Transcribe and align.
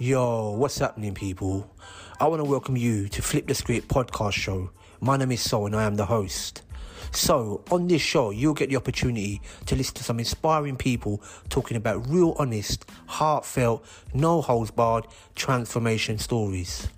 Yo, 0.00 0.50
what's 0.50 0.80
happening, 0.80 1.14
people? 1.14 1.70
I 2.18 2.26
want 2.26 2.40
to 2.40 2.44
welcome 2.44 2.76
you 2.76 3.08
to 3.10 3.22
Flip 3.22 3.46
the 3.46 3.54
Script 3.54 3.86
podcast 3.86 4.32
show. 4.32 4.70
My 5.00 5.16
name 5.16 5.30
is 5.30 5.40
So, 5.40 5.66
and 5.66 5.76
I 5.76 5.84
am 5.84 5.94
the 5.94 6.06
host. 6.06 6.62
So, 7.12 7.62
on 7.70 7.86
this 7.86 8.02
show, 8.02 8.30
you'll 8.30 8.54
get 8.54 8.70
the 8.70 8.76
opportunity 8.76 9.40
to 9.66 9.76
listen 9.76 9.94
to 9.94 10.02
some 10.02 10.18
inspiring 10.18 10.74
people 10.74 11.22
talking 11.48 11.76
about 11.76 12.08
real, 12.10 12.34
honest, 12.40 12.84
heartfelt, 13.06 13.84
no 14.12 14.42
holds 14.42 14.72
barred 14.72 15.06
transformation 15.36 16.18
stories. 16.18 16.88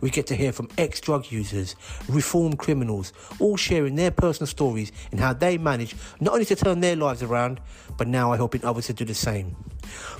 We 0.00 0.10
get 0.10 0.28
to 0.28 0.36
hear 0.36 0.52
from 0.52 0.68
ex 0.78 1.00
drug 1.00 1.32
users, 1.32 1.74
reformed 2.08 2.60
criminals, 2.60 3.12
all 3.40 3.56
sharing 3.56 3.96
their 3.96 4.12
personal 4.12 4.46
stories 4.46 4.92
and 5.10 5.18
how 5.18 5.32
they 5.32 5.58
manage 5.58 5.96
not 6.20 6.34
only 6.34 6.44
to 6.44 6.54
turn 6.54 6.78
their 6.78 6.94
lives 6.94 7.20
around, 7.20 7.60
but 7.98 8.06
now 8.06 8.30
are 8.30 8.36
helping 8.36 8.64
others 8.64 8.86
to 8.86 8.92
do 8.92 9.04
the 9.04 9.12
same. 9.12 9.56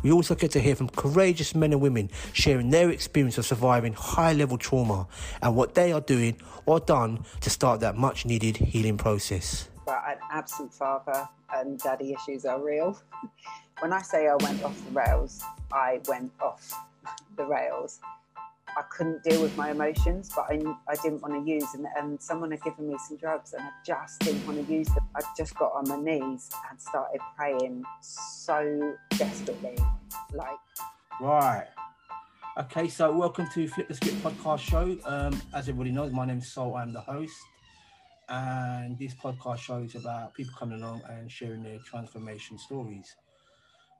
We 0.02 0.12
also 0.12 0.34
get 0.34 0.50
to 0.52 0.60
hear 0.60 0.74
from 0.74 0.88
courageous 0.88 1.54
men 1.54 1.72
and 1.72 1.80
women 1.80 2.10
sharing 2.32 2.70
their 2.70 2.90
experience 2.90 3.38
of 3.38 3.46
surviving 3.46 3.92
high 3.94 4.32
level 4.32 4.58
trauma 4.58 5.06
and 5.42 5.56
what 5.56 5.74
they 5.74 5.92
are 5.92 6.00
doing 6.00 6.36
or 6.66 6.80
done 6.80 7.24
to 7.40 7.50
start 7.50 7.80
that 7.80 7.96
much 7.96 8.26
needed 8.26 8.56
healing 8.56 8.96
process. 8.96 9.68
But 9.86 10.02
an 10.06 10.18
absent 10.30 10.72
father 10.72 11.28
and 11.54 11.78
daddy 11.78 12.14
issues 12.14 12.44
are 12.44 12.60
real. 12.62 13.00
When 13.80 13.92
I 13.92 14.02
say 14.02 14.28
I 14.28 14.36
went 14.36 14.62
off 14.62 14.80
the 14.86 14.92
rails, 14.92 15.42
I 15.72 16.00
went 16.06 16.30
off 16.40 16.72
the 17.36 17.44
rails. 17.44 17.98
I 18.76 18.82
couldn't 18.82 19.22
deal 19.22 19.40
with 19.40 19.56
my 19.56 19.70
emotions, 19.70 20.30
but 20.34 20.46
I, 20.50 20.60
I 20.88 20.96
didn't 20.96 21.22
want 21.22 21.34
to 21.34 21.48
use. 21.48 21.74
And, 21.74 21.86
and 21.96 22.20
someone 22.20 22.50
had 22.50 22.60
given 22.62 22.88
me 22.88 22.96
some 23.06 23.16
drugs, 23.16 23.52
and 23.52 23.62
I 23.62 23.70
just 23.86 24.18
didn't 24.20 24.44
want 24.46 24.66
to 24.66 24.72
use 24.72 24.88
them. 24.88 25.08
I 25.14 25.20
just 25.36 25.54
got 25.54 25.72
on 25.74 25.88
my 25.88 25.96
knees 25.96 26.50
and 26.68 26.80
started 26.80 27.20
praying 27.36 27.84
so 28.00 28.94
desperately, 29.16 29.78
like. 30.32 30.58
Right. 31.20 31.68
Okay, 32.58 32.88
so 32.88 33.16
welcome 33.16 33.46
to 33.54 33.68
Flip 33.68 33.86
the 33.86 33.94
Script 33.94 34.22
podcast 34.24 34.58
show. 34.58 34.98
Um, 35.04 35.40
as 35.54 35.68
everybody 35.68 35.92
knows, 35.92 36.12
my 36.12 36.26
name 36.26 36.38
is 36.38 36.52
Sol. 36.52 36.74
I'm 36.74 36.92
the 36.92 37.00
host, 37.00 37.36
and 38.28 38.98
this 38.98 39.14
podcast 39.14 39.58
show 39.58 39.78
is 39.78 39.94
about 39.94 40.34
people 40.34 40.54
coming 40.58 40.82
along 40.82 41.02
and 41.08 41.30
sharing 41.30 41.62
their 41.62 41.78
transformation 41.78 42.58
stories. 42.58 43.14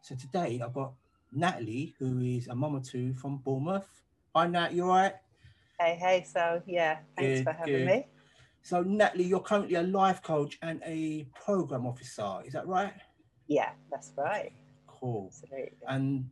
So 0.02 0.16
today 0.16 0.60
I've 0.64 0.74
got 0.74 0.94
Natalie, 1.32 1.94
who 2.00 2.20
is 2.20 2.48
a 2.48 2.56
mama 2.56 2.80
two 2.80 3.14
from 3.14 3.36
Bournemouth. 3.38 3.88
Hi, 4.36 4.48
Nat. 4.48 4.72
You 4.72 4.82
all 4.82 4.88
right? 4.88 5.14
Hey, 5.78 5.96
hey. 6.00 6.26
So 6.28 6.60
yeah, 6.66 6.98
thanks 7.16 7.38
Good, 7.38 7.44
for 7.44 7.52
having 7.52 7.72
good. 7.72 7.86
me. 7.86 8.06
So 8.62 8.82
Natalie, 8.82 9.24
you're 9.24 9.38
currently 9.38 9.76
a 9.76 9.82
life 9.82 10.22
coach 10.22 10.58
and 10.60 10.82
a 10.84 11.28
program 11.44 11.86
officer. 11.86 12.38
Is 12.44 12.54
that 12.54 12.66
right? 12.66 12.92
Yeah, 13.46 13.70
that's 13.92 14.12
right. 14.16 14.52
Cool. 14.88 15.30
Absolutely. 15.32 15.72
and 15.86 16.28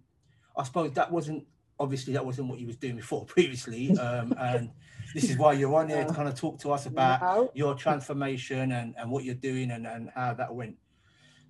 I 0.57 0.65
suppose 0.65 0.93
that 0.95 1.13
wasn't 1.13 1.47
obviously 1.79 2.13
that 2.15 2.27
wasn't 2.27 2.49
what 2.49 2.59
you 2.59 2.67
was 2.67 2.75
doing 2.77 2.97
before 2.97 3.25
previously, 3.27 3.97
um, 3.99 4.35
and 4.37 4.71
this 5.15 5.31
is 5.31 5.37
why 5.37 5.53
you're 5.53 5.75
on 5.75 5.89
here 5.89 6.05
to 6.05 6.13
kind 6.13 6.29
of 6.29 6.35
talk 6.35 6.59
to 6.61 6.73
us 6.73 6.87
about 6.87 7.21
No. 7.21 7.51
your 7.55 7.75
transformation 7.77 8.73
and, 8.73 8.95
and 8.99 9.11
what 9.11 9.23
you're 9.23 9.35
doing 9.37 9.71
and, 9.71 9.87
and 9.87 10.11
how 10.13 10.35
that 10.35 10.53
went. 10.53 10.77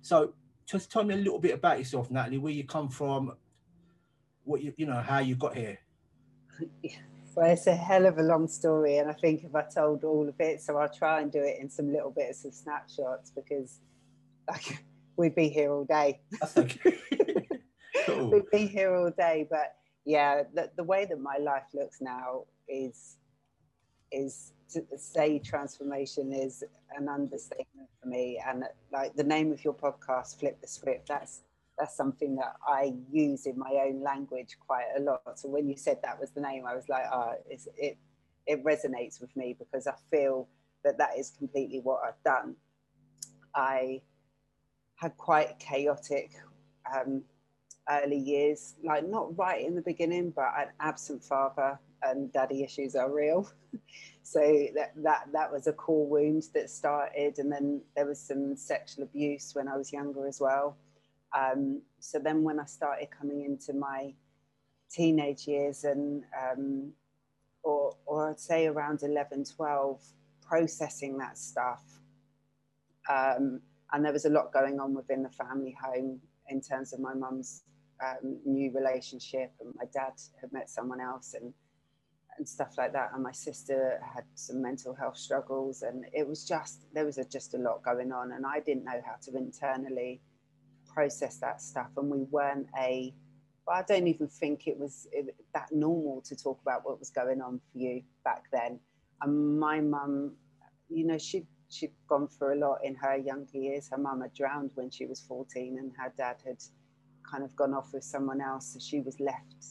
So 0.01 0.33
just 0.67 0.91
tell 0.91 1.03
me 1.03 1.15
a 1.15 1.17
little 1.17 1.39
bit 1.39 1.53
about 1.55 1.79
yourself, 1.79 2.11
Natalie, 2.11 2.37
where 2.37 2.53
you 2.53 2.63
come 2.63 2.89
from, 2.89 3.33
what 4.43 4.61
you 4.61 4.71
you 4.77 4.85
know 4.85 5.01
how 5.01 5.17
you 5.17 5.35
got 5.35 5.55
here. 5.55 5.79
Well, 7.35 7.49
it's 7.49 7.65
a 7.65 7.75
hell 7.75 8.05
of 8.05 8.19
a 8.19 8.21
long 8.21 8.47
story, 8.47 8.97
and 8.97 9.09
I 9.09 9.13
think 9.13 9.43
if 9.43 9.55
I 9.55 9.63
told 9.63 10.03
all 10.03 10.29
of 10.29 10.35
it, 10.39 10.61
so 10.61 10.77
I'll 10.77 10.87
try 10.87 11.21
and 11.21 11.31
do 11.31 11.41
it 11.41 11.57
in 11.59 11.67
some 11.67 11.91
little 11.91 12.11
bits 12.11 12.45
of 12.45 12.53
snapshots 12.53 13.31
because, 13.31 13.79
like, 14.47 14.83
we'd 15.17 15.33
be 15.33 15.49
here 15.49 15.71
all 15.71 15.83
day. 15.83 16.21
Okay. 16.55 16.99
cool. 18.05 18.29
We'd 18.29 18.51
be 18.51 18.67
here 18.67 18.95
all 18.95 19.09
day, 19.09 19.47
but 19.49 19.77
yeah, 20.05 20.43
the, 20.53 20.69
the 20.75 20.83
way 20.83 21.05
that 21.05 21.19
my 21.19 21.37
life 21.37 21.63
looks 21.73 22.01
now 22.01 22.43
is 22.67 23.17
is 24.11 24.53
to 24.69 24.83
say 24.95 25.39
transformation 25.39 26.31
is 26.31 26.63
an 26.95 27.09
understatement 27.09 27.89
for 27.99 28.09
me, 28.09 28.39
and 28.47 28.63
like 28.91 29.15
the 29.15 29.23
name 29.23 29.51
of 29.51 29.63
your 29.63 29.73
podcast, 29.73 30.39
Flip 30.39 30.61
the 30.61 30.67
Script, 30.67 31.07
that's 31.07 31.41
that's 31.77 31.95
something 31.95 32.35
that 32.35 32.55
I 32.67 32.93
use 33.11 33.45
in 33.45 33.57
my 33.57 33.85
own 33.87 34.03
language 34.03 34.57
quite 34.65 34.85
a 34.97 35.01
lot. 35.01 35.39
So 35.39 35.49
when 35.49 35.67
you 35.67 35.75
said 35.75 35.97
that 36.03 36.19
was 36.19 36.31
the 36.31 36.41
name, 36.41 36.65
I 36.67 36.75
was 36.75 36.87
like, 36.89 37.05
oh, 37.11 37.33
it 37.49 37.97
it 38.45 38.63
resonates 38.63 39.21
with 39.21 39.35
me 39.35 39.55
because 39.57 39.87
I 39.87 39.93
feel 40.11 40.47
that 40.83 40.97
that 40.97 41.17
is 41.17 41.31
completely 41.37 41.79
what 41.79 42.01
I've 42.05 42.21
done. 42.23 42.55
I 43.55 44.01
had 44.95 45.15
quite 45.17 45.59
chaotic 45.59 46.31
um, 46.93 47.23
early 47.89 48.17
years, 48.17 48.75
like 48.83 49.07
not 49.07 49.37
right 49.37 49.65
in 49.65 49.75
the 49.75 49.81
beginning, 49.81 50.31
but 50.31 50.51
an 50.57 50.67
absent 50.79 51.23
father 51.23 51.79
and 52.01 52.31
daddy 52.33 52.63
issues 52.63 52.95
are 52.95 53.11
real. 53.11 53.49
so 54.23 54.39
that, 54.75 54.91
that 54.97 55.27
that 55.31 55.51
was 55.51 55.67
a 55.67 55.73
core 55.73 56.07
wound 56.07 56.43
that 56.53 56.69
started, 56.69 57.39
and 57.39 57.51
then 57.51 57.81
there 57.95 58.05
was 58.05 58.19
some 58.19 58.55
sexual 58.55 59.03
abuse 59.03 59.51
when 59.53 59.67
I 59.67 59.77
was 59.77 59.91
younger 59.91 60.27
as 60.27 60.39
well. 60.39 60.77
Um, 61.33 61.81
so 61.99 62.19
then 62.19 62.43
when 62.43 62.59
I 62.59 62.65
started 62.65 63.09
coming 63.17 63.43
into 63.43 63.73
my 63.73 64.13
teenage 64.91 65.47
years 65.47 65.83
and 65.83 66.23
um, 66.39 66.93
or 67.63 67.95
or 68.05 68.29
I'd 68.29 68.39
say 68.39 68.67
around 68.67 69.03
11, 69.03 69.45
12, 69.45 70.01
processing 70.41 71.17
that 71.17 71.37
stuff. 71.37 71.83
Um, 73.09 73.61
and 73.91 74.03
there 74.03 74.13
was 74.13 74.25
a 74.25 74.29
lot 74.29 74.51
going 74.51 74.79
on 74.79 74.93
within 74.93 75.23
the 75.23 75.29
family 75.29 75.75
home 75.81 76.19
in 76.49 76.61
terms 76.61 76.93
of 76.93 76.99
my 76.99 77.13
mum's 77.13 77.63
um, 78.03 78.39
new 78.45 78.71
relationship, 78.73 79.51
and 79.59 79.73
my 79.75 79.85
dad 79.93 80.13
had 80.41 80.51
met 80.51 80.69
someone 80.69 80.99
else, 80.99 81.35
and 81.39 81.53
and 82.37 82.47
stuff 82.47 82.77
like 82.77 82.93
that. 82.93 83.11
And 83.13 83.23
my 83.23 83.31
sister 83.31 83.99
had 84.13 84.23
some 84.35 84.61
mental 84.61 84.93
health 84.93 85.17
struggles, 85.17 85.83
and 85.83 86.05
it 86.11 86.27
was 86.27 86.45
just 86.45 86.85
there 86.93 87.05
was 87.05 87.17
a, 87.17 87.23
just 87.23 87.53
a 87.53 87.57
lot 87.57 87.83
going 87.83 88.11
on, 88.11 88.31
and 88.33 88.45
I 88.45 88.59
didn't 88.59 88.83
know 88.83 89.01
how 89.05 89.15
to 89.23 89.37
internally 89.37 90.21
process 90.93 91.37
that 91.37 91.61
stuff, 91.61 91.89
and 91.97 92.09
we 92.09 92.23
weren't 92.31 92.67
a. 92.79 93.13
Well, 93.65 93.77
I 93.77 93.83
don't 93.83 94.07
even 94.07 94.27
think 94.27 94.67
it 94.67 94.77
was 94.77 95.07
that 95.53 95.71
normal 95.71 96.21
to 96.25 96.35
talk 96.35 96.59
about 96.61 96.85
what 96.85 96.99
was 96.99 97.09
going 97.09 97.41
on 97.41 97.61
for 97.71 97.77
you 97.77 98.03
back 98.25 98.43
then. 98.51 98.79
And 99.21 99.57
my 99.57 99.79
mum, 99.79 100.33
you 100.89 101.05
know, 101.05 101.17
she 101.17 101.45
she'd 101.69 101.93
gone 102.07 102.27
through 102.27 102.55
a 102.55 102.59
lot 102.59 102.79
in 102.83 102.95
her 102.95 103.17
younger 103.17 103.57
years. 103.57 103.89
Her 103.89 103.97
mum 103.97 104.21
had 104.21 104.33
drowned 104.33 104.71
when 104.75 104.89
she 104.89 105.05
was 105.05 105.21
14, 105.21 105.77
and 105.79 105.91
her 105.97 106.13
dad 106.17 106.37
had 106.45 106.57
kind 107.29 107.43
of 107.43 107.55
gone 107.55 107.73
off 107.73 107.93
with 107.93 108.03
someone 108.03 108.41
else. 108.41 108.73
So 108.73 108.79
she 108.79 109.01
was 109.01 109.19
left 109.19 109.65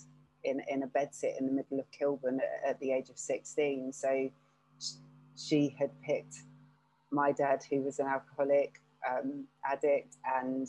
in, 0.45 0.61
in 0.69 0.83
a 0.83 0.87
bedsit 0.87 1.39
in 1.39 1.47
the 1.47 1.53
middle 1.53 1.79
of 1.79 1.91
Kilburn 1.91 2.41
at, 2.41 2.71
at 2.71 2.81
the 2.81 2.93
age 2.93 3.11
of 3.11 3.19
16. 3.19 3.93
So 3.93 4.31
she 5.37 5.75
had 5.79 5.91
picked 6.03 6.37
my 7.11 7.33
dad, 7.33 7.63
who 7.71 7.83
was 7.83 7.99
an 7.99 8.07
alcoholic 8.07 8.81
um, 9.09 9.45
addict, 9.65 10.17
and 10.41 10.67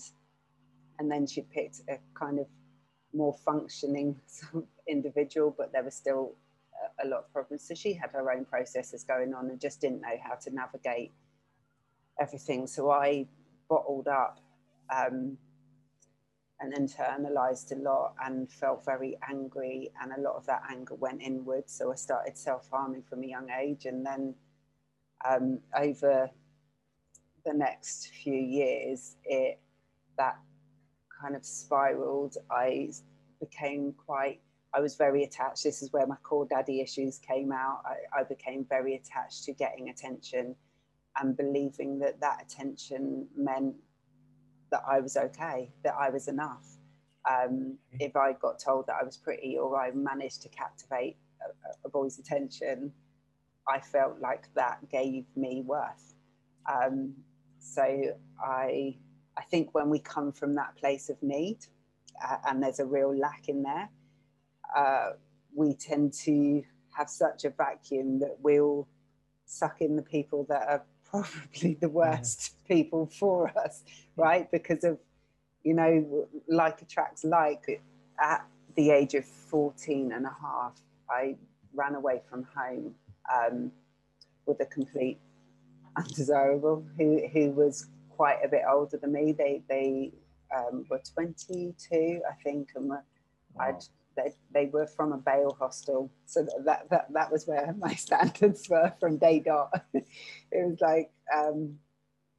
and 1.00 1.12
then 1.12 1.26
she 1.28 1.42
picked 1.42 1.82
a 1.90 1.98
kind 2.14 2.40
of 2.40 2.48
more 3.14 3.36
functioning 3.46 4.20
individual, 4.88 5.54
but 5.58 5.72
there 5.72 5.84
was 5.84 5.96
still 5.96 6.36
a, 7.02 7.06
a 7.06 7.08
lot 7.08 7.20
of 7.20 7.34
problems. 7.34 7.68
So 7.68 7.76
she 7.76 7.94
had 7.94 8.12
her 8.12 8.32
own 8.32 8.46
processes 8.46 9.04
going 9.04 9.34
on 9.34 9.50
and 9.50 9.60
just 9.60 9.82
didn't 9.82 10.02
know 10.02 10.18
how 10.24 10.36
to 10.36 10.54
navigate 10.54 11.12
everything. 12.20 12.68
So 12.68 12.92
I 12.92 13.28
bottled 13.70 14.08
up 14.08 14.40
um, 14.96 15.38
and 16.60 16.74
internalized 16.74 17.72
a 17.72 17.76
lot 17.82 18.16
and 18.24 18.52
felt 18.52 18.86
very 18.86 19.18
angry. 19.30 19.92
And 20.02 20.12
a 20.14 20.22
lot 20.22 20.36
of 20.36 20.46
that 20.46 20.64
anger 20.70 20.96
went 20.96 21.22
inward. 21.22 21.70
So 21.70 21.92
I 21.92 21.96
started 21.96 22.38
self 22.38 22.70
harming 22.72 23.04
from 23.04 23.24
a 23.24 23.28
young 23.28 23.50
age. 23.50 23.86
And 23.86 24.06
then 24.06 24.36
um, 25.26 25.60
over 25.78 26.30
the 27.46 27.54
next 27.54 28.12
few 28.24 28.36
years, 28.38 29.18
it 29.26 29.60
that 30.18 30.38
kind 31.24 31.36
of 31.36 31.46
spiraled. 31.46 32.36
I 32.52 32.90
became 33.40 33.94
quite, 34.06 34.42
I 34.74 34.80
was 34.80 34.96
very 34.96 35.24
attached. 35.24 35.64
This 35.64 35.82
is 35.82 35.94
where 35.94 36.06
my 36.08 36.18
core 36.24 36.48
daddy 36.50 36.82
issues 36.82 37.20
came 37.20 37.52
out. 37.52 37.82
I, 37.86 38.20
I 38.20 38.24
became 38.24 38.66
very 38.68 38.96
attached 38.96 39.44
to 39.46 39.54
getting 39.54 39.90
attention 39.90 40.56
and 41.20 41.38
believing 41.38 42.00
that 42.00 42.20
that 42.20 42.42
attention 42.42 43.28
meant 43.38 43.76
that 44.72 44.82
I 44.90 45.00
was 45.00 45.16
okay, 45.16 45.72
that 45.84 45.96
I 46.00 46.10
was 46.10 46.28
enough. 46.28 46.66
Um, 47.30 47.78
if 48.00 48.16
I 48.16 48.34
got 48.34 48.60
told 48.60 48.88
that 48.88 48.96
I 49.00 49.06
was 49.06 49.16
pretty 49.16 49.58
or 49.58 49.80
I 49.80 49.92
managed 49.92 50.42
to 50.42 50.50
captivate 50.50 51.16
a, 51.42 51.88
a 51.88 51.90
boy's 51.90 52.20
attention, 52.20 52.92
I 53.68 53.80
felt 53.80 54.20
like 54.20 54.54
that 54.56 54.90
gave 54.90 55.26
me 55.36 55.62
worth. 55.66 56.16
Um, 56.70 57.14
so 57.60 58.16
I, 58.44 58.98
I 59.38 59.44
think 59.44 59.74
when 59.74 59.90
we 59.90 60.00
come 60.00 60.32
from 60.32 60.56
that 60.56 60.76
place 60.76 61.10
of 61.10 61.22
need, 61.22 61.60
uh, 62.24 62.38
and 62.48 62.62
there's 62.62 62.80
a 62.80 62.86
real 62.86 63.16
lack 63.16 63.50
in 63.50 63.64
there, 63.64 63.90
uh, 64.76 65.12
we 65.56 65.74
tend 65.74 66.14
to 66.14 66.64
have 66.96 67.10
such 67.10 67.46
a 67.46 67.50
vacuum 67.50 68.20
that 68.20 68.38
we'll 68.42 68.88
suck 69.46 69.82
in 69.82 69.96
the 69.96 70.02
people 70.02 70.46
that 70.50 70.68
are 70.68 70.84
probably 71.10 71.76
the 71.76 71.90
worst 71.90 72.56
people 72.68 73.06
for 73.06 73.52
us, 73.58 73.84
right? 74.16 74.50
Because 74.52 74.84
of, 74.84 74.98
you 75.64 75.74
know, 75.74 76.28
like 76.48 76.82
attracts 76.82 77.24
like. 77.24 77.82
At 78.20 78.46
the 78.76 78.92
age 78.92 79.16
of 79.16 79.26
14 79.26 80.12
and 80.12 80.26
a 80.26 80.36
half, 80.42 80.80
I 81.10 81.36
ran 81.74 81.96
away 81.96 82.22
from 82.30 82.46
home 82.56 82.94
um, 83.34 83.72
with 84.46 84.60
a 84.62 84.66
complete 84.66 85.20
undesirable 85.98 86.86
who, 86.98 87.28
who 87.28 87.52
was 87.52 87.88
quite 88.16 88.38
a 88.44 88.48
bit 88.48 88.62
older 88.70 88.98
than 88.98 89.12
me. 89.14 89.32
They, 89.32 89.64
they 89.70 90.12
um, 90.56 90.86
were 90.90 91.02
22, 91.14 92.22
I 92.30 92.44
think, 92.44 92.70
and 92.76 92.90
were, 92.90 93.04
wow. 93.56 93.80
They, 94.16 94.32
they 94.54 94.66
were 94.68 94.86
from 94.86 95.12
a 95.12 95.18
bail 95.18 95.58
hostel. 95.60 96.12
So 96.28 96.46
that, 96.66 96.88
that, 96.92 97.08
that 97.14 97.32
was 97.32 97.48
where 97.48 97.74
my 97.80 97.96
standards 97.96 98.70
were 98.70 98.94
from 99.00 99.18
day 99.18 99.40
dot. 99.40 99.72
it 99.94 100.06
was 100.52 100.78
like, 100.82 101.12
um, 101.36 101.80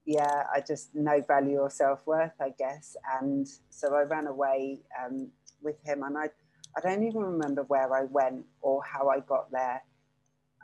yeah, 0.06 0.44
I 0.54 0.60
just 0.60 0.94
no 0.94 1.22
value 1.26 1.58
or 1.58 1.70
self 1.70 2.06
worth, 2.06 2.32
I 2.40 2.50
guess. 2.58 2.96
And 3.20 3.48
so 3.70 3.94
I 3.94 4.02
ran 4.02 4.26
away 4.26 4.80
um, 5.02 5.30
with 5.62 5.76
him, 5.84 6.02
and 6.02 6.16
I, 6.16 6.28
I 6.76 6.80
don't 6.80 7.04
even 7.04 7.22
remember 7.22 7.62
where 7.64 7.94
I 7.94 8.04
went 8.04 8.44
or 8.60 8.82
how 8.84 9.08
I 9.08 9.20
got 9.20 9.50
there. 9.50 9.82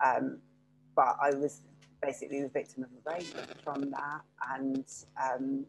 Um, 0.05 0.41
but 0.95 1.17
I 1.23 1.31
was 1.35 1.63
basically 2.03 2.43
the 2.43 2.49
victim 2.49 2.85
of 2.85 2.91
a 2.91 3.15
rape 3.17 3.35
from 3.63 3.91
that. 3.91 4.23
And 4.57 4.85
um, 5.23 5.67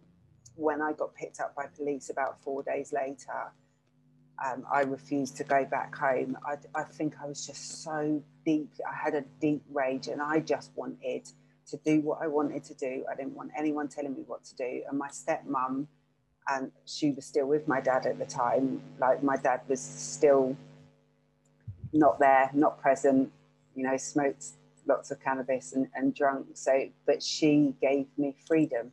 when 0.56 0.81
I 0.81 0.94
got 0.94 1.13
picked 1.16 1.39
up 1.39 1.56
by 1.56 1.66
police 1.75 2.10
about 2.10 2.42
four 2.42 2.63
days 2.63 2.94
later, 2.94 3.51
um, 4.44 4.66
I 4.72 4.81
refused 4.81 5.38
to 5.38 5.44
go 5.44 5.66
back 5.66 5.95
home. 5.95 6.38
I, 6.45 6.56
I 6.74 6.83
think 6.83 7.16
I 7.22 7.28
was 7.28 7.45
just 7.45 7.83
so 7.83 8.22
deep. 8.45 8.72
I 8.89 8.95
had 8.95 9.13
a 9.13 9.24
deep 9.39 9.63
rage, 9.72 10.07
and 10.07 10.22
I 10.22 10.39
just 10.39 10.72
wanted 10.75 11.30
to 11.68 11.78
do 11.78 12.01
what 12.01 12.19
I 12.22 12.28
wanted 12.28 12.63
to 12.66 12.74
do. 12.74 13.06
I 13.12 13.16
didn't 13.16 13.36
want 13.36 13.51
anyone 13.57 13.88
telling 13.88 14.13
me 14.13 14.24
what 14.25 14.44
to 14.45 14.56
do. 14.56 14.83
And 14.89 14.98
my 14.98 15.10
stepmom, 15.10 15.88
and 16.50 16.72
she 16.86 17.12
was 17.12 17.25
still 17.25 17.45
with 17.45 17.68
my 17.68 17.81
dad 17.81 18.06
at 18.06 18.18
the 18.18 18.25
time. 18.25 18.81
Like 19.00 19.22
my 19.22 19.38
dad 19.38 19.62
was 19.68 19.80
still 19.80 20.57
not 21.94 22.19
there, 22.19 22.50
not 22.54 22.81
present. 22.81 23.31
You 23.75 23.83
know, 23.83 23.95
smoked 23.98 24.45
lots 24.91 25.11
of 25.11 25.17
cannabis 25.19 25.73
and, 25.73 25.88
and 25.95 26.13
drunk. 26.13 26.47
So, 26.53 26.73
but 27.05 27.23
she 27.23 27.73
gave 27.81 28.07
me 28.17 28.35
freedom. 28.47 28.91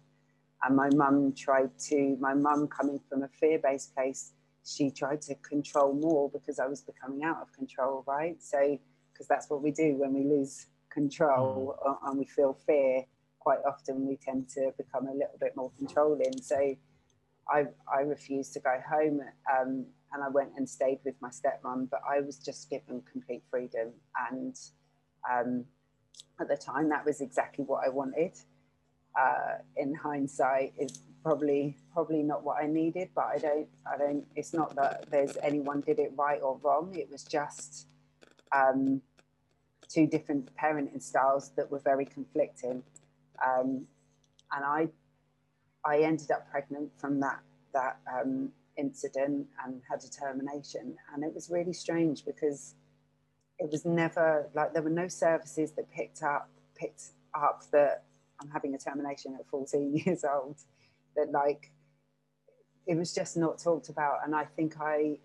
And 0.62 0.74
my 0.74 0.90
mum 1.02 1.34
tried 1.46 1.70
to. 1.88 2.16
My 2.20 2.34
mum, 2.34 2.68
coming 2.68 3.00
from 3.08 3.22
a 3.22 3.28
fear-based 3.40 3.94
place, 3.94 4.32
she 4.64 4.90
tried 4.90 5.22
to 5.22 5.34
control 5.36 5.92
more 5.94 6.30
because 6.30 6.58
I 6.58 6.66
was 6.66 6.80
becoming 6.82 7.22
out 7.24 7.38
of 7.42 7.52
control, 7.52 8.04
right? 8.06 8.36
So, 8.42 8.78
because 9.12 9.28
that's 9.28 9.48
what 9.50 9.62
we 9.62 9.70
do 9.70 9.96
when 10.00 10.12
we 10.14 10.24
lose 10.24 10.66
control 10.90 11.76
mm. 11.86 11.96
and 12.04 12.18
we 12.18 12.24
feel 12.24 12.52
fear, 12.66 13.04
quite 13.38 13.62
often 13.66 14.06
we 14.06 14.16
tend 14.16 14.48
to 14.50 14.72
become 14.76 15.06
a 15.06 15.12
little 15.12 15.38
bit 15.40 15.52
more 15.56 15.70
controlling. 15.78 16.40
So, 16.40 16.76
I, 17.50 17.66
I 17.92 18.00
refused 18.00 18.52
to 18.54 18.60
go 18.60 18.76
home 18.94 19.20
um, 19.54 19.86
and 20.12 20.22
I 20.22 20.28
went 20.28 20.50
and 20.56 20.68
stayed 20.68 20.98
with 21.04 21.14
my 21.20 21.30
stepmom, 21.30 21.88
but 21.90 22.00
I 22.08 22.20
was 22.20 22.38
just 22.38 22.70
given 22.70 23.02
complete 23.10 23.42
freedom. 23.50 23.88
And 24.30 24.54
um, 25.30 25.64
at 26.40 26.48
the 26.48 26.56
time, 26.56 26.88
that 26.90 27.04
was 27.04 27.20
exactly 27.20 27.64
what 27.64 27.84
I 27.84 27.88
wanted. 27.88 28.32
Uh, 29.18 29.58
in 29.76 29.94
hindsight, 29.94 30.72
is 30.78 31.00
probably 31.22 31.76
probably 31.92 32.22
not 32.22 32.44
what 32.44 32.62
I 32.62 32.66
needed, 32.66 33.08
but 33.14 33.26
I 33.26 33.38
don't 33.38 33.68
I 33.86 33.96
don't. 33.96 34.24
It's 34.36 34.54
not 34.54 34.76
that 34.76 35.06
there's 35.10 35.36
anyone 35.42 35.80
did 35.80 35.98
it 35.98 36.12
right 36.16 36.40
or 36.40 36.58
wrong. 36.62 36.94
It 36.94 37.10
was 37.10 37.24
just 37.24 37.88
um, 38.52 39.02
two 39.88 40.06
different 40.06 40.50
parenting 40.56 41.02
styles 41.02 41.50
that 41.56 41.70
were 41.70 41.80
very 41.80 42.04
conflicting, 42.04 42.82
um, 43.44 43.86
and 44.52 44.64
I 44.64 44.88
I 45.84 46.00
ended 46.00 46.30
up 46.30 46.50
pregnant 46.50 46.90
from 46.98 47.20
that 47.20 47.40
that 47.72 47.98
um, 48.12 48.50
incident 48.76 49.46
and 49.64 49.82
had 49.90 50.02
a 50.04 50.10
termination, 50.10 50.96
and 51.12 51.24
it 51.24 51.34
was 51.34 51.50
really 51.50 51.72
strange 51.72 52.24
because 52.24 52.74
it 53.58 53.70
was 53.70 53.84
never 53.84 54.48
like 54.54 54.72
there 54.72 54.82
were 54.82 54.90
no 54.90 55.08
services 55.08 55.72
that 55.72 55.90
picked 55.90 56.22
up 56.22 56.48
picked 56.76 57.10
up 57.34 57.64
that 57.72 58.04
I'm 58.40 58.50
having 58.50 58.74
a 58.74 58.78
termination 58.78 59.34
at 59.38 59.46
14 59.46 60.02
years 60.06 60.24
old 60.24 60.56
that 61.16 61.30
like 61.32 61.72
it 62.86 62.96
was 62.96 63.12
just 63.12 63.36
not 63.36 63.58
talked 63.58 63.90
about. 63.90 64.18
And 64.24 64.34
I 64.34 64.44
think 64.44 64.80
I 64.80 65.18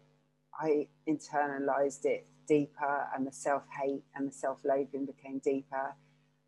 I 0.60 0.88
internalized 1.08 2.06
it 2.06 2.28
deeper 2.48 3.08
and 3.16 3.26
the 3.26 3.32
self-hate 3.32 4.04
and 4.16 4.28
the 4.28 4.34
self-loathing 4.34 5.06
became 5.06 5.40
deeper 5.40 5.96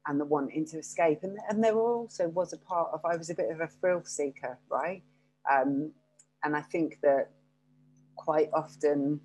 and 0.08 0.20
the 0.20 0.26
wanting 0.26 0.66
to 0.68 0.78
escape. 0.78 1.20
And, 1.24 1.38
and 1.50 1.64
there 1.64 1.76
also 1.76 2.28
was 2.28 2.54
a 2.54 2.58
part 2.58 2.90
of 2.94 3.02
I 3.06 3.16
was 3.16 3.30
a 3.30 3.36
bit 3.36 3.50
of 3.50 3.62
a 3.62 3.68
thrill 3.68 4.04
seeker 4.04 4.58
right? 4.70 5.04
Um, 5.52 5.92
and 6.44 6.56
I 6.56 6.62
think 6.62 7.00
that 7.02 7.32
quite 8.16 8.50
often 8.54 9.20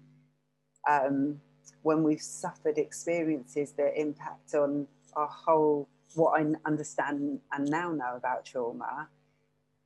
um, 0.88 1.40
when 1.82 2.02
we've 2.02 2.22
suffered 2.22 2.78
experiences 2.78 3.72
that 3.72 3.92
impact 3.96 4.54
on 4.54 4.86
our 5.14 5.28
whole, 5.28 5.88
what 6.14 6.40
I 6.40 6.44
understand 6.66 7.40
and 7.52 7.68
now 7.68 7.92
know 7.92 8.16
about 8.16 8.44
trauma, 8.44 9.08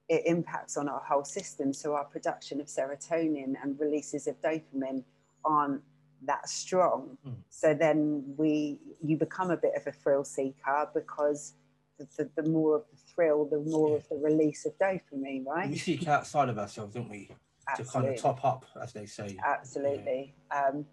it 0.08 0.22
impacts 0.26 0.76
on 0.76 0.88
our 0.88 1.00
whole 1.00 1.24
system. 1.24 1.72
So 1.72 1.94
our 1.94 2.04
production 2.04 2.60
of 2.60 2.66
serotonin 2.66 3.54
and 3.62 3.78
releases 3.78 4.26
of 4.26 4.40
dopamine 4.42 5.04
aren't 5.44 5.82
that 6.26 6.48
strong. 6.48 7.16
Mm. 7.26 7.34
So 7.48 7.74
then 7.74 8.24
we, 8.36 8.78
you 9.02 9.16
become 9.16 9.50
a 9.50 9.56
bit 9.56 9.72
of 9.76 9.86
a 9.86 9.92
thrill 9.92 10.24
seeker 10.24 10.88
because 10.94 11.54
the, 11.98 12.06
the, 12.16 12.42
the 12.42 12.48
more 12.48 12.76
of 12.76 12.84
the 12.90 12.98
thrill, 13.14 13.44
the 13.46 13.60
more 13.60 13.90
yeah. 13.90 13.96
of 13.96 14.08
the 14.08 14.16
release 14.16 14.66
of 14.66 14.76
dopamine, 14.78 15.46
right? 15.46 15.70
We 15.70 15.78
seek 15.78 16.08
outside 16.08 16.48
of 16.48 16.58
ourselves, 16.58 16.94
don't 16.94 17.08
we? 17.08 17.30
Absolutely. 17.66 17.84
To 17.84 17.92
kind 17.92 18.14
of 18.14 18.20
top 18.20 18.44
up, 18.44 18.66
as 18.80 18.92
they 18.92 19.06
say. 19.06 19.38
Absolutely. 19.44 20.34
Yeah. 20.50 20.68
Um, 20.68 20.86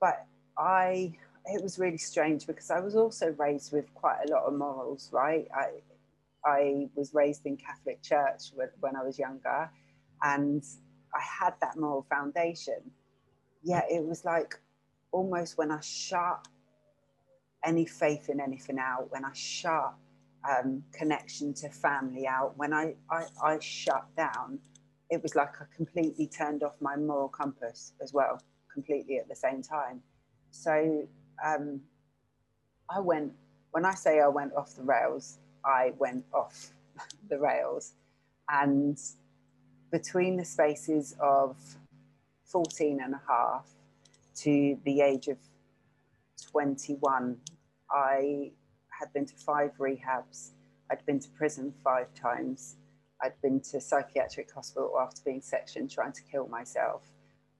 but 0.00 0.26
I 0.58 1.12
it 1.46 1.62
was 1.62 1.78
really 1.78 1.98
strange 1.98 2.46
because 2.46 2.70
I 2.70 2.80
was 2.80 2.96
also 2.96 3.28
raised 3.38 3.72
with 3.72 3.92
quite 3.94 4.18
a 4.26 4.32
lot 4.32 4.44
of 4.44 4.54
morals, 4.54 5.10
right? 5.12 5.46
I 5.54 5.68
I 6.44 6.88
was 6.94 7.14
raised 7.14 7.46
in 7.46 7.56
Catholic 7.56 8.02
church 8.02 8.52
when 8.80 8.96
I 8.96 9.02
was 9.02 9.18
younger, 9.18 9.70
and 10.22 10.64
I 11.14 11.20
had 11.20 11.54
that 11.60 11.76
moral 11.76 12.06
foundation. 12.08 12.90
Yeah, 13.62 13.82
it 13.90 14.04
was 14.04 14.24
like 14.24 14.58
almost 15.12 15.58
when 15.58 15.70
I 15.70 15.80
shut 15.80 16.46
any 17.64 17.84
faith 17.84 18.28
in 18.28 18.40
anything 18.40 18.78
out, 18.78 19.10
when 19.10 19.24
I 19.24 19.32
shut 19.32 19.94
um, 20.48 20.84
connection 20.92 21.52
to 21.54 21.68
family 21.68 22.26
out, 22.26 22.52
when 22.56 22.72
I, 22.72 22.94
I, 23.10 23.24
I 23.42 23.58
shut 23.58 24.06
down, 24.16 24.60
it 25.10 25.20
was 25.20 25.34
like 25.34 25.60
I 25.60 25.64
completely 25.74 26.28
turned 26.28 26.62
off 26.62 26.76
my 26.80 26.96
moral 26.96 27.28
compass 27.28 27.92
as 28.00 28.12
well 28.12 28.40
completely 28.76 29.16
at 29.16 29.26
the 29.26 29.34
same 29.34 29.62
time. 29.62 30.02
So 30.50 31.08
um, 31.42 31.80
I 32.90 33.00
went, 33.00 33.32
when 33.70 33.86
I 33.86 33.94
say 33.94 34.20
I 34.20 34.28
went 34.28 34.52
off 34.54 34.76
the 34.76 34.82
rails, 34.82 35.38
I 35.64 35.94
went 35.98 36.24
off 36.34 36.72
the 37.30 37.38
rails. 37.38 37.94
And 38.50 38.98
between 39.90 40.36
the 40.36 40.44
spaces 40.44 41.16
of 41.20 41.56
14 42.44 43.00
and 43.02 43.14
a 43.14 43.22
half 43.26 43.66
to 44.42 44.78
the 44.84 45.00
age 45.00 45.28
of 45.28 45.38
21, 46.50 47.38
I 47.90 48.52
had 48.98 49.10
been 49.14 49.24
to 49.24 49.34
five 49.34 49.70
rehabs. 49.78 50.50
I'd 50.90 51.04
been 51.06 51.20
to 51.20 51.30
prison 51.30 51.72
five 51.82 52.08
times. 52.14 52.76
I'd 53.22 53.40
been 53.40 53.60
to 53.70 53.80
psychiatric 53.80 54.52
hospital 54.52 54.92
after 55.00 55.22
being 55.24 55.40
sectioned, 55.40 55.90
trying 55.90 56.12
to 56.12 56.22
kill 56.30 56.46
myself. 56.48 57.02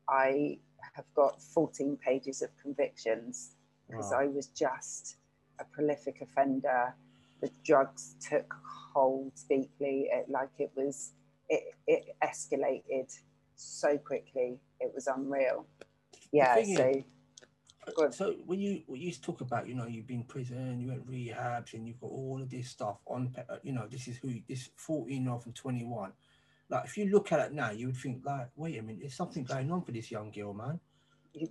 I 0.08 0.58
have 0.96 1.04
got 1.14 1.42
14 1.42 1.98
pages 1.98 2.42
of 2.42 2.48
convictions 2.60 3.52
because 3.88 4.10
wow. 4.10 4.20
I 4.22 4.26
was 4.26 4.46
just 4.48 5.16
a 5.60 5.64
prolific 5.64 6.22
offender. 6.22 6.94
The 7.42 7.50
drugs 7.64 8.16
took 8.26 8.52
hold 8.94 9.32
deeply, 9.48 10.08
it, 10.10 10.26
like 10.30 10.48
it 10.58 10.70
was, 10.74 11.12
it, 11.50 11.74
it 11.86 12.16
escalated 12.24 13.12
so 13.54 13.98
quickly. 13.98 14.58
It 14.80 14.90
was 14.94 15.06
unreal. 15.06 15.66
Yeah. 16.32 16.54
So, 16.54 17.02
is, 18.08 18.16
so 18.16 18.34
when 18.46 18.60
you 18.60 18.82
when 18.86 19.00
you 19.00 19.12
talk 19.12 19.42
about, 19.42 19.68
you 19.68 19.74
know, 19.74 19.86
you've 19.86 20.06
been 20.06 20.24
prison, 20.24 20.80
you 20.80 20.88
went 20.88 21.08
rehabs, 21.08 21.74
and 21.74 21.86
you've 21.86 22.00
got 22.00 22.10
all 22.10 22.40
of 22.42 22.50
this 22.50 22.70
stuff 22.70 22.96
on, 23.06 23.34
uh, 23.48 23.56
you 23.62 23.72
know, 23.72 23.86
this 23.88 24.08
is 24.08 24.16
who 24.16 24.32
this 24.48 24.70
14 24.76 25.28
off 25.28 25.44
and 25.46 25.54
21 25.54 26.12
like 26.68 26.84
if 26.84 26.96
you 26.96 27.08
look 27.10 27.32
at 27.32 27.40
it 27.40 27.52
now, 27.52 27.70
you 27.70 27.86
would 27.86 27.96
think 27.96 28.22
like, 28.24 28.48
wait 28.56 28.78
a 28.78 28.82
minute, 28.82 29.00
there's 29.00 29.14
something 29.14 29.44
going 29.44 29.70
on 29.70 29.82
for 29.82 29.92
this 29.92 30.10
young 30.10 30.30
girl, 30.30 30.52
man. 30.52 30.80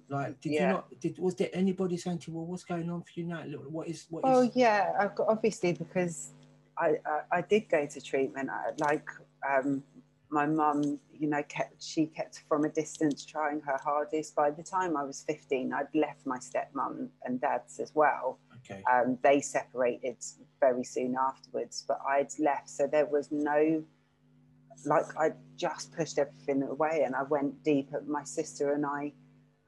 Like, 0.09 0.41
did 0.41 0.51
yeah. 0.51 0.67
you 0.67 0.73
not? 0.73 0.99
Did 0.99 1.19
was 1.19 1.35
there 1.35 1.49
anybody 1.53 1.97
saying 1.97 2.19
to 2.19 2.31
you, 2.31 2.37
well, 2.37 2.45
what's 2.45 2.63
going 2.63 2.89
on 2.89 3.01
for 3.01 3.11
you 3.15 3.25
now? 3.25 3.41
What 3.69 3.87
is 3.87 4.07
what? 4.09 4.21
Oh 4.23 4.43
is... 4.43 4.55
yeah, 4.55 4.93
I've 4.99 5.15
got 5.15 5.27
obviously 5.27 5.73
because 5.73 6.31
I, 6.77 6.95
I, 7.05 7.37
I 7.37 7.41
did 7.41 7.69
go 7.69 7.85
to 7.85 8.01
treatment. 8.01 8.49
I, 8.49 8.71
like 8.79 9.07
um, 9.47 9.83
my 10.29 10.45
mum, 10.45 10.99
you 11.13 11.27
know, 11.27 11.43
kept 11.47 11.83
she 11.83 12.07
kept 12.07 12.43
from 12.49 12.65
a 12.65 12.69
distance 12.69 13.25
trying 13.25 13.61
her 13.61 13.79
hardest. 13.83 14.35
By 14.35 14.51
the 14.51 14.63
time 14.63 14.97
I 14.97 15.03
was 15.03 15.23
fifteen, 15.27 15.71
I'd 15.73 15.93
left 15.93 16.25
my 16.25 16.39
stepmom 16.39 17.09
and 17.23 17.39
dad's 17.39 17.79
as 17.79 17.91
well. 17.93 18.39
Okay. 18.69 18.81
Um, 18.91 19.19
they 19.21 19.39
separated 19.41 20.17
very 20.59 20.83
soon 20.83 21.15
afterwards, 21.15 21.85
but 21.87 21.99
I'd 22.09 22.31
left, 22.39 22.69
so 22.69 22.87
there 22.87 23.05
was 23.05 23.31
no 23.31 23.83
like 24.85 25.05
I 25.17 25.31
just 25.55 25.95
pushed 25.95 26.19
everything 26.19 26.63
away 26.63 27.03
and 27.05 27.15
I 27.15 27.23
went 27.23 27.63
deep. 27.63 27.89
My 28.07 28.23
sister 28.23 28.73
and 28.73 28.85
I 28.85 29.13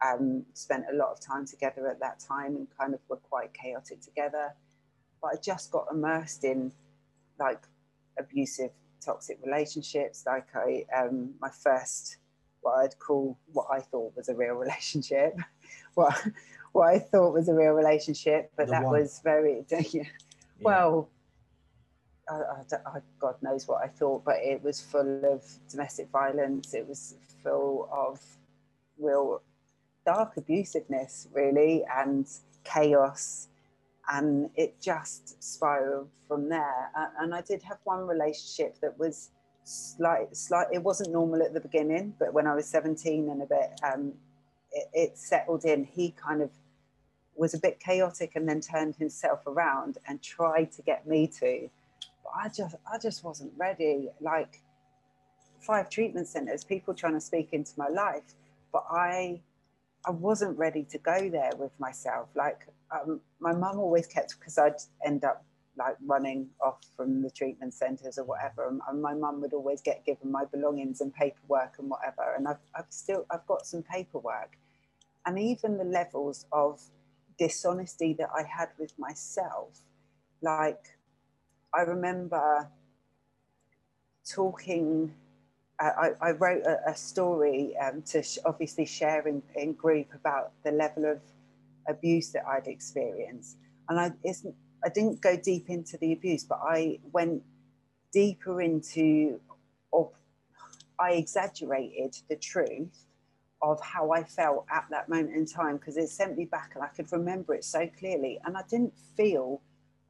Um, 0.05 0.45
spent 0.53 0.85
a 0.91 0.95
lot 0.95 1.11
of 1.11 1.19
time 1.19 1.45
together 1.47 1.87
at 1.89 1.99
that 2.01 2.19
time 2.19 2.55
and 2.55 2.67
kind 2.79 2.93
of 2.93 2.99
were 3.09 3.17
quite 3.17 3.51
chaotic 3.53 3.99
together. 4.01 4.53
But 5.21 5.27
I 5.33 5.35
just 5.43 5.71
got 5.71 5.87
immersed 5.91 6.43
in 6.43 6.71
like 7.39 7.63
abusive, 8.19 8.69
toxic 9.03 9.39
relationships. 9.43 10.23
Like 10.27 10.47
I, 10.55 10.85
um, 10.95 11.33
my 11.41 11.49
first, 11.49 12.17
what 12.61 12.73
I'd 12.83 12.99
call 12.99 13.39
what 13.53 13.67
I 13.71 13.79
thought 13.79 14.15
was 14.15 14.29
a 14.29 14.35
real 14.35 14.53
relationship, 14.65 15.35
what 15.95 16.15
what 16.73 16.89
I 16.89 16.99
thought 16.99 17.33
was 17.33 17.49
a 17.49 17.53
real 17.55 17.71
relationship, 17.73 18.51
but 18.55 18.67
The 18.67 18.73
that 18.73 18.83
one. 18.83 18.99
was 19.01 19.19
very 19.23 19.65
yeah. 19.91 20.03
well. 20.61 21.09
I, 22.29 22.33
I 22.35 22.75
I- 22.97 23.01
God 23.19 23.35
knows 23.41 23.67
what 23.67 23.81
I 23.81 23.87
thought, 23.87 24.23
but 24.25 24.35
it 24.43 24.61
was 24.61 24.79
full 24.81 25.23
of 25.25 25.43
domestic 25.71 26.09
violence. 26.11 26.73
It 26.75 26.85
was 26.87 27.15
full 27.41 27.89
of 27.91 28.19
real 28.99 29.41
dark 30.07 30.35
abusiveness, 30.35 31.27
really, 31.33 31.83
and 31.93 32.25
chaos. 32.63 33.49
And 34.09 34.49
it 34.55 34.79
just 34.81 35.43
spiraled 35.43 36.07
from 36.29 36.47
there. 36.47 36.89
And 37.19 37.35
I 37.35 37.41
did 37.41 37.61
have 37.63 37.79
one 37.83 38.07
relationship 38.07 38.79
that 38.81 38.97
was 38.97 39.31
slight, 39.65 40.35
slight. 40.35 40.67
It 40.71 40.81
wasn't 40.81 41.11
normal 41.11 41.43
at 41.43 41.53
the 41.53 41.59
beginning, 41.59 42.15
but 42.17 42.33
when 42.33 42.47
I 42.47 42.55
was 42.55 42.65
17 42.67 43.29
and 43.29 43.41
a 43.41 43.45
bit, 43.45 43.79
um, 43.83 44.13
it, 44.71 44.87
it 44.93 45.17
settled 45.17 45.65
in. 45.65 45.83
He 45.83 46.11
kind 46.11 46.41
of 46.41 46.51
was 47.35 47.53
a 47.53 47.59
bit 47.59 47.81
chaotic 47.81 48.31
and 48.35 48.47
then 48.47 48.61
turned 48.61 48.95
himself 48.95 49.45
around 49.45 49.97
and 50.07 50.21
tried 50.21 50.71
to 50.71 50.81
get 50.83 51.05
me 51.05 51.27
to. 51.41 51.69
But 52.23 52.31
I 52.45 52.47
just, 52.47 52.75
I 52.91 52.97
just 52.97 53.25
wasn't 53.25 53.51
ready. 53.57 54.07
Like 54.21 54.61
five 55.59 55.89
treatment 55.89 56.29
centers, 56.29 56.63
people 56.63 56.93
trying 56.93 57.13
to 57.15 57.21
speak 57.21 57.49
into 57.51 57.73
my 57.77 57.89
life, 57.89 58.23
but 58.71 58.85
I, 58.89 59.41
I 60.07 60.11
wasn't 60.11 60.57
ready 60.57 60.83
to 60.83 60.97
go 60.99 61.29
there 61.29 61.51
with 61.57 61.77
myself. 61.79 62.29
Like 62.33 62.65
um, 62.91 63.19
my 63.41 63.51
mum 63.51 63.77
always 63.77 64.07
kept 64.07 64.39
because 64.39 64.57
I'd 64.57 64.75
end 65.05 65.25
up 65.25 65.43
like 65.77 65.97
running 66.05 66.47
off 66.61 66.79
from 66.95 67.21
the 67.21 67.29
treatment 67.29 67.73
centers 67.73 68.17
or 68.17 68.23
whatever, 68.23 68.69
and, 68.69 68.81
and 68.87 69.01
my 69.01 69.13
mum 69.13 69.41
would 69.41 69.53
always 69.53 69.81
get 69.81 70.05
given 70.05 70.31
my 70.31 70.45
belongings 70.45 71.01
and 71.01 71.13
paperwork 71.13 71.75
and 71.77 71.89
whatever. 71.89 72.35
And 72.35 72.47
I've, 72.47 72.57
I've 72.73 72.85
still, 72.89 73.25
I've 73.29 73.45
got 73.45 73.67
some 73.67 73.83
paperwork, 73.83 74.57
and 75.25 75.37
even 75.37 75.77
the 75.77 75.83
levels 75.83 76.45
of 76.51 76.81
dishonesty 77.37 78.13
that 78.13 78.29
I 78.33 78.43
had 78.43 78.69
with 78.79 78.97
myself, 78.97 79.81
like 80.41 80.97
I 81.73 81.81
remember 81.81 82.69
talking. 84.25 85.13
I, 85.85 86.11
I 86.21 86.31
wrote 86.31 86.63
a, 86.63 86.91
a 86.91 86.95
story 86.95 87.75
um, 87.77 88.01
to 88.07 88.23
sh- 88.23 88.39
obviously 88.45 88.85
share 88.85 89.27
in, 89.27 89.43
in 89.55 89.73
group 89.73 90.07
about 90.13 90.51
the 90.63 90.71
level 90.71 91.05
of 91.05 91.21
abuse 91.87 92.31
that 92.31 92.45
I'd 92.47 92.67
experienced, 92.67 93.57
and 93.89 93.99
I. 93.99 94.11
I 94.83 94.89
didn't 94.89 95.21
go 95.21 95.35
deep 95.35 95.69
into 95.69 95.97
the 95.97 96.13
abuse, 96.13 96.43
but 96.43 96.59
I 96.63 96.99
went 97.11 97.43
deeper 98.13 98.61
into, 98.61 99.39
or 99.91 100.11
I 100.99 101.13
exaggerated 101.13 102.17
the 102.29 102.35
truth 102.35 103.05
of 103.61 103.81
how 103.81 104.11
I 104.11 104.23
felt 104.23 104.65
at 104.71 104.85
that 104.91 105.09
moment 105.09 105.35
in 105.35 105.45
time 105.45 105.77
because 105.77 105.97
it 105.97 106.09
sent 106.09 106.37
me 106.37 106.45
back 106.45 106.71
and 106.75 106.83
I 106.83 106.87
could 106.87 107.11
remember 107.11 107.55
it 107.55 107.65
so 107.65 107.89
clearly. 107.99 108.39
And 108.45 108.55
I 108.55 108.61
didn't 108.69 108.93
feel 109.15 109.61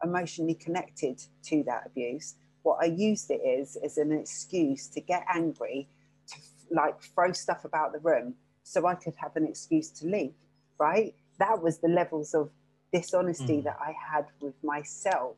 emotionally 0.04 0.54
connected 0.54 1.22
to 1.44 1.64
that 1.64 1.84
abuse. 1.88 2.36
What 2.68 2.84
I 2.84 2.88
used 2.88 3.32
it 3.32 3.42
is 3.46 3.78
as 3.78 3.98
an 3.98 4.12
excuse 4.12 4.90
to 4.90 5.00
get 5.00 5.24
angry, 5.34 5.88
to 6.28 6.36
like 6.70 7.02
throw 7.02 7.32
stuff 7.32 7.64
about 7.64 7.94
the 7.94 8.00
room 8.00 8.36
so 8.64 8.86
I 8.86 8.96
could 8.96 9.16
have 9.16 9.38
an 9.38 9.48
excuse 9.48 9.90
to 9.92 10.06
leave, 10.06 10.34
right? 10.78 11.16
That 11.40 11.62
was 11.64 11.78
the 11.78 11.88
levels 11.88 12.34
of 12.34 12.50
dishonesty 12.92 13.60
Mm. 13.60 13.64
that 13.64 13.78
I 13.80 13.94
had 14.12 14.26
with 14.42 14.62
myself 14.66 15.38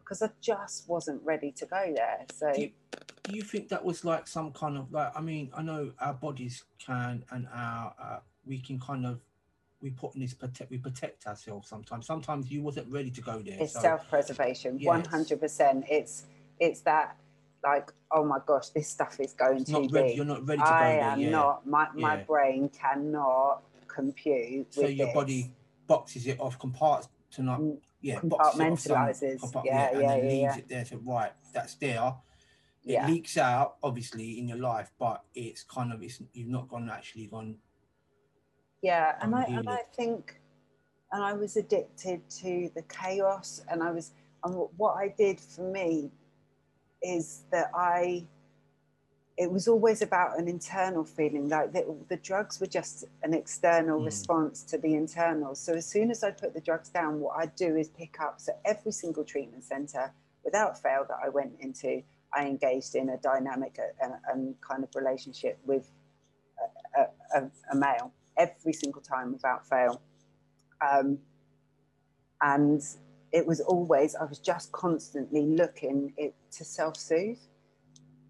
because 0.00 0.22
I 0.22 0.30
just 0.40 0.88
wasn't 0.88 1.22
ready 1.22 1.52
to 1.52 1.66
go 1.66 1.92
there. 1.94 2.26
So 2.34 2.52
Do 2.52 2.62
you, 2.62 2.70
do 3.22 3.32
you 3.36 3.42
think 3.44 3.68
that 3.68 3.84
was 3.84 4.04
like 4.04 4.26
some 4.26 4.50
kind 4.50 4.76
of 4.76 4.90
like? 4.90 5.12
I 5.14 5.20
mean, 5.20 5.52
I 5.56 5.62
know 5.62 5.92
our 6.00 6.14
bodies 6.14 6.64
can 6.84 7.22
and 7.30 7.46
our 7.52 7.94
uh, 7.96 8.18
we 8.44 8.58
can 8.58 8.80
kind 8.80 9.06
of 9.06 9.20
we 9.80 9.90
put 9.90 10.16
in 10.16 10.20
this 10.20 10.34
protect 10.34 10.68
we 10.68 10.78
protect 10.78 11.28
ourselves 11.28 11.68
sometimes. 11.68 12.06
Sometimes 12.06 12.50
you 12.50 12.60
wasn't 12.60 12.88
ready 12.90 13.12
to 13.12 13.20
go 13.20 13.40
there. 13.40 13.58
it's 13.60 13.74
so 13.74 13.82
self-preservation 13.82 14.80
100% 14.80 15.84
it's 15.88 16.24
it's 16.60 16.80
that 16.82 17.16
like 17.64 17.92
oh 18.12 18.24
my 18.24 18.38
gosh 18.46 18.68
this 18.70 18.88
stuff 18.88 19.18
is 19.20 19.32
going 19.32 19.60
it's 19.62 19.70
not 19.70 19.90
ready. 19.90 20.14
You're 20.14 20.24
not 20.24 20.46
ready 20.46 20.60
to 20.60 20.64
go 20.64 20.70
i 20.72 20.88
am 20.90 21.20
yeah. 21.20 21.30
not 21.30 21.66
my, 21.66 21.88
my 21.94 22.16
Yeah. 22.18 22.24
brain 22.24 22.68
cannot 22.68 23.62
compute 23.88 24.72
so 24.74 24.86
your 24.86 25.06
this. 25.06 25.14
body 25.14 25.52
boxes 25.86 26.26
it 26.26 26.38
off, 26.40 26.58
comparts 26.58 27.08
to 27.32 27.42
not 27.42 27.60
Mm, 27.60 27.78
yeah, 28.00 28.20
boxes 28.22 28.60
off 28.60 28.80
some- 28.80 28.96
compartmentalises. 28.96 29.40
compart- 29.40 29.64
Yeah, 29.64 29.88
and 29.90 30.00
yeah, 30.02 30.08
then 30.08 30.18
yeah, 30.18 30.30
leaves 30.30 30.40
yeah. 30.42 30.56
it 30.58 30.68
there. 30.68 30.84
So 30.84 30.96
right, 30.98 31.32
that's 31.52 31.74
there. 31.76 32.14
It 32.84 32.92
yeah 32.92 33.06
leaks 33.08 33.36
out 33.36 33.76
obviously 33.82 34.38
in 34.38 34.46
your 34.48 34.58
life, 34.58 34.92
but 34.98 35.24
it's 35.34 35.62
kind 35.64 35.92
of 35.92 36.02
it's 36.02 36.20
you've 36.32 36.48
not 36.48 36.68
gone 36.68 36.88
actually 36.90 37.26
gone. 37.26 37.56
yeah 38.82 39.16
and 39.22 39.34
i 39.34 39.42
and 39.44 39.68
i 39.68 39.80
think 39.96 40.40
and 41.12 41.22
i 41.24 41.32
was 41.32 41.56
addicted 41.56 42.20
to 42.28 42.70
the 42.76 42.82
chaos 42.82 43.62
and 43.70 43.82
i 43.82 43.90
was 43.90 44.12
and 44.44 44.54
what 44.76 44.94
i 44.96 45.08
did 45.08 45.40
for 45.40 45.62
me 45.62 46.10
is 47.02 47.42
that 47.50 47.70
i 47.74 48.24
it 49.38 49.50
was 49.52 49.68
always 49.68 50.00
about 50.00 50.38
an 50.38 50.48
internal 50.48 51.04
feeling 51.04 51.46
like 51.50 51.70
the, 51.70 51.94
the 52.08 52.16
drugs 52.16 52.58
were 52.58 52.66
just 52.66 53.04
an 53.22 53.34
external 53.34 54.00
Mm. 54.00 54.06
response 54.06 54.62
to 54.62 54.78
the 54.78 54.94
internal 54.94 55.54
so 55.54 55.74
as 55.74 55.86
soon 55.86 56.10
as 56.10 56.24
i 56.24 56.30
put 56.30 56.54
the 56.54 56.60
drugs 56.60 56.88
down 56.88 57.20
what 57.20 57.36
I'd 57.38 57.54
do 57.54 57.76
is 57.76 57.88
pick 57.90 58.18
up 58.20 58.40
so 58.40 58.52
every 58.64 58.92
single 58.92 59.24
treatment 59.24 59.64
center 59.64 60.12
without 60.44 60.80
fail 60.80 61.04
that 61.08 61.18
i 61.24 61.28
went 61.28 61.52
into 61.60 62.02
i 62.34 62.46
engaged 62.46 62.94
in 62.94 63.10
a 63.10 63.18
dynamic 63.18 63.78
and, 64.02 64.14
and 64.32 64.60
kind 64.60 64.82
of 64.84 64.90
relationship 64.94 65.58
with 65.66 65.90
a, 66.96 67.00
a, 67.00 67.42
a, 67.42 67.50
a 67.72 67.76
male 67.76 68.12
every 68.38 68.72
single 68.72 69.02
time 69.02 69.32
without 69.32 69.66
fail 69.68 70.00
um, 70.86 71.18
and 72.40 72.82
it 73.32 73.46
was 73.46 73.60
always 73.60 74.14
i 74.14 74.24
was 74.24 74.38
just 74.38 74.72
constantly 74.72 75.42
looking 75.42 76.12
it 76.16 76.34
to 76.50 76.64
self-soothe 76.64 77.38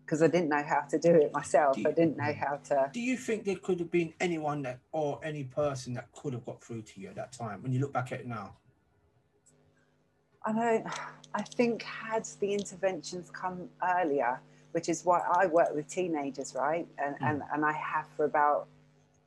because 0.06 0.22
I 0.22 0.28
didn't 0.28 0.48
know 0.48 0.62
how 0.62 0.82
to 0.82 0.98
do 0.98 1.14
it 1.16 1.32
myself. 1.32 1.74
Do 1.74 1.82
you- 1.82 1.88
I 1.88 1.92
didn't 1.92 2.16
know 2.16 2.24
mm-hmm. 2.24 2.44
how 2.44 2.56
to. 2.68 2.90
Do 2.92 3.00
you 3.00 3.16
think 3.16 3.44
there 3.44 3.56
could 3.56 3.80
have 3.80 3.90
been 3.90 4.14
anyone 4.20 4.62
that 4.62 4.78
or 4.92 5.18
any 5.22 5.44
person 5.44 5.94
that 5.94 6.12
could 6.12 6.32
have 6.32 6.46
got 6.46 6.62
through 6.62 6.82
to 6.82 7.00
you 7.00 7.08
at 7.08 7.16
that 7.16 7.32
time 7.32 7.62
when 7.62 7.72
you 7.72 7.80
look 7.80 7.92
back 7.92 8.12
at 8.12 8.20
it 8.20 8.26
now? 8.26 8.56
I 10.44 10.52
don't. 10.52 10.86
I 11.34 11.42
think 11.42 11.82
had 11.82 12.26
the 12.38 12.54
interventions 12.54 13.30
come 13.30 13.68
earlier, 13.82 14.40
which 14.70 14.88
is 14.88 15.04
why 15.04 15.20
I 15.20 15.46
work 15.46 15.74
with 15.74 15.88
teenagers, 15.88 16.54
right? 16.54 16.86
And 16.98 17.16
mm. 17.16 17.28
and, 17.28 17.42
and 17.52 17.64
I 17.64 17.72
have 17.72 18.06
for 18.16 18.24
about 18.24 18.68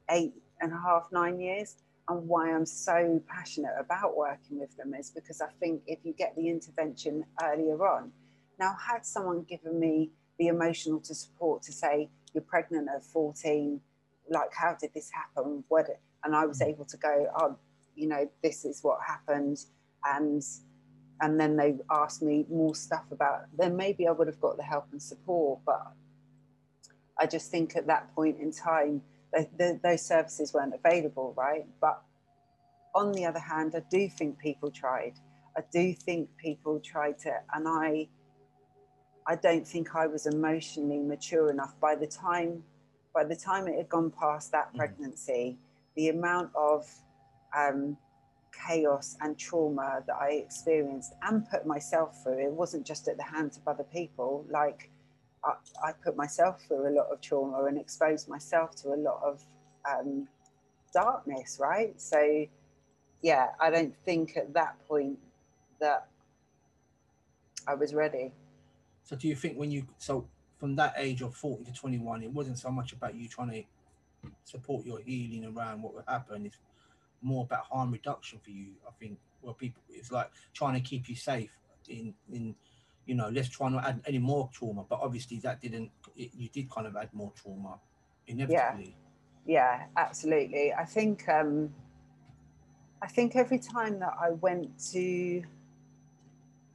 eight 0.09 0.33
and 0.61 0.71
a 0.71 0.77
half, 0.77 1.09
nine 1.11 1.39
years. 1.41 1.75
And 2.09 2.27
why 2.27 2.51
I'm 2.51 2.65
so 2.65 3.21
passionate 3.27 3.75
about 3.79 4.17
working 4.17 4.59
with 4.59 4.75
them 4.77 4.93
is 4.95 5.11
because 5.11 5.41
I 5.41 5.47
think 5.59 5.83
if 5.87 5.99
you 6.03 6.13
get 6.13 6.35
the 6.35 6.49
intervention 6.49 7.23
earlier 7.43 7.87
on, 7.87 8.11
now 8.59 8.75
had 8.75 9.05
someone 9.05 9.43
given 9.43 9.79
me 9.79 10.11
the 10.39 10.47
emotional 10.47 10.99
to 11.01 11.15
support 11.15 11.61
to 11.63 11.71
say 11.71 12.09
you're 12.33 12.43
pregnant 12.43 12.89
at 12.93 13.03
14, 13.03 13.79
like 14.29 14.53
how 14.53 14.75
did 14.79 14.93
this 14.93 15.11
happen? 15.11 15.63
What? 15.67 15.87
And 16.23 16.35
I 16.35 16.45
was 16.45 16.59
Mm. 16.59 16.69
able 16.69 16.85
to 16.85 16.97
go, 16.97 17.27
oh, 17.37 17.57
you 17.95 18.07
know, 18.07 18.29
this 18.41 18.65
is 18.65 18.83
what 18.83 18.99
happened, 19.05 19.65
and 20.03 20.43
and 21.21 21.39
then 21.39 21.57
they 21.57 21.77
asked 21.91 22.21
me 22.21 22.45
more 22.49 22.73
stuff 22.75 23.03
about 23.11 23.41
then 23.57 23.75
maybe 23.75 24.07
i 24.07 24.11
would 24.11 24.27
have 24.27 24.39
got 24.39 24.57
the 24.57 24.63
help 24.63 24.85
and 24.91 25.01
support 25.01 25.59
but 25.65 25.91
i 27.17 27.25
just 27.25 27.51
think 27.51 27.75
at 27.75 27.87
that 27.87 28.13
point 28.15 28.39
in 28.39 28.51
time 28.51 29.01
th 29.35 29.47
th 29.57 29.81
those 29.81 30.01
services 30.05 30.53
weren't 30.53 30.73
available 30.73 31.33
right 31.37 31.65
but 31.81 32.01
on 32.95 33.11
the 33.13 33.25
other 33.25 33.39
hand 33.39 33.73
i 33.75 33.81
do 33.89 34.09
think 34.09 34.37
people 34.39 34.71
tried 34.71 35.13
i 35.57 35.61
do 35.71 35.93
think 35.93 36.29
people 36.37 36.79
tried 36.79 37.17
to 37.19 37.31
and 37.53 37.67
i 37.67 38.07
i 39.27 39.35
don't 39.35 39.67
think 39.67 39.95
i 39.95 40.07
was 40.07 40.25
emotionally 40.25 40.99
mature 40.99 41.49
enough 41.49 41.73
by 41.79 41.95
the 41.95 42.07
time 42.07 42.63
by 43.13 43.23
the 43.23 43.35
time 43.35 43.67
it 43.67 43.77
had 43.77 43.89
gone 43.89 44.11
past 44.11 44.51
that 44.51 44.73
Mhm. 44.73 44.77
pregnancy 44.77 45.57
the 45.95 46.09
amount 46.09 46.51
of 46.55 46.87
um, 47.57 47.97
chaos 48.67 49.17
and 49.21 49.37
trauma 49.37 50.03
that 50.07 50.15
I 50.15 50.31
experienced 50.31 51.13
and 51.23 51.49
put 51.49 51.65
myself 51.65 52.23
through. 52.23 52.39
It 52.39 52.51
wasn't 52.51 52.85
just 52.85 53.07
at 53.07 53.17
the 53.17 53.23
hands 53.23 53.57
of 53.57 53.67
other 53.67 53.83
people. 53.85 54.45
Like 54.49 54.91
I, 55.43 55.53
I 55.83 55.91
put 55.93 56.15
myself 56.17 56.61
through 56.67 56.87
a 56.87 56.93
lot 56.93 57.07
of 57.11 57.21
trauma 57.21 57.65
and 57.65 57.77
exposed 57.77 58.27
myself 58.27 58.75
to 58.83 58.89
a 58.89 58.95
lot 58.97 59.21
of 59.23 59.43
um, 59.89 60.27
darkness, 60.93 61.57
right? 61.59 61.99
So, 61.99 62.45
yeah, 63.21 63.47
I 63.59 63.69
don't 63.69 63.95
think 64.05 64.37
at 64.37 64.53
that 64.53 64.75
point 64.87 65.17
that 65.79 66.07
I 67.67 67.75
was 67.75 67.93
ready. 67.93 68.31
So 69.03 69.15
do 69.15 69.27
you 69.27 69.35
think 69.35 69.57
when 69.57 69.71
you 69.71 69.87
so 69.97 70.27
from 70.59 70.75
that 70.75 70.93
age 70.97 71.21
of 71.21 71.35
40 71.35 71.63
to 71.65 71.73
21, 71.73 72.23
it 72.23 72.31
wasn't 72.31 72.59
so 72.59 72.69
much 72.69 72.93
about 72.93 73.15
you 73.15 73.27
trying 73.27 73.51
to 73.51 73.63
support 74.43 74.85
your 74.85 74.99
healing 74.99 75.45
around 75.45 75.81
what 75.81 75.93
would 75.95 76.03
happen. 76.07 76.45
It's 76.45 76.57
more 77.21 77.43
about 77.43 77.65
harm 77.65 77.91
reduction 77.91 78.39
for 78.43 78.51
you. 78.51 78.73
I 78.87 78.91
think. 78.99 79.17
where 79.41 79.53
people, 79.53 79.81
it's 79.89 80.11
like 80.11 80.29
trying 80.53 80.73
to 80.75 80.81
keep 80.81 81.09
you 81.09 81.15
safe 81.15 81.51
in 81.87 82.13
in 82.31 82.55
you 83.09 83.15
know, 83.15 83.29
let's 83.29 83.49
try 83.49 83.69
not 83.69 83.83
add 83.85 84.01
any 84.05 84.19
more 84.19 84.49
trauma. 84.53 84.85
But 84.87 84.99
obviously, 85.01 85.39
that 85.39 85.59
didn't. 85.59 85.89
It, 86.15 86.29
you 86.37 86.47
did 86.49 86.69
kind 86.69 86.85
of 86.85 86.95
add 86.95 87.09
more 87.11 87.33
trauma, 87.35 87.79
inevitably. 88.27 88.95
Yeah, 89.45 89.79
yeah, 89.79 89.85
absolutely. 89.97 90.73
I 90.73 90.85
think. 90.85 91.27
um 91.27 91.73
I 93.01 93.07
think 93.07 93.37
every 93.37 93.59
time 93.59 93.99
that 93.99 94.13
I 94.21 94.31
went 94.31 94.77
to, 94.91 95.41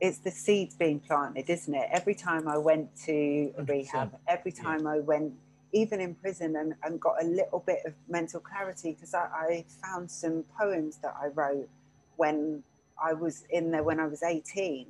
it's 0.00 0.18
the 0.18 0.30
seeds 0.30 0.74
being 0.74 0.98
planted, 0.98 1.50
isn't 1.50 1.74
it? 1.74 1.88
Every 1.92 2.14
time 2.14 2.48
I 2.48 2.56
went 2.56 2.88
to 3.04 3.12
100%. 3.12 3.68
rehab, 3.68 4.18
every 4.26 4.50
time 4.52 4.84
yeah. 4.84 4.92
I 4.92 4.98
went, 5.00 5.34
even 5.72 6.00
in 6.00 6.14
prison, 6.14 6.56
and, 6.56 6.74
and 6.82 6.98
got 6.98 7.22
a 7.22 7.26
little 7.26 7.62
bit 7.66 7.80
of 7.84 7.92
mental 8.08 8.40
clarity 8.40 8.92
because 8.92 9.12
I, 9.12 9.26
I 9.38 9.64
found 9.84 10.10
some 10.10 10.44
poems 10.58 10.96
that 11.02 11.14
I 11.22 11.26
wrote 11.26 11.68
when 12.16 12.62
I 13.02 13.12
was 13.12 13.44
in 13.50 13.70
there 13.70 13.82
when 13.82 14.00
I 14.00 14.06
was 14.06 14.22
18 14.22 14.86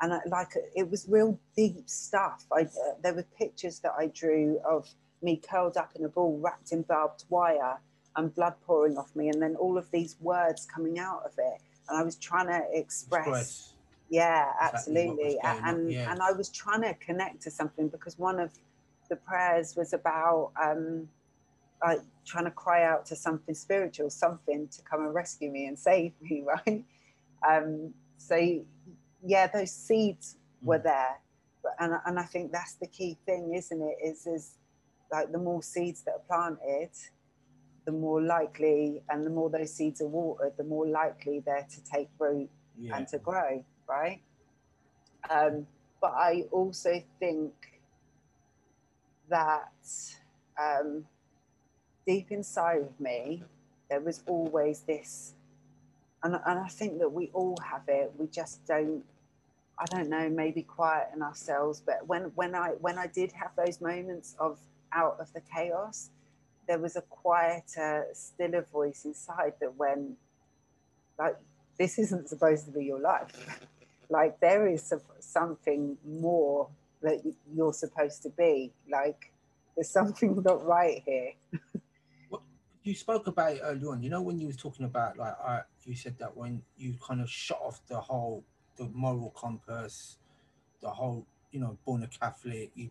and 0.00 0.14
I, 0.14 0.20
like 0.26 0.52
it 0.76 0.88
was 0.88 1.06
real 1.08 1.38
deep 1.56 1.88
stuff. 1.88 2.44
I, 2.52 2.62
uh, 2.62 2.66
there 3.02 3.14
were 3.14 3.26
pictures 3.36 3.80
that 3.80 3.92
I 3.98 4.06
drew 4.06 4.60
of 4.68 4.88
me 5.22 5.36
curled 5.36 5.76
up 5.76 5.92
in 5.96 6.04
a 6.04 6.08
ball, 6.08 6.38
wrapped 6.38 6.72
in 6.72 6.82
barbed 6.82 7.24
wire, 7.28 7.78
and 8.16 8.34
blood 8.34 8.54
pouring 8.66 8.96
off 8.96 9.14
me, 9.16 9.28
and 9.28 9.42
then 9.42 9.56
all 9.56 9.76
of 9.76 9.90
these 9.90 10.16
words 10.20 10.66
coming 10.66 10.98
out 10.98 11.22
of 11.24 11.32
it, 11.38 11.60
and 11.88 11.98
I 11.98 12.02
was 12.02 12.16
trying 12.16 12.46
to 12.46 12.62
express. 12.72 13.26
express. 13.26 13.74
Yeah, 14.10 14.52
absolutely, 14.62 15.34
exactly 15.34 15.70
and 15.70 15.92
yeah. 15.92 16.10
and 16.10 16.22
I 16.22 16.32
was 16.32 16.48
trying 16.48 16.80
to 16.80 16.94
connect 16.94 17.42
to 17.42 17.50
something 17.50 17.88
because 17.88 18.18
one 18.18 18.40
of 18.40 18.50
the 19.10 19.16
prayers 19.16 19.76
was 19.76 19.92
about 19.92 20.52
um, 20.62 21.08
like 21.82 22.00
trying 22.24 22.44
to 22.44 22.50
cry 22.50 22.84
out 22.84 23.06
to 23.06 23.16
something 23.16 23.54
spiritual, 23.54 24.10
something 24.10 24.68
to 24.68 24.82
come 24.82 25.04
and 25.04 25.14
rescue 25.14 25.50
me 25.50 25.66
and 25.66 25.78
save 25.78 26.12
me, 26.20 26.44
right? 26.66 26.84
Um, 27.48 27.92
so 28.16 28.60
yeah, 29.24 29.46
those 29.46 29.70
seeds 29.70 30.36
were 30.62 30.78
mm. 30.78 30.84
there. 30.84 31.18
But, 31.62 31.74
and, 31.80 31.94
and 32.06 32.18
I 32.18 32.22
think 32.22 32.52
that's 32.52 32.74
the 32.74 32.86
key 32.86 33.16
thing, 33.26 33.54
isn't 33.54 33.82
it? 33.82 33.96
Is, 34.04 34.26
is 34.26 34.54
like 35.10 35.32
the 35.32 35.38
more 35.38 35.62
seeds 35.62 36.02
that 36.02 36.12
are 36.12 36.26
planted, 36.28 36.90
the 37.84 37.92
more 37.92 38.22
likely, 38.22 39.02
and 39.08 39.24
the 39.26 39.30
more 39.30 39.50
those 39.50 39.72
seeds 39.72 40.00
are 40.00 40.08
watered, 40.08 40.52
the 40.56 40.64
more 40.64 40.86
likely 40.86 41.40
they're 41.44 41.66
to 41.70 41.84
take 41.84 42.08
root 42.18 42.48
yeah. 42.78 42.96
and 42.96 43.08
to 43.08 43.18
grow, 43.18 43.64
right? 43.88 44.20
Um, 45.30 45.66
but 46.00 46.12
I 46.12 46.44
also 46.52 47.02
think 47.18 47.52
that 49.28 49.72
um, 50.60 51.04
deep 52.06 52.30
inside 52.30 52.82
of 52.82 53.00
me, 53.00 53.42
there 53.90 54.00
was 54.00 54.22
always 54.26 54.80
this 54.80 55.34
and, 56.22 56.34
and 56.34 56.58
I 56.58 56.68
think 56.68 56.98
that 56.98 57.12
we 57.12 57.30
all 57.32 57.56
have 57.64 57.82
it. 57.88 58.12
We 58.16 58.26
just 58.26 58.66
don't. 58.66 59.02
I 59.80 59.84
don't 59.94 60.08
know, 60.08 60.28
maybe 60.28 60.62
quieten 60.62 61.22
ourselves. 61.22 61.80
But 61.84 62.06
when 62.06 62.32
when 62.34 62.54
I 62.54 62.70
when 62.80 62.98
I 62.98 63.06
did 63.06 63.32
have 63.32 63.52
those 63.56 63.80
moments 63.80 64.34
of 64.40 64.58
out 64.92 65.18
of 65.20 65.32
the 65.32 65.40
chaos, 65.40 66.10
there 66.66 66.78
was 66.78 66.96
a 66.96 67.02
quieter, 67.02 68.06
stiller 68.12 68.66
voice 68.72 69.04
inside 69.04 69.54
that 69.60 69.76
when 69.76 70.16
like, 71.18 71.36
this 71.78 71.98
isn't 71.98 72.28
supposed 72.28 72.66
to 72.66 72.72
be 72.72 72.84
your 72.84 73.00
life. 73.00 73.66
like 74.10 74.38
there 74.40 74.66
is 74.68 74.92
something 75.20 75.96
more 76.06 76.68
that 77.02 77.20
you're 77.54 77.72
supposed 77.72 78.22
to 78.22 78.30
be. 78.30 78.72
Like 78.90 79.32
there's 79.76 79.90
something 79.90 80.42
not 80.42 80.64
right 80.64 81.02
here. 81.04 81.32
you 82.88 82.94
spoke 82.94 83.26
about 83.26 83.52
it 83.52 83.60
earlier 83.62 83.90
on. 83.90 84.02
You 84.02 84.08
know 84.08 84.22
when 84.22 84.40
you 84.40 84.46
was 84.46 84.56
talking 84.56 84.86
about 84.86 85.18
like 85.18 85.34
I, 85.44 85.60
you 85.84 85.94
said 85.94 86.18
that 86.18 86.36
when 86.36 86.62
you 86.76 86.94
kind 87.06 87.20
of 87.20 87.28
shut 87.28 87.60
off 87.60 87.80
the 87.86 88.00
whole 88.00 88.44
the 88.76 88.88
moral 88.94 89.30
compass, 89.30 90.16
the 90.80 90.88
whole 90.88 91.26
you 91.52 91.60
know 91.60 91.76
born 91.84 92.02
a 92.02 92.06
Catholic. 92.06 92.70
You, 92.74 92.90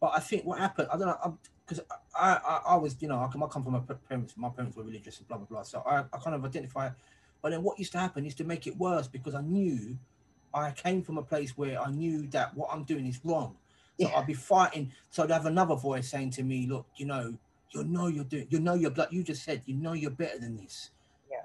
but 0.00 0.12
I 0.14 0.20
think 0.20 0.44
what 0.44 0.60
happened, 0.60 0.88
I 0.92 0.96
don't 0.96 1.08
know, 1.08 1.38
because 1.66 1.84
I, 2.14 2.38
I, 2.44 2.60
I 2.68 2.76
was 2.76 2.96
you 3.00 3.08
know 3.08 3.18
I 3.18 3.28
come, 3.32 3.42
I 3.42 3.48
come 3.48 3.64
from 3.64 3.72
my 3.72 3.80
parents. 4.08 4.34
My 4.36 4.48
parents 4.48 4.76
were 4.76 4.84
religious 4.84 5.18
and 5.18 5.26
blah 5.26 5.38
blah 5.38 5.46
blah. 5.46 5.62
So 5.62 5.82
I, 5.84 6.04
I 6.12 6.18
kind 6.22 6.36
of 6.36 6.44
identify. 6.44 6.90
But 7.42 7.50
then 7.50 7.62
what 7.62 7.78
used 7.78 7.92
to 7.92 7.98
happen 7.98 8.26
is 8.26 8.34
to 8.36 8.44
make 8.44 8.66
it 8.66 8.76
worse 8.76 9.08
because 9.08 9.34
I 9.34 9.42
knew 9.42 9.98
I 10.54 10.70
came 10.70 11.02
from 11.02 11.18
a 11.18 11.22
place 11.22 11.56
where 11.56 11.80
I 11.80 11.90
knew 11.90 12.26
that 12.28 12.56
what 12.56 12.70
I'm 12.72 12.84
doing 12.84 13.06
is 13.06 13.20
wrong. 13.24 13.56
So 14.00 14.08
yeah. 14.08 14.16
I'd 14.16 14.26
be 14.26 14.34
fighting. 14.34 14.92
So 15.10 15.24
I'd 15.24 15.30
have 15.30 15.46
another 15.46 15.74
voice 15.74 16.08
saying 16.08 16.30
to 16.32 16.42
me, 16.42 16.66
look, 16.68 16.86
you 16.96 17.06
know, 17.06 17.38
you 17.70 17.84
know 17.84 18.06
you're 18.06 18.24
doing 18.24 18.46
you 18.50 18.60
know 18.60 18.74
you're 18.74 18.90
like 18.92 19.12
you 19.12 19.22
just 19.22 19.44
said 19.44 19.62
you 19.66 19.74
know 19.74 19.92
you're 19.92 20.10
better 20.10 20.38
than 20.38 20.56
this. 20.56 20.90
Yeah. 21.30 21.42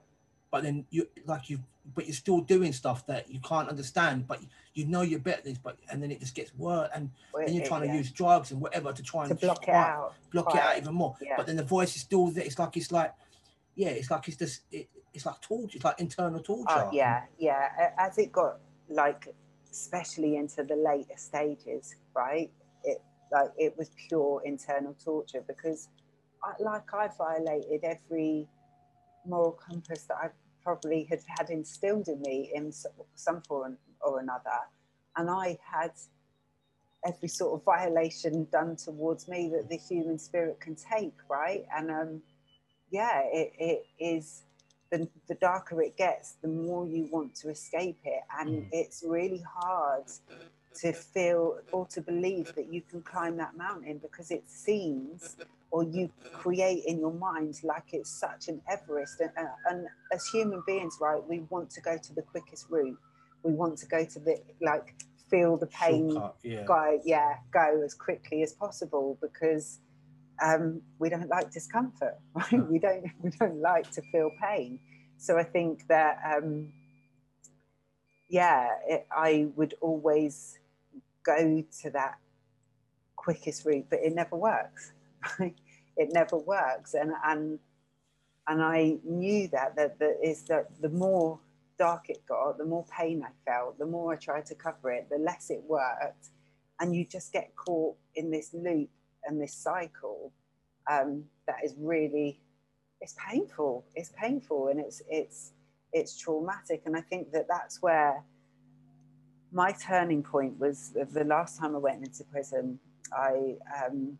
But 0.52 0.64
then 0.64 0.86
you 0.90 1.08
like 1.26 1.50
you 1.50 1.60
but 1.96 2.06
you're 2.06 2.16
still 2.16 2.40
doing 2.40 2.72
stuff 2.72 3.06
that 3.08 3.30
you 3.30 3.40
can't 3.42 3.68
understand 3.68 4.26
but 4.28 4.40
you 4.74 4.86
know 4.86 5.02
you're 5.02 5.20
better 5.20 5.42
than 5.42 5.54
this 5.54 5.62
but 5.62 5.78
and 5.92 6.02
then 6.02 6.12
it 6.12 6.20
just 6.22 6.34
gets 6.34 6.56
worse 6.56 6.90
and 6.96 7.10
well, 7.34 7.46
then 7.46 7.56
you're 7.56 7.66
trying 7.66 7.82
to 7.82 7.88
yeah. 7.88 7.96
use 7.96 8.10
drugs 8.12 8.52
and 8.52 8.62
whatever 8.62 8.94
to 8.94 9.04
try 9.04 9.26
and 9.26 9.38
to 9.38 9.46
block 9.46 9.64
it 9.64 9.70
out 9.70 10.14
block 10.32 10.56
it 10.56 10.62
out 10.62 10.78
even 10.78 10.94
more. 10.94 11.16
Yeah. 11.22 11.34
but 11.36 11.48
then 11.48 11.58
the 11.58 11.64
voice 11.64 11.96
is 11.96 12.02
still 12.02 12.28
there. 12.28 12.46
It's 12.46 12.58
like 12.58 12.78
it's 12.78 12.92
like 12.92 13.14
yeah 13.76 13.90
it's 13.90 14.10
like 14.10 14.28
it's 14.28 14.38
just 14.38 14.62
it, 14.72 14.88
it's 15.14 15.26
like 15.26 15.42
torture 15.42 15.76
it's 15.76 15.86
like 15.86 16.00
internal 16.00 16.40
torture. 16.40 16.70
Uh, 16.70 16.90
yeah 16.92 17.24
yeah. 17.38 17.92
As 17.98 18.18
it 18.18 18.32
got 18.32 18.60
like 18.90 19.28
especially 19.70 20.38
into 20.38 20.64
the 20.64 20.76
later 20.76 21.18
stages 21.18 21.96
right? 22.16 22.52
It 22.84 23.02
like 23.32 23.50
it 23.58 23.78
was 23.78 23.90
pure 24.08 24.42
internal 24.46 24.96
torture 25.04 25.44
because 25.46 25.90
like 26.60 26.94
I 26.94 27.10
violated 27.18 27.84
every 27.84 28.48
moral 29.26 29.52
compass 29.52 30.04
that 30.04 30.18
I 30.18 30.28
probably 30.64 31.06
had 31.10 31.22
had 31.28 31.50
instilled 31.50 32.08
in 32.08 32.22
me 32.22 32.52
in 32.54 32.72
some 33.16 33.42
form 33.42 33.78
or 34.02 34.20
another. 34.20 34.60
And 35.16 35.30
I 35.30 35.58
had 35.62 35.92
every 37.06 37.28
sort 37.28 37.60
of 37.60 37.66
violation 37.66 38.48
done 38.52 38.76
towards 38.76 39.28
me 39.28 39.50
that 39.54 39.70
the 39.70 39.78
human 39.78 40.18
spirit 40.18 40.60
can 40.60 40.76
take, 40.76 41.16
right? 41.30 41.66
And 41.76 41.92
um, 41.92 42.22
yeah, 42.92 43.22
it, 43.26 43.54
it 43.60 43.86
is 44.00 44.44
the, 44.90 45.08
the 45.28 45.36
darker 45.36 45.82
it 45.82 45.98
gets, 45.98 46.34
the 46.42 46.48
more 46.48 46.88
you 46.88 47.08
want 47.12 47.36
to 47.36 47.50
escape 47.50 48.00
it. 48.06 48.22
And 48.40 48.50
mm. 48.50 48.70
it's 48.72 49.04
really 49.06 49.44
hard 49.48 50.06
to 50.76 50.94
feel 50.94 51.60
or 51.72 51.86
to 51.88 52.02
believe 52.02 52.54
that 52.56 52.72
you 52.72 52.82
can 52.82 53.02
climb 53.02 53.38
that 53.38 53.56
mountain 53.58 54.00
because 54.00 54.32
it 54.32 54.44
seems 54.48 55.36
or 55.74 55.84
you 55.84 56.08
create 56.32 56.84
in 56.86 57.00
your 57.00 57.12
mind 57.12 57.60
like 57.64 57.94
it's 57.94 58.12
such 58.12 58.48
an 58.48 58.62
Everest. 58.70 59.20
And, 59.20 59.32
uh, 59.36 59.72
and 59.72 59.88
as 60.12 60.24
human 60.28 60.62
beings, 60.68 61.00
right, 61.02 61.20
we 61.28 61.40
want 61.50 61.72
to 61.72 61.82
go 61.82 61.98
to 61.98 62.14
the 62.14 62.22
quickest 62.22 62.68
route. 62.70 62.96
We 63.42 63.54
want 63.54 63.80
to 63.80 63.88
go 63.88 64.06
to 64.06 64.20
the 64.20 64.38
like 64.62 64.94
feel 65.32 65.58
the 65.58 65.66
pain, 65.66 66.16
yeah. 66.44 66.64
go 66.66 67.02
yeah, 67.04 67.38
go 67.52 67.82
as 67.84 67.96
quickly 67.96 68.44
as 68.44 68.54
possible 68.54 69.18
because 69.20 69.80
um, 70.44 70.80
we 71.00 71.10
don't 71.10 71.28
like 71.28 71.52
discomfort. 71.52 72.20
Right? 72.36 72.70
we 72.70 72.78
don't 72.78 73.06
we 73.24 73.32
don't 73.32 73.60
like 73.60 73.90
to 73.94 74.04
feel 74.12 74.30
pain. 74.40 74.80
So 75.18 75.40
I 75.40 75.44
think 75.44 75.88
that 75.88 76.20
um, 76.24 76.72
yeah, 78.30 78.70
it, 78.88 79.08
I 79.12 79.48
would 79.56 79.74
always 79.82 80.60
go 81.24 81.64
to 81.82 81.90
that 81.90 82.20
quickest 83.16 83.66
route, 83.66 83.88
but 83.90 84.02
it 84.04 84.14
never 84.14 84.36
works. 84.36 84.92
Right? 85.40 85.56
It 85.98 86.10
never 86.12 86.38
works. 86.38 86.94
And 86.94 87.12
and 87.26 87.60
and 88.48 88.62
I 88.62 88.98
knew 89.04 89.48
that 89.50 89.76
that 89.76 90.00
that 90.00 90.18
is 90.24 90.44
that 90.44 90.70
the 90.82 90.90
more 90.90 91.40
dark 91.78 92.10
it 92.10 92.26
got, 92.28 92.58
the 92.58 92.66
more 92.66 92.86
pain 92.98 93.24
I 93.24 93.32
felt, 93.50 93.78
the 93.78 93.86
more 93.86 94.14
I 94.14 94.16
tried 94.16 94.46
to 94.48 94.56
cover 94.56 94.92
it, 94.92 95.08
the 95.10 95.18
less 95.18 95.50
it 95.50 95.62
worked. 95.68 96.30
And 96.80 96.96
you 96.96 97.06
just 97.06 97.32
get 97.32 97.56
caught 97.56 97.96
in 98.16 98.32
this 98.32 98.54
loop 98.54 98.90
and 99.26 99.42
this 99.42 99.54
cycle 99.54 100.32
um, 100.90 101.24
that 101.48 101.58
is 101.64 101.76
really 101.78 102.40
it's 103.02 103.16
painful. 103.30 103.86
It's 103.96 104.12
painful 104.18 104.70
and 104.70 104.80
it's 104.80 105.02
it's 105.10 105.52
it's 105.92 106.18
traumatic. 106.18 106.84
And 106.86 106.96
I 106.96 107.02
think 107.02 107.32
that 107.32 107.48
that's 107.50 107.82
where 107.82 108.24
my 109.52 109.72
turning 109.72 110.24
point 110.24 110.60
was 110.60 110.94
the 110.94 111.24
last 111.24 111.60
time 111.60 111.76
I 111.76 111.80
went 111.80 112.04
into 112.04 112.24
prison. 112.24 112.80
I 113.16 113.56
um, 113.86 114.18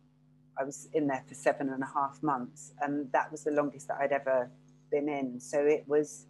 I 0.58 0.64
was 0.64 0.88
in 0.92 1.06
there 1.06 1.24
for 1.26 1.34
seven 1.34 1.68
and 1.68 1.82
a 1.82 1.86
half 1.86 2.22
months, 2.22 2.72
and 2.80 3.10
that 3.12 3.30
was 3.30 3.44
the 3.44 3.50
longest 3.50 3.88
that 3.88 3.98
I'd 4.00 4.12
ever 4.12 4.50
been 4.90 5.08
in. 5.08 5.40
So 5.40 5.58
it 5.58 5.84
was, 5.86 6.26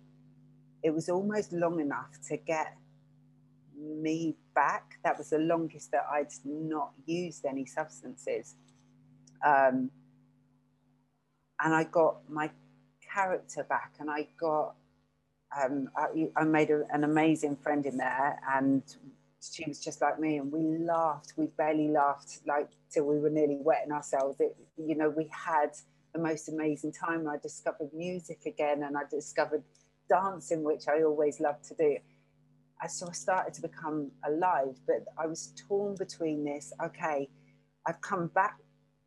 it 0.83 0.91
was 0.91 1.09
almost 1.09 1.53
long 1.53 1.81
enough 1.81 2.19
to 2.29 2.37
get 2.37 2.77
me 3.79 4.37
back. 4.55 4.99
That 5.05 5.19
was 5.19 5.31
the 5.31 5.39
longest 5.39 5.91
that 5.93 6.07
I'd 6.11 6.33
not 6.45 6.93
used 7.07 7.45
any 7.45 7.67
substances, 7.67 8.55
um, 9.45 9.91
and 11.61 11.75
I 11.75 11.85
got 11.85 12.29
my 12.31 12.51
character 13.13 13.65
back, 13.65 13.95
and 14.01 14.11
I 14.11 14.29
got. 14.39 14.75
Um, 15.57 15.89
I, 15.97 16.27
I, 16.35 16.43
made 16.43 16.71
a, 16.71 16.83
an 16.93 17.05
amazing 17.05 17.55
friend 17.55 17.87
in 17.87 17.97
there, 17.97 18.41
and 18.53 18.83
she 19.53 19.65
was 19.67 19.81
just 19.81 20.01
like 20.01 20.19
me 20.19 20.39
and 20.39 20.51
we 20.51 20.79
laughed. 20.79 21.35
We 21.37 21.47
barely 21.47 21.89
laughed 21.89 22.41
like 22.47 22.69
till 22.91 23.05
we 23.05 23.19
were 23.19 23.31
nearly 23.31 23.59
wetting 23.61 23.93
ourselves. 23.93 24.37
It, 24.41 24.57
you 24.77 24.95
know 24.95 25.11
we 25.11 25.29
had 25.31 25.71
the 26.13 26.21
most 26.21 26.49
amazing 26.49 26.93
time. 26.93 27.29
I 27.29 27.37
discovered 27.39 27.91
music 27.93 28.47
again 28.47 28.83
and 28.83 28.97
i 28.97 29.03
discovered 29.11 29.63
dancing 30.09 30.63
which 30.63 30.87
i 30.89 31.03
always 31.03 31.41
loved 31.41 31.65
to 31.65 31.75
do. 31.75 31.97
I 32.81 32.87
so 32.87 33.09
I 33.09 33.13
started 33.13 33.55
to 33.55 33.63
become 33.63 34.11
alive 34.27 34.79
but 34.87 35.05
i 35.17 35.27
was 35.27 35.53
torn 35.67 35.95
between 35.95 36.45
this 36.45 36.73
okay 36.85 37.29
i've 37.87 38.01
come 38.01 38.27
back 38.29 38.59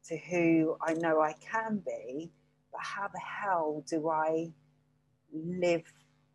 to 0.07 0.17
who 0.17 0.77
i 0.81 0.93
know 0.93 1.21
i 1.21 1.33
can 1.33 1.83
be 1.85 2.31
but 2.71 2.81
how 2.81 3.07
the 3.07 3.19
hell 3.19 3.83
do 3.87 4.09
i 4.09 4.51
live 5.33 5.83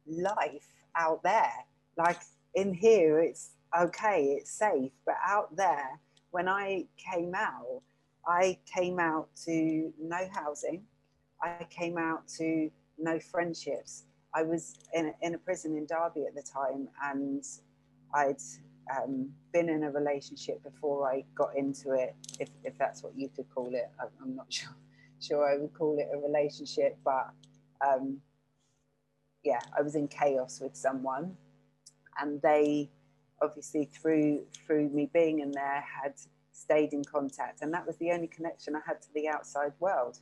life 0.07 0.69
out 0.97 1.23
there? 1.23 1.53
Like 1.97 2.19
in 2.55 2.75
here 2.75 3.21
it's 3.21 3.51
okay, 3.79 4.37
it's 4.39 4.51
safe. 4.51 4.93
But 5.05 5.17
out 5.25 5.55
there, 5.57 6.01
when 6.31 6.49
I 6.49 6.87
came 6.97 7.35
out, 7.35 7.83
I 8.27 8.59
came 8.67 8.99
out 8.99 9.29
to 9.45 9.93
no 10.01 10.29
housing. 10.33 10.85
I 11.43 11.67
came 11.71 11.99
out 11.99 12.29
to 12.39 12.71
no 12.99 13.19
friendships. 13.19 14.05
I 14.35 14.43
was 14.43 14.79
in 14.95 15.07
a, 15.07 15.27
in 15.27 15.35
a 15.35 15.39
prison 15.39 15.77
in 15.77 15.87
Derby 15.87 16.27
at 16.27 16.35
the 16.35 16.43
time, 16.43 16.89
and 17.03 17.45
I'd 18.15 18.41
um, 18.97 19.31
been 19.53 19.69
in 19.69 19.83
a 19.85 19.91
relationship 19.91 20.63
before 20.63 21.11
I 21.11 21.25
got 21.35 21.57
into 21.57 21.93
it, 21.93 22.15
if, 22.39 22.49
if 22.65 22.79
that's 22.79 23.03
what 23.03 23.13
you 23.17 23.29
could 23.29 23.47
call 23.55 23.75
it. 23.75 23.91
I'm 24.01 24.37
not 24.37 24.47
sure 24.53 24.75
sure 25.23 25.49
I 25.49 25.57
would 25.57 25.73
call 25.73 25.99
it 25.99 26.09
a 26.13 26.19
relationship, 26.19 26.99
but 27.05 27.31
um, 27.87 28.19
yeah, 29.45 29.61
I 29.77 29.83
was 29.83 29.95
in 29.95 30.09
chaos 30.09 30.61
with 30.61 30.77
someone, 30.77 31.37
and 32.21 32.41
they 32.43 32.91
obviously 33.43 33.85
through 33.87 34.43
through 34.67 34.89
me 34.91 35.11
being 35.13 35.41
in 35.41 35.51
there 35.53 35.85
had 36.03 36.15
stayed 36.53 36.93
in 36.93 37.05
contact. 37.05 37.63
And 37.63 37.73
that 37.75 37.87
was 37.87 37.97
the 37.97 38.11
only 38.13 38.29
connection 38.29 38.77
i 38.77 38.81
had 38.87 39.01
to 39.03 39.09
the 39.15 39.29
outside 39.29 39.73
world. 39.81 40.19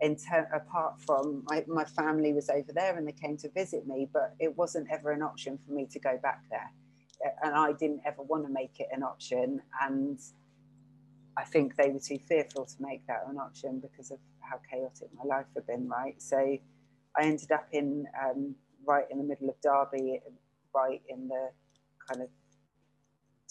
In 0.00 0.16
ter- 0.16 0.48
apart 0.54 1.00
from 1.00 1.44
my, 1.46 1.64
my 1.66 1.84
family 1.84 2.32
was 2.32 2.48
over 2.48 2.72
there 2.72 2.96
and 2.96 3.06
they 3.06 3.12
came 3.12 3.36
to 3.38 3.50
visit 3.50 3.86
me 3.86 4.08
but 4.12 4.34
it 4.38 4.56
wasn't 4.56 4.88
ever 4.92 5.10
an 5.10 5.22
option 5.22 5.58
for 5.58 5.72
me 5.72 5.86
to 5.86 5.98
go 5.98 6.18
back 6.22 6.42
there. 6.50 6.70
And 7.42 7.54
i 7.54 7.72
didn't 7.72 8.02
ever 8.06 8.22
want 8.22 8.46
to 8.46 8.52
make 8.52 8.80
it 8.80 8.88
an 8.92 9.02
option. 9.02 9.60
And 9.80 10.18
i 11.36 11.44
think 11.44 11.76
they 11.76 11.90
were 11.90 12.00
too 12.00 12.18
fearful 12.18 12.64
to 12.66 12.76
make 12.80 13.06
that 13.06 13.24
an 13.28 13.38
option 13.38 13.80
because 13.80 14.10
of 14.10 14.18
how 14.40 14.58
chaotic 14.70 15.08
my 15.16 15.24
life 15.24 15.46
had 15.54 15.66
been 15.66 15.88
right? 15.88 16.20
So 16.20 16.38
i 17.16 17.22
ended 17.22 17.52
up 17.52 17.66
in 17.72 18.06
um, 18.24 18.54
right 18.86 19.04
in 19.10 19.18
the 19.18 19.24
middle 19.24 19.48
of 19.48 19.60
derby 19.60 20.20
right 20.74 21.02
in 21.08 21.28
the 21.28 21.50
kind 22.08 22.22
of 22.22 22.28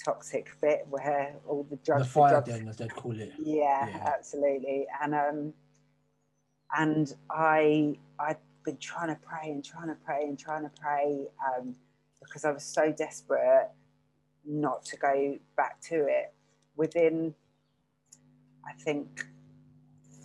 toxic 0.07 0.49
fit 0.61 0.85
where 0.89 1.35
all 1.47 1.63
the 1.69 1.75
drugs 1.77 2.03
the 2.03 2.09
fire 2.09 2.31
drugs, 2.31 2.49
den 2.49 2.67
as 2.69 2.77
they'd 2.77 2.95
call 2.95 3.19
it. 3.19 3.33
Yeah, 3.37 3.87
yeah, 3.87 4.13
absolutely. 4.15 4.87
And 5.01 5.13
um 5.13 5.53
and 6.77 7.15
i 7.29 7.95
i'd 8.19 8.37
been 8.65 8.77
trying 8.77 9.07
to 9.07 9.19
pray 9.25 9.49
and 9.49 9.63
trying 9.63 9.87
to 9.87 9.97
pray 10.05 10.23
and 10.23 10.37
trying 10.37 10.63
to 10.63 10.71
pray 10.81 11.27
um 11.47 11.75
because 12.21 12.43
i 12.43 12.51
was 12.51 12.63
so 12.63 12.91
desperate 12.91 13.69
not 14.45 14.83
to 14.85 14.95
go 14.97 15.37
back 15.57 15.79
to 15.81 15.95
it. 16.07 16.33
Within 16.75 17.33
i 18.65 18.73
think 18.83 19.25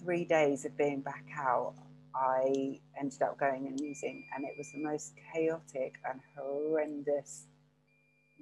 three 0.02 0.24
days 0.24 0.64
of 0.64 0.76
being 0.76 1.00
back 1.00 1.26
out 1.36 1.74
i 2.14 2.80
ended 2.98 3.22
up 3.22 3.38
going 3.38 3.66
and 3.68 3.80
using 3.80 4.26
and 4.34 4.44
it 4.44 4.54
was 4.58 4.70
the 4.72 4.78
most 4.78 5.14
chaotic 5.32 5.94
and 6.08 6.20
horrendous 6.36 7.46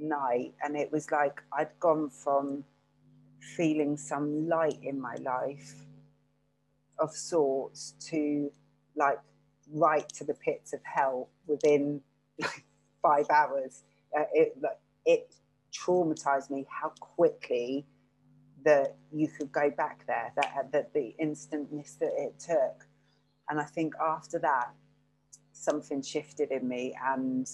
night 0.01 0.55
and 0.63 0.77
it 0.77 0.91
was 0.91 1.11
like 1.11 1.43
I'd 1.53 1.79
gone 1.79 2.11
from 2.11 2.65
feeling 3.41 3.97
some 3.97 4.49
light 4.49 4.79
in 4.83 5.01
my 5.01 5.17
life 5.17 5.75
of 6.99 7.13
sorts 7.13 7.95
to 8.09 8.51
like 8.97 9.19
right 9.73 10.09
to 10.11 10.25
the 10.25 10.35
pits 10.35 10.73
of 10.73 10.81
hell 10.85 11.29
within 11.47 12.01
like 12.41 12.65
five 13.03 13.27
hours. 13.31 13.83
Uh, 14.17 14.25
it 14.33 14.57
it 15.07 15.35
traumatized 15.73 16.51
me 16.51 16.67
how 16.69 16.93
quickly 17.01 17.87
that 18.65 18.97
you 19.13 19.29
could 19.29 19.51
go 19.53 19.71
back 19.71 20.05
there. 20.07 20.33
That 20.37 20.73
that 20.73 20.93
the 20.93 21.15
instantness 21.19 21.97
that 22.01 22.13
it 22.17 22.39
took, 22.39 22.87
and 23.49 23.61
I 23.61 23.65
think 23.65 23.95
after 24.01 24.39
that 24.41 24.71
something 25.53 26.03
shifted 26.03 26.51
in 26.51 26.67
me 26.67 26.95
and 27.05 27.49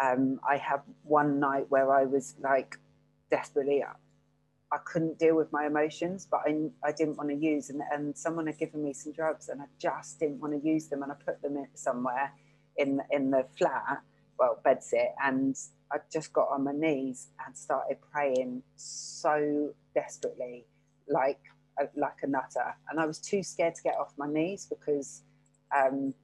um, 0.00 0.40
I 0.48 0.56
had 0.56 0.80
one 1.02 1.38
night 1.38 1.66
where 1.68 1.92
I 1.92 2.04
was 2.04 2.34
like 2.40 2.78
desperately, 3.30 3.84
I 4.72 4.78
couldn't 4.84 5.18
deal 5.18 5.36
with 5.36 5.52
my 5.52 5.66
emotions, 5.66 6.26
but 6.30 6.40
I, 6.46 6.70
I 6.84 6.92
didn't 6.92 7.16
want 7.16 7.30
to 7.30 7.36
use. 7.36 7.70
And, 7.70 7.82
and 7.92 8.16
someone 8.16 8.46
had 8.46 8.58
given 8.58 8.82
me 8.82 8.92
some 8.92 9.12
drugs 9.12 9.48
and 9.48 9.60
I 9.60 9.66
just 9.78 10.20
didn't 10.20 10.40
want 10.40 10.60
to 10.60 10.66
use 10.66 10.86
them. 10.88 11.02
And 11.02 11.12
I 11.12 11.16
put 11.16 11.42
them 11.42 11.56
in 11.56 11.66
somewhere 11.74 12.32
in, 12.76 13.00
in 13.10 13.30
the 13.30 13.46
flat, 13.58 14.00
well, 14.38 14.60
bedsit. 14.64 15.08
And 15.22 15.56
I 15.92 15.98
just 16.12 16.32
got 16.32 16.48
on 16.50 16.64
my 16.64 16.72
knees 16.72 17.28
and 17.44 17.56
started 17.56 17.98
praying 18.12 18.62
so 18.76 19.74
desperately, 19.94 20.66
like, 21.08 21.40
like 21.96 22.18
a 22.22 22.26
nutter. 22.26 22.76
And 22.90 23.00
I 23.00 23.06
was 23.06 23.18
too 23.18 23.42
scared 23.42 23.74
to 23.74 23.82
get 23.82 23.96
off 23.98 24.14
my 24.16 24.28
knees 24.28 24.66
because 24.70 25.22
um, 25.76 26.14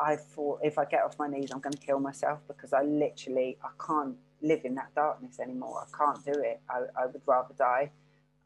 I 0.00 0.16
thought 0.16 0.60
if 0.62 0.78
I 0.78 0.84
get 0.84 1.02
off 1.02 1.18
my 1.18 1.28
knees, 1.28 1.50
I'm 1.52 1.60
going 1.60 1.74
to 1.74 1.86
kill 1.86 2.00
myself 2.00 2.40
because 2.48 2.72
I 2.72 2.82
literally 2.82 3.58
I 3.62 3.68
can't 3.84 4.16
live 4.40 4.60
in 4.64 4.74
that 4.76 4.94
darkness 4.94 5.38
anymore. 5.38 5.86
I 5.86 5.96
can't 5.96 6.24
do 6.24 6.32
it. 6.32 6.60
I, 6.68 6.80
I 7.00 7.06
would 7.06 7.22
rather 7.26 7.54
die. 7.56 7.90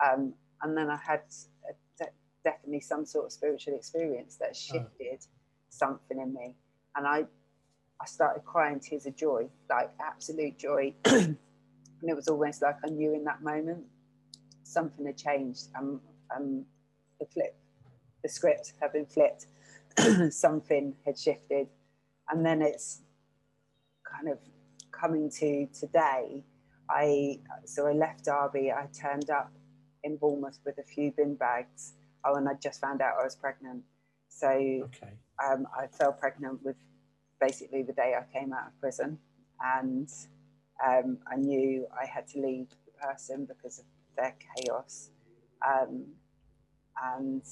Um, 0.04 0.34
and 0.62 0.76
then 0.76 0.90
I 0.90 0.96
had 0.96 1.22
de- 1.98 2.06
definitely 2.44 2.80
some 2.80 3.06
sort 3.06 3.26
of 3.26 3.32
spiritual 3.32 3.74
experience 3.74 4.36
that 4.36 4.56
shifted 4.56 5.18
oh. 5.20 5.26
something 5.68 6.18
in 6.20 6.34
me, 6.34 6.56
and 6.96 7.06
I 7.06 7.24
I 8.00 8.06
started 8.06 8.44
crying 8.44 8.80
tears 8.80 9.06
of 9.06 9.16
joy, 9.16 9.48
like 9.70 9.90
absolute 10.00 10.58
joy. 10.58 10.94
and 11.04 11.38
it 12.02 12.16
was 12.16 12.28
almost 12.28 12.62
like 12.62 12.76
I 12.84 12.88
knew 12.88 13.14
in 13.14 13.24
that 13.24 13.42
moment 13.42 13.84
something 14.64 15.06
had 15.06 15.16
changed. 15.16 15.68
Um, 15.78 16.00
um, 16.34 16.64
the 17.20 17.26
flip, 17.26 17.56
the 18.22 18.28
script 18.28 18.74
had 18.80 18.92
been 18.92 19.06
flipped 19.06 19.46
something 20.30 20.94
had 21.04 21.18
shifted. 21.18 21.68
And 22.30 22.44
then 22.44 22.62
it's 22.62 23.02
kind 24.04 24.28
of 24.28 24.38
coming 24.92 25.30
to 25.30 25.66
today. 25.78 26.44
I 26.88 27.40
so 27.64 27.86
I 27.86 27.92
left 27.92 28.24
Derby. 28.24 28.72
I 28.72 28.86
turned 28.86 29.30
up 29.30 29.52
in 30.04 30.16
Bournemouth 30.16 30.58
with 30.64 30.78
a 30.78 30.82
few 30.82 31.12
bin 31.16 31.34
bags. 31.34 31.94
Oh, 32.24 32.34
and 32.34 32.48
I 32.48 32.54
just 32.54 32.80
found 32.80 33.00
out 33.00 33.14
I 33.20 33.24
was 33.24 33.36
pregnant. 33.36 33.82
So 34.28 34.48
okay. 34.48 35.12
um, 35.44 35.66
I 35.76 35.86
fell 35.86 36.12
pregnant 36.12 36.64
with 36.64 36.76
basically 37.40 37.82
the 37.82 37.92
day 37.92 38.14
I 38.18 38.38
came 38.38 38.52
out 38.52 38.68
of 38.68 38.80
prison, 38.80 39.18
and 39.78 40.08
um, 40.84 41.18
I 41.30 41.36
knew 41.36 41.86
I 42.00 42.06
had 42.06 42.26
to 42.28 42.40
leave 42.40 42.68
the 42.84 42.92
person 43.06 43.46
because 43.46 43.78
of 43.78 43.84
their 44.16 44.34
chaos. 44.56 45.10
Um, 45.66 46.06
and 47.14 47.42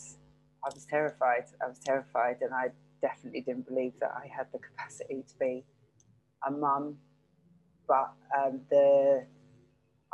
I 0.64 0.70
was 0.72 0.85
terrified. 0.87 1.44
I 1.62 1.68
was 1.68 1.79
terrified, 1.79 2.38
and 2.40 2.55
I 2.55 2.68
definitely 3.03 3.42
didn't 3.42 3.66
believe 3.68 3.92
that 4.00 4.12
I 4.16 4.27
had 4.27 4.46
the 4.53 4.59
capacity 4.59 5.24
to 5.29 5.38
be 5.38 5.64
a 6.46 6.50
mum. 6.50 6.96
But 7.87 8.12
um, 8.37 8.61
the 8.70 9.27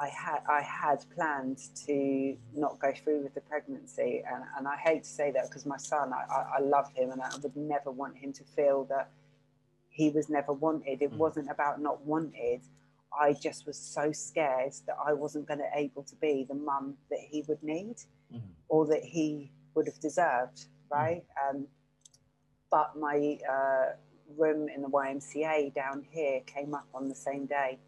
I 0.00 0.08
had 0.08 0.40
I 0.48 0.62
had 0.62 1.04
planned 1.14 1.58
to 1.86 2.36
not 2.54 2.78
go 2.80 2.92
through 2.92 3.22
with 3.22 3.34
the 3.34 3.42
pregnancy, 3.42 4.22
and, 4.26 4.42
and 4.56 4.66
I 4.66 4.76
hate 4.76 5.04
to 5.04 5.08
say 5.08 5.30
that 5.32 5.44
because 5.48 5.66
my 5.66 5.76
son, 5.76 6.12
I, 6.12 6.24
I, 6.32 6.56
I 6.58 6.60
love 6.60 6.90
him, 6.94 7.10
and 7.10 7.20
I 7.20 7.28
would 7.42 7.56
never 7.56 7.90
want 7.90 8.16
him 8.16 8.32
to 8.32 8.44
feel 8.56 8.84
that 8.84 9.10
he 9.90 10.08
was 10.08 10.30
never 10.30 10.52
wanted. 10.52 11.02
It 11.02 11.12
mm. 11.12 11.16
wasn't 11.16 11.50
about 11.50 11.80
not 11.80 12.04
wanted. 12.06 12.62
I 13.12 13.34
just 13.34 13.66
was 13.66 13.76
so 13.76 14.12
scared 14.12 14.72
that 14.86 14.96
I 15.04 15.12
wasn't 15.12 15.46
going 15.46 15.58
to 15.58 15.68
able 15.74 16.04
to 16.04 16.16
be 16.16 16.46
the 16.48 16.54
mum 16.54 16.94
that 17.10 17.18
he 17.20 17.44
would 17.46 17.62
need, 17.62 17.96
mm. 18.32 18.40
or 18.68 18.86
that 18.86 19.04
he 19.04 19.52
would 19.80 19.86
have 19.86 20.00
deserved, 20.00 20.66
hmm. 20.92 20.98
right? 20.98 21.24
Mm. 21.24 21.50
Um, 21.50 21.66
but 22.70 22.98
my 22.98 23.38
uh, 23.50 23.92
room 24.36 24.68
in 24.68 24.82
the 24.82 24.88
YMCA 24.88 25.74
down 25.74 26.04
here 26.10 26.40
came 26.46 26.74
up 26.74 26.86
on 26.94 27.08
the 27.08 27.14
same 27.14 27.46
day 27.46 27.78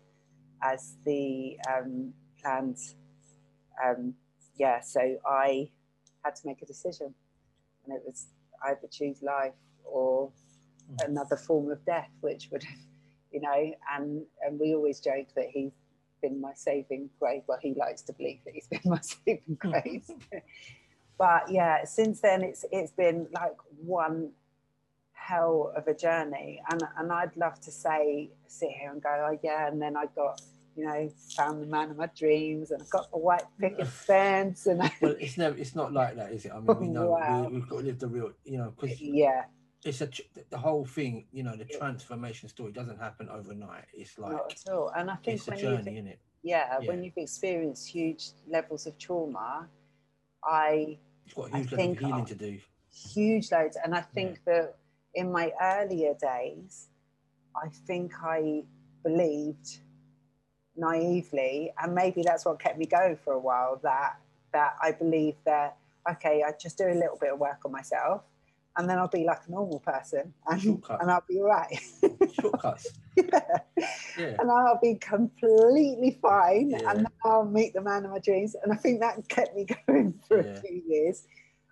as 0.62 0.96
the 1.04 1.58
um, 1.70 2.14
planned. 2.40 2.78
Um, 3.84 4.14
yeah, 4.56 4.80
so 4.80 5.18
I 5.26 5.70
had 6.24 6.34
to 6.36 6.46
make 6.46 6.62
a 6.62 6.66
decision, 6.66 7.14
and 7.84 7.94
it 7.94 8.02
was 8.06 8.26
either 8.64 8.88
choose 8.90 9.22
life 9.22 9.52
or 9.84 10.30
mm. 10.90 11.08
another 11.08 11.36
form 11.36 11.70
of 11.70 11.84
death, 11.84 12.10
which 12.22 12.48
would 12.50 12.62
have, 12.62 12.78
you 13.30 13.40
know, 13.40 13.72
and 13.94 14.22
and 14.44 14.58
we 14.58 14.74
always 14.74 14.98
joke 14.98 15.28
that 15.36 15.48
he's 15.50 15.72
been 16.22 16.40
my 16.40 16.54
saving 16.54 17.10
grace. 17.20 17.42
Well, 17.46 17.58
he 17.60 17.74
likes 17.74 18.02
to 18.02 18.14
believe 18.14 18.40
that 18.46 18.54
he's 18.54 18.68
been 18.68 18.80
my 18.84 19.00
saving 19.02 19.58
grace 19.58 20.10
but 21.22 21.48
yeah, 21.48 21.84
since 21.84 22.20
then 22.20 22.42
it's 22.42 22.64
it's 22.72 22.90
been 22.90 23.28
like 23.32 23.56
one 23.84 24.32
hell 25.12 25.72
of 25.76 25.86
a 25.86 25.94
journey, 25.94 26.60
and 26.68 26.82
and 26.98 27.12
I'd 27.12 27.36
love 27.36 27.60
to 27.60 27.70
say 27.70 28.30
sit 28.48 28.70
here 28.70 28.90
and 28.90 29.00
go, 29.00 29.10
oh 29.30 29.38
yeah, 29.40 29.68
and 29.68 29.80
then 29.80 29.96
I 29.96 30.06
got 30.16 30.40
you 30.76 30.86
know, 30.86 31.08
found 31.36 31.62
the 31.62 31.66
man 31.66 31.90
of 31.90 31.96
my 31.98 32.08
dreams 32.18 32.70
and 32.70 32.80
I 32.82 32.86
got 32.90 33.10
the 33.10 33.18
white 33.18 33.44
picket 33.60 33.86
fence 34.08 34.66
and 34.66 34.82
I, 34.82 34.90
Well, 35.02 35.14
it's 35.20 35.36
never. 35.36 35.56
It's 35.56 35.76
not 35.76 35.92
like 35.92 36.16
that, 36.16 36.32
is 36.32 36.46
it? 36.46 36.50
I 36.52 36.58
mean, 36.60 36.78
we 36.80 36.88
know 36.88 37.10
Wow. 37.20 37.46
we, 37.46 37.56
we've 37.58 37.68
got 37.68 37.80
to 37.80 37.84
live 37.84 37.98
the 38.00 38.08
real. 38.08 38.32
You 38.44 38.58
know, 38.58 38.72
because 38.74 39.00
yeah, 39.00 39.44
it's 39.84 40.00
a 40.00 40.08
the 40.50 40.58
whole 40.58 40.84
thing. 40.86 41.26
You 41.30 41.44
know, 41.44 41.54
the 41.56 41.66
transformation 41.66 42.48
story 42.48 42.72
doesn't 42.72 42.98
happen 42.98 43.28
overnight. 43.28 43.84
It's 43.92 44.18
like 44.18 44.32
not 44.32 44.52
at 44.66 44.72
all. 44.72 44.90
And 44.96 45.08
I 45.10 45.16
think 45.16 45.36
it's 45.38 45.46
a 45.46 45.50
when 45.52 45.60
journey, 45.60 45.90
you 45.92 45.96
isn't 45.98 46.08
it? 46.08 46.18
yeah, 46.42 46.78
Yeah. 46.80 46.88
when 46.88 47.04
you've 47.04 47.18
experienced 47.18 47.86
huge 47.86 48.30
levels 48.48 48.86
of 48.86 48.98
trauma, 48.98 49.68
I 50.44 50.98
It's 51.26 51.34
got 51.34 51.50
a 51.50 51.54
I 51.54 51.58
huge 51.58 51.70
think 51.70 52.00
of 52.00 52.06
healing 52.06 52.24
to 52.26 52.34
do. 52.34 52.58
huge 52.92 53.50
loads. 53.52 53.76
And 53.82 53.94
I 53.94 54.00
think 54.00 54.44
that 54.44 54.76
in 55.14 55.30
my 55.32 55.52
earlier 55.60 56.14
days, 56.14 56.88
I 57.56 57.68
think 57.86 58.12
I 58.22 58.64
believed 59.02 59.78
naively, 60.76 61.72
and 61.80 61.94
maybe 61.94 62.22
that's 62.22 62.44
what 62.44 62.58
kept 62.60 62.78
me 62.78 62.86
going 62.86 63.16
for 63.16 63.34
a 63.34 63.38
while. 63.38 63.78
That 63.82 64.18
that 64.52 64.76
I 64.82 64.92
believed 64.92 65.38
that 65.44 65.76
okay, 66.10 66.42
I 66.46 66.52
just 66.60 66.78
do 66.78 66.84
a 66.84 66.94
little 66.94 67.18
bit 67.20 67.32
of 67.32 67.38
work 67.38 67.58
on 67.64 67.72
myself, 67.72 68.22
and 68.76 68.88
then 68.88 68.98
I'll 68.98 69.08
be 69.08 69.24
like 69.24 69.40
a 69.46 69.50
normal 69.50 69.80
person, 69.80 70.32
and, 70.46 70.60
Shortcut. 70.62 71.02
and 71.02 71.10
I'll 71.10 71.24
be 71.28 71.38
all 71.40 71.48
right. 71.48 71.78
Shortcuts. 72.40 72.90
yeah. 73.16 73.40
Yeah. 74.18 74.36
and 74.38 74.50
I'll 74.50 74.78
be 74.80 74.94
completely 74.96 76.18
fine, 76.22 76.70
Yeah. 76.70 76.90
and 76.90 76.98
then 77.00 77.12
I'll 77.24 77.44
meet 77.44 77.74
the 77.74 77.82
man 77.82 78.04
of 78.04 78.10
my 78.12 78.18
dreams. 78.18 78.56
And 78.62 78.72
I 78.72 78.76
think 78.76 79.00
that 79.00 79.28
kept 79.28 79.54
me 79.54 79.66
going 79.86 80.18
for 80.26 80.40
Yeah. 80.42 80.52
a 80.52 80.60
few 80.60 80.82
years. 80.86 81.26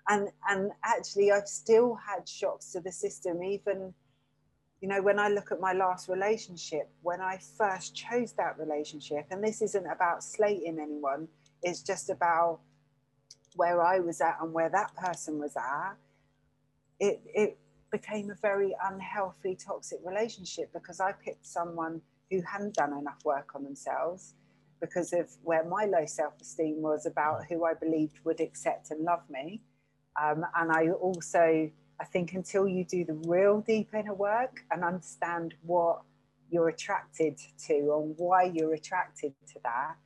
And 0.09 0.29
and 0.49 0.73
actually, 0.85 1.31
I've 1.33 1.49
still 1.49 1.95
had 1.95 2.29
shocks 2.29 2.73
to 2.73 2.81
the 2.81 2.93
system, 2.93 3.43
even. 3.43 3.95
You 4.83 4.89
know, 4.89 5.03
when 5.03 5.19
I 5.19 5.29
look 5.29 5.53
at 5.53 5.61
my 5.61 5.75
last 5.75 6.09
relationship, 6.09 6.89
when 7.03 7.21
I 7.21 7.39
first 7.59 7.95
chose 7.95 8.33
that 8.39 8.59
relationship, 8.59 9.27
and 9.31 9.45
this 9.45 9.61
isn't 9.61 9.87
about 9.87 10.25
slating 10.25 10.79
anyone, 10.81 11.29
it's 11.63 11.83
just 11.83 12.09
about 12.09 12.61
where 13.57 13.83
I 13.83 14.01
was 14.01 14.23
at 14.23 14.39
and 14.41 14.55
where 14.55 14.71
that 14.71 14.95
person 14.97 15.39
was 15.39 15.55
at. 15.55 15.97
It, 17.01 17.23
it 17.25 17.59
became 17.91 18.31
a 18.31 18.35
very 18.35 18.77
unhealthy, 18.85 19.57
toxic 19.57 19.99
relationship 20.05 20.73
because 20.73 21.01
I 21.01 21.13
picked 21.13 21.47
someone 21.47 22.01
who 22.31 22.43
hadn't 22.43 22.75
done 22.75 22.93
enough 22.93 23.19
work 23.25 23.51
on 23.55 23.65
themselves 23.65 24.35
because 24.81 25.13
of 25.13 25.29
where 25.43 25.65
my 25.65 25.85
low 25.85 26.07
self 26.07 26.35
esteem 26.41 26.81
was 26.81 27.07
about 27.07 27.45
who 27.47 27.65
I 27.65 27.75
believed 27.75 28.19
would 28.25 28.41
accept 28.41 28.91
and 28.91 29.05
love 29.05 29.23
me. 29.29 29.61
Um, 30.21 30.45
and 30.57 30.73
I 30.73 30.91
also, 30.91 31.71
I 32.01 32.05
think 32.05 32.33
until 32.33 32.67
you 32.67 32.85
do 32.85 33.05
the 33.05 33.15
real 33.27 33.61
deep 33.61 33.91
inner 33.95 34.15
work 34.15 34.61
and 34.71 34.85
understand 34.85 35.55
what 35.63 36.03
you're 36.51 36.69
attracted 36.69 37.39
to 37.67 37.75
and 37.75 38.15
why 38.17 38.45
you're 38.45 38.75
attracted 38.75 39.35
to 39.49 39.61
that, 39.65 39.97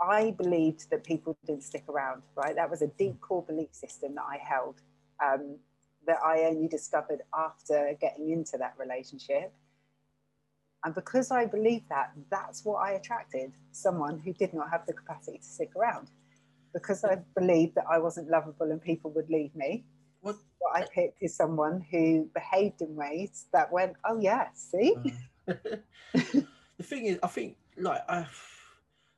I 0.00 0.32
believed 0.32 0.90
that 0.90 1.04
people 1.04 1.36
didn't 1.46 1.62
stick 1.62 1.84
around, 1.88 2.22
right? 2.34 2.54
That 2.54 2.70
was 2.70 2.82
a 2.82 2.86
deep 2.86 3.20
core 3.20 3.42
belief 3.42 3.68
system 3.72 4.14
that 4.14 4.24
I 4.24 4.38
held 4.42 4.80
um, 5.24 5.58
that 6.10 6.18
I 6.24 6.40
only 6.40 6.66
discovered 6.66 7.20
after 7.32 7.96
getting 8.00 8.30
into 8.30 8.58
that 8.58 8.74
relationship. 8.76 9.52
And 10.82 10.92
because 10.92 11.30
I 11.30 11.46
believed 11.46 11.88
that, 11.88 12.10
that's 12.30 12.64
what 12.64 12.78
I 12.78 12.92
attracted 12.92 13.52
someone 13.70 14.18
who 14.18 14.32
did 14.32 14.52
not 14.52 14.70
have 14.70 14.86
the 14.86 14.92
capacity 14.92 15.38
to 15.38 15.44
stick 15.44 15.70
around. 15.76 16.08
Because 16.74 17.04
I 17.04 17.18
believed 17.38 17.76
that 17.76 17.84
I 17.88 17.98
wasn't 17.98 18.28
lovable 18.28 18.72
and 18.72 18.82
people 18.82 19.12
would 19.12 19.30
leave 19.30 19.54
me. 19.54 19.84
What? 20.20 20.34
What 20.58 20.82
I 20.82 20.86
picked 20.92 21.22
is 21.22 21.36
someone 21.36 21.86
who 21.92 22.28
behaved 22.34 22.82
in 22.82 22.96
ways 22.96 23.46
that 23.52 23.70
went, 23.70 23.92
oh, 24.04 24.18
yeah, 24.20 24.48
see? 24.54 24.96
Uh, 25.46 25.54
the 26.12 26.82
thing 26.82 27.06
is, 27.06 27.20
I 27.22 27.28
think 27.28 27.56
like 27.76 28.02
I, 28.08 28.26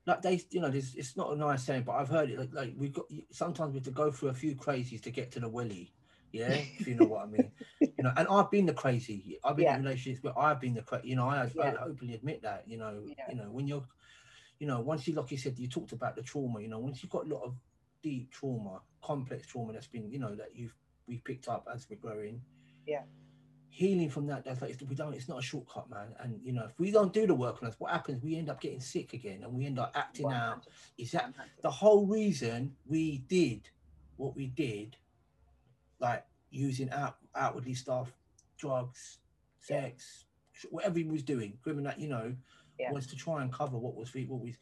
like 0.07 0.21
they, 0.21 0.43
you 0.51 0.61
know, 0.61 0.69
there's, 0.69 0.95
it's 0.95 1.17
not 1.17 1.33
a 1.33 1.37
nice 1.37 1.63
saying, 1.63 1.85
but 1.85 1.93
I've 1.93 2.09
heard 2.09 2.29
it. 2.29 2.39
Like, 2.39 2.53
like 2.53 2.75
we've 2.77 2.93
got 2.93 3.07
sometimes 3.31 3.73
we 3.73 3.79
have 3.79 3.85
to 3.85 3.91
go 3.93 4.11
through 4.11 4.29
a 4.29 4.35
few 4.35 4.55
crazies 4.55 5.01
to 5.03 5.11
get 5.11 5.33
to 5.33 5.41
the 5.41 5.49
welly. 5.49 5.91
Yeah, 6.33 6.49
if 6.79 6.87
you 6.87 6.95
know 6.95 7.07
what 7.07 7.25
I 7.25 7.27
mean. 7.27 7.51
You 7.81 8.05
know, 8.05 8.13
and 8.17 8.27
I've 8.29 8.51
been 8.51 8.67
the 8.67 8.73
crazy. 8.73 9.39
I've 9.45 9.55
been 9.57 9.67
Yeah. 9.67 9.77
in 9.77 9.85
relationships 9.85 10.23
where 10.25 10.37
I've 10.39 10.61
been 10.61 10.75
the 10.75 10.83
crazy. 10.83 11.09
You 11.09 11.17
know, 11.17 11.29
I, 11.29 11.49
I 11.63 11.75
openly 11.85 12.15
admit 12.15 12.43
that. 12.43 12.65
You 12.67 12.79
know, 12.79 13.03
Yeah. 13.07 13.25
you 13.29 13.37
know 13.37 13.51
when 13.51 13.67
you're, 13.69 13.85
you 14.59 14.67
know, 14.67 14.81
once 14.81 15.07
you 15.07 15.15
like 15.15 15.31
you 15.31 15.37
said, 15.37 15.59
you 15.59 15.69
talked 15.69 15.93
about 15.93 16.17
the 16.17 16.23
trauma. 16.23 16.61
You 16.61 16.69
know, 16.69 16.79
once 16.79 17.03
you've 17.03 17.13
got 17.13 17.27
a 17.27 17.35
lot 17.35 17.43
of 17.45 17.55
deep 18.03 18.31
trauma, 18.33 18.81
complex 19.03 19.47
trauma 19.47 19.73
that's 19.73 19.87
been, 19.87 20.11
you 20.11 20.19
know, 20.19 20.35
that 20.35 20.49
you've 20.57 20.75
we've 21.07 21.23
picked 21.23 21.49
up 21.49 21.69
as 21.73 21.87
we're 21.91 21.97
growing. 21.97 22.41
Yeah. 22.87 23.03
Healing 23.69 24.11
from 24.11 24.27
that, 24.27 24.45
that's 24.45 24.61
like 24.61 24.71
it's- 24.71 24.89
we 24.89 24.95
don't. 24.95 25.15
It's 25.15 25.29
not 25.29 25.39
a 25.39 25.43
shortcut, 25.43 25.89
man. 25.91 26.15
And 26.21 26.41
you 26.43 26.53
know, 26.53 26.65
if 26.65 26.79
we 26.79 26.91
don't 26.91 27.13
do 27.13 27.27
the 27.27 27.35
work 27.35 27.63
on 27.63 27.69
us, 27.69 27.75
what 27.79 27.91
happens? 27.93 28.23
We 28.23 28.37
end 28.37 28.49
up 28.51 28.61
getting 28.61 28.81
sick 28.81 29.13
again, 29.13 29.43
and 29.45 29.53
we 29.53 29.67
end 29.67 29.79
up 29.79 29.93
acting 29.95 30.27
out. 30.33 30.67
Is 30.99 31.13
that 31.13 31.33
the 31.63 31.71
whole 31.71 32.07
reason 32.07 32.75
we 32.87 33.19
did 33.29 33.69
what 34.17 34.35
we 34.37 34.47
did, 34.49 34.97
like 36.03 36.25
using 36.51 36.91
out 36.91 37.17
outwardly 37.35 37.73
stuff, 37.75 38.13
drugs, 38.59 39.19
sex, 39.59 40.27
sh- 40.53 40.67
whatever 40.71 40.99
he 40.99 41.05
was 41.05 41.23
doing, 41.23 41.57
criminal, 41.63 41.85
that 41.91 41.99
you 41.99 42.09
know, 42.09 42.35
Yeah. 42.79 42.93
was 42.93 43.07
to 43.07 43.17
try 43.17 43.41
and 43.43 43.51
cover 43.53 43.79
what 43.79 43.95
was 43.95 44.13
what 44.15 44.41
we. 44.41 44.55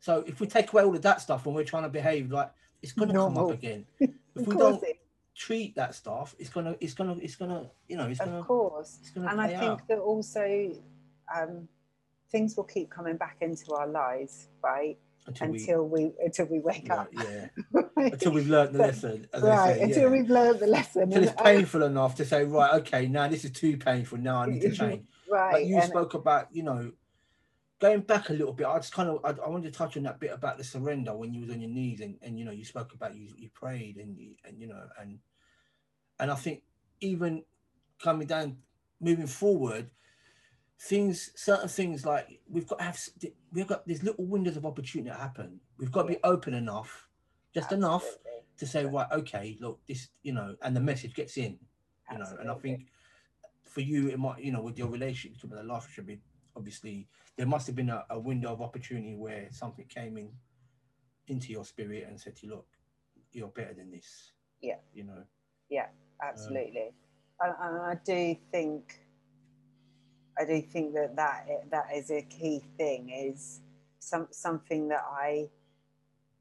So 0.00 0.24
if 0.26 0.40
we 0.40 0.46
take 0.46 0.72
away 0.72 0.82
all 0.82 0.94
of 0.94 1.02
that 1.02 1.20
stuff 1.22 1.46
when 1.46 1.54
we're 1.54 1.64
trying 1.64 1.84
to 1.84 1.88
behave 1.88 2.30
like 2.30 2.50
it's 2.82 2.92
going 2.92 3.08
to 3.08 3.14
come 3.14 3.38
up 3.38 3.50
again. 3.50 3.86
If 4.36 4.46
we 4.46 4.54
don't 4.56 4.80
it- 4.84 5.00
treat 5.34 5.74
that 5.76 5.94
stuff, 5.96 6.34
it's 6.38 6.48
gonna, 6.50 6.76
it's 6.80 6.94
gonna, 6.94 7.16
it's 7.20 7.34
gonna, 7.34 7.68
you 7.88 7.96
know, 7.96 8.06
it's 8.06 8.20
gonna, 8.20 8.38
of 8.38 8.46
course. 8.46 8.98
it's 9.00 9.10
gonna 9.10 9.28
and 9.28 9.40
I 9.40 9.48
think 9.48 9.62
out. 9.62 9.88
that 9.88 9.98
also 9.98 10.72
um, 11.34 11.68
things 12.30 12.56
will 12.56 12.64
keep 12.64 12.88
coming 12.88 13.16
back 13.16 13.38
into 13.40 13.72
our 13.72 13.88
lives, 13.88 14.48
right? 14.62 14.96
Until, 15.28 15.48
Until 15.48 15.88
we 15.88 16.12
until 16.24 16.46
we 16.46 16.58
wake 16.60 16.84
we, 16.84 16.90
up. 16.90 17.08
yeah, 17.12 17.48
right, 17.72 18.12
until 18.12 18.32
we've 18.32 18.48
learned 18.48 18.74
the 18.74 18.78
lesson. 18.78 19.28
Right, 19.34 19.76
say, 19.76 19.82
until 19.82 20.02
yeah. 20.02 20.08
we've 20.08 20.30
learned 20.30 20.60
the 20.60 20.66
lesson. 20.66 21.02
Until 21.02 21.24
it's 21.24 21.42
painful 21.42 21.82
enough 21.82 22.14
to 22.16 22.24
say, 22.24 22.44
right, 22.44 22.74
okay, 22.80 23.06
now 23.06 23.28
this 23.28 23.44
is 23.44 23.50
too 23.50 23.76
painful. 23.76 24.18
Now 24.18 24.38
I 24.38 24.46
need 24.46 24.62
to 24.62 24.72
change. 24.72 25.04
right. 25.30 25.52
Like 25.52 25.66
you 25.66 25.80
spoke 25.82 26.14
about, 26.14 26.48
you 26.50 26.62
know, 26.62 26.92
going 27.78 28.00
back 28.00 28.30
a 28.30 28.32
little 28.32 28.52
bit. 28.52 28.66
I 28.66 28.78
just 28.78 28.92
kind 28.92 29.08
of, 29.08 29.20
I, 29.24 29.44
I 29.44 29.48
wanted 29.48 29.72
to 29.72 29.78
touch 29.78 29.96
on 29.96 30.02
that 30.04 30.18
bit 30.18 30.32
about 30.32 30.58
the 30.58 30.64
surrender 30.64 31.14
when 31.14 31.32
you 31.32 31.40
was 31.42 31.50
on 31.50 31.60
your 31.60 31.70
knees, 31.70 32.00
and, 32.00 32.16
and 32.22 32.38
you 32.38 32.44
know, 32.44 32.52
you 32.52 32.64
spoke 32.64 32.92
about 32.94 33.14
you, 33.14 33.28
you 33.36 33.50
prayed, 33.52 33.96
and 33.98 34.18
you, 34.18 34.34
and 34.44 34.60
you 34.60 34.66
know, 34.66 34.82
and 35.00 35.18
and 36.18 36.30
I 36.30 36.34
think 36.34 36.62
even 37.00 37.44
coming 38.02 38.26
down, 38.26 38.56
moving 39.00 39.26
forward, 39.26 39.90
things, 40.80 41.30
certain 41.34 41.68
things 41.68 42.06
like 42.06 42.40
we've 42.48 42.66
got 42.66 42.78
to 42.78 42.84
have, 42.84 43.00
we've 43.52 43.66
got 43.66 43.86
these 43.86 44.02
little 44.02 44.24
windows 44.24 44.56
of 44.56 44.64
opportunity 44.64 45.10
that 45.10 45.18
happen. 45.18 45.60
We've 45.78 45.92
got 45.92 46.02
to 46.02 46.08
be 46.08 46.18
open 46.24 46.54
enough, 46.54 47.08
just 47.54 47.72
enough 47.72 48.04
to 48.58 48.66
say, 48.66 48.84
right, 48.84 49.06
okay, 49.12 49.56
look, 49.60 49.80
this, 49.86 50.08
you 50.22 50.32
know, 50.32 50.56
and 50.62 50.74
the 50.74 50.80
message 50.80 51.14
gets 51.14 51.36
in, 51.36 51.58
you 52.10 52.18
know, 52.18 52.36
and 52.40 52.50
I 52.50 52.54
think 52.54 52.86
for 53.62 53.80
you, 53.80 54.08
it 54.08 54.18
might, 54.18 54.42
you 54.42 54.52
know, 54.52 54.62
with 54.62 54.78
your 54.78 54.88
relationship 54.88 55.42
with 55.42 55.58
the 55.58 55.62
life 55.62 55.88
should 55.92 56.06
be 56.06 56.20
obviously 56.56 57.06
there 57.36 57.46
must 57.46 57.68
have 57.68 57.76
been 57.76 57.90
a, 57.90 58.04
a 58.10 58.18
window 58.18 58.52
of 58.52 58.60
opportunity 58.60 59.14
where 59.14 59.46
something 59.52 59.84
came 59.86 60.16
in 60.16 60.30
into 61.28 61.52
your 61.52 61.64
spirit 61.64 62.06
and 62.08 62.18
said 62.18 62.34
to 62.36 62.46
you, 62.46 62.52
look, 62.52 62.66
you're 63.32 63.48
better 63.48 63.74
than 63.74 63.90
this. 63.90 64.32
Yeah. 64.60 64.76
You 64.92 65.04
know, 65.04 65.22
Yeah, 65.70 65.84
um, 65.84 66.28
absolutely 66.30 66.90
and, 67.40 67.54
and 67.60 67.82
i 67.82 67.96
do 68.04 68.36
think 68.50 69.00
i 70.40 70.44
do 70.44 70.60
think 70.62 70.94
that 70.94 71.14
that 71.16 71.46
that 71.70 71.86
is 71.94 72.10
a 72.10 72.22
key 72.22 72.62
thing 72.76 73.10
is 73.10 73.60
some 73.98 74.26
something 74.30 74.88
that 74.88 75.04
i 75.10 75.48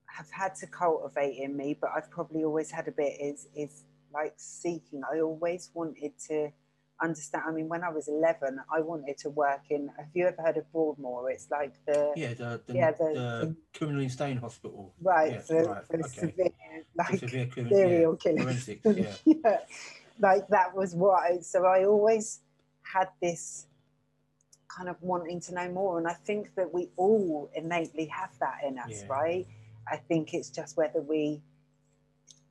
have 0.05 0.29
had 0.31 0.55
to 0.55 0.67
cultivate 0.67 1.37
in 1.37 1.55
me 1.55 1.77
but 1.79 1.89
i've 1.95 2.09
probably 2.09 2.43
always 2.43 2.71
had 2.71 2.87
a 2.87 2.91
bit 2.91 3.13
is 3.21 3.47
is 3.55 3.83
like 4.13 4.33
seeking 4.37 5.01
i 5.13 5.19
always 5.19 5.69
wanted 5.73 6.11
to 6.17 6.49
understand 7.01 7.43
i 7.47 7.51
mean 7.51 7.67
when 7.67 7.83
i 7.83 7.89
was 7.89 8.07
11 8.07 8.59
i 8.75 8.81
wanted 8.81 9.15
to 9.17 9.29
work 9.29 9.61
in 9.69 9.87
have 9.97 10.07
you 10.15 10.25
ever 10.25 10.41
heard 10.41 10.57
of 10.57 10.71
broadmoor 10.71 11.29
it's 11.29 11.47
like 11.51 11.73
the 11.85 12.11
yeah, 12.15 12.33
the 12.33 12.59
the, 12.65 12.73
Yeah, 12.73 12.91
the, 12.91 13.13
the- 13.13 13.55
criminal 13.77 14.01
insane 14.01 14.37
hospital, 14.37 14.95
right 15.03 15.33
yeah, 15.33 15.39
for, 15.41 15.63
right, 15.63 15.85
for 15.85 15.97
okay. 15.97 16.07
severe 16.07 16.33
the 16.35 16.83
like 16.97 17.19
severe 17.19 17.45
criminal, 17.45 17.77
serial 17.77 18.11
yeah, 18.13 18.17
killers. 18.17 18.43
forensics, 18.43 18.81
yeah, 18.85 19.13
yeah, 19.45 19.59
like 20.19 20.47
that 20.47 20.75
was 20.75 20.95
what 20.95 21.19
I, 21.21 21.39
so 21.41 21.65
I 21.65 21.85
always 21.85 22.39
had 22.81 23.09
this 23.21 23.66
kind 24.75 24.89
of 24.89 25.01
wanting 25.01 25.39
to 25.41 25.53
know 25.53 25.69
more. 25.69 25.97
And 25.97 26.07
I 26.07 26.13
think 26.13 26.53
that 26.55 26.73
we 26.73 26.89
all 26.97 27.49
innately 27.55 28.05
have 28.07 28.37
that 28.39 28.59
in 28.65 28.77
us, 28.77 29.01
Yeah. 29.01 29.07
right? 29.07 29.47
I 29.89 29.97
think 29.97 30.33
it's 30.33 30.49
just 30.49 30.75
whether 30.77 31.01
we 31.01 31.41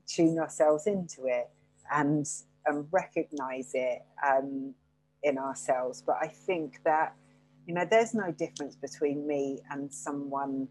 tune 0.06 0.38
ourselves 0.38 0.86
into 0.86 1.26
it 1.26 1.50
and 1.92 2.26
and 2.68 2.88
recognize 2.90 3.70
it 3.74 4.02
um, 4.26 4.74
in 5.22 5.38
ourselves. 5.38 6.02
But 6.04 6.16
I 6.20 6.26
think 6.28 6.82
that 6.84 7.14
you 7.66 7.74
know, 7.74 7.84
there's 7.84 8.14
no 8.14 8.30
difference 8.30 8.76
between 8.76 9.26
me 9.26 9.60
and 9.70 9.92
someone 9.92 10.68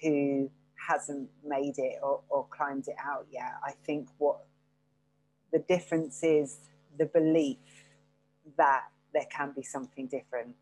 who 0.00 0.48
hasn't 0.88 1.28
made 1.44 1.74
it 1.78 1.98
or, 2.00 2.20
or 2.28 2.46
climbed 2.48 2.86
it 2.86 2.94
out 3.04 3.26
yet. 3.32 3.52
I 3.64 3.72
think 3.84 4.08
what 4.18 4.44
the 5.52 5.58
difference 5.58 6.22
is 6.22 6.60
the 6.96 7.06
belief 7.06 7.58
that 8.56 8.84
there 9.12 9.26
can 9.30 9.52
be 9.54 9.62
something 9.62 10.06
different. 10.06 10.54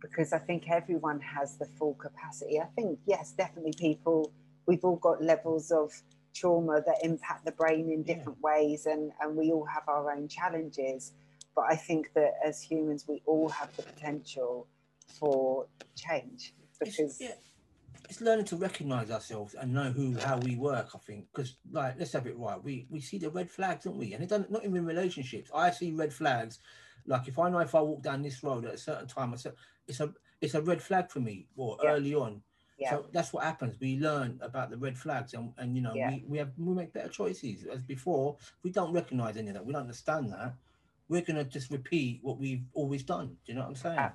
Because 0.00 0.32
I 0.32 0.38
think 0.38 0.70
everyone 0.70 1.20
has 1.20 1.56
the 1.56 1.66
full 1.66 1.94
capacity. 1.94 2.60
I 2.60 2.66
think, 2.76 2.98
yes, 3.06 3.32
definitely 3.32 3.74
people, 3.78 4.32
we've 4.66 4.84
all 4.84 4.96
got 4.96 5.22
levels 5.22 5.70
of 5.70 5.92
trauma 6.34 6.82
that 6.86 6.96
impact 7.02 7.44
the 7.44 7.52
brain 7.52 7.90
in 7.90 8.02
different 8.02 8.38
yeah. 8.42 8.50
ways, 8.50 8.86
and, 8.86 9.12
and 9.20 9.36
we 9.36 9.52
all 9.52 9.64
have 9.64 9.82
our 9.88 10.12
own 10.12 10.28
challenges. 10.28 11.12
But 11.54 11.64
I 11.68 11.76
think 11.76 12.12
that 12.14 12.34
as 12.44 12.62
humans, 12.62 13.06
we 13.08 13.22
all 13.26 13.48
have 13.48 13.74
the 13.76 13.82
potential 13.82 14.66
for 15.18 15.66
change 15.96 16.54
because. 16.78 16.98
It's, 16.98 17.20
yeah. 17.20 17.34
It's 18.08 18.20
learning 18.20 18.46
to 18.46 18.56
recognize 18.56 19.08
ourselves 19.12 19.54
and 19.54 19.72
know 19.72 19.92
who 19.92 20.18
how 20.18 20.38
we 20.38 20.56
work. 20.56 20.88
I 20.96 20.98
think 20.98 21.26
because 21.32 21.58
like 21.70 21.94
let's 21.96 22.12
have 22.12 22.26
it 22.26 22.36
right. 22.36 22.60
We 22.60 22.88
we 22.90 23.00
see 23.00 23.18
the 23.18 23.30
red 23.30 23.48
flags, 23.48 23.84
don't 23.84 23.96
we? 23.96 24.14
And 24.14 24.22
it 24.24 24.28
doesn't 24.28 24.50
not 24.50 24.64
even 24.64 24.78
in 24.78 24.84
relationships. 24.84 25.48
I 25.54 25.70
see 25.70 25.92
red 25.92 26.12
flags. 26.12 26.58
Like 27.06 27.28
if 27.28 27.38
I 27.38 27.50
know 27.50 27.58
if 27.58 27.74
I 27.74 27.80
walk 27.80 28.02
down 28.02 28.22
this 28.22 28.42
road 28.42 28.64
at 28.64 28.74
a 28.74 28.78
certain 28.78 29.06
time, 29.06 29.32
I 29.32 29.36
said 29.36 29.52
it's 29.90 30.00
a 30.00 30.12
it's 30.40 30.54
a 30.54 30.62
red 30.62 30.80
flag 30.80 31.10
for 31.10 31.20
me 31.20 31.46
or 31.56 31.76
yeah. 31.82 31.90
early 31.90 32.14
on. 32.14 32.42
Yeah. 32.78 32.90
So 32.90 33.06
that's 33.12 33.32
what 33.32 33.44
happens. 33.44 33.76
We 33.78 33.98
learn 33.98 34.38
about 34.40 34.70
the 34.70 34.78
red 34.78 34.96
flags 34.96 35.34
and, 35.34 35.52
and 35.58 35.76
you 35.76 35.82
know, 35.82 35.92
yeah. 35.94 36.10
we, 36.10 36.24
we 36.26 36.38
have 36.38 36.52
we 36.56 36.74
make 36.74 36.94
better 36.94 37.10
choices. 37.10 37.66
As 37.70 37.82
before, 37.82 38.38
we 38.62 38.70
don't 38.70 38.92
recognize 38.92 39.36
any 39.36 39.48
of 39.48 39.54
that. 39.54 39.66
We 39.66 39.74
don't 39.74 39.82
understand 39.82 40.32
that. 40.32 40.54
We're 41.08 41.20
gonna 41.20 41.44
just 41.44 41.70
repeat 41.70 42.20
what 42.22 42.38
we've 42.38 42.64
always 42.72 43.02
done. 43.02 43.36
Do 43.44 43.52
you 43.52 43.54
know 43.54 43.62
what 43.62 43.70
I'm 43.70 43.76
saying? 43.76 44.10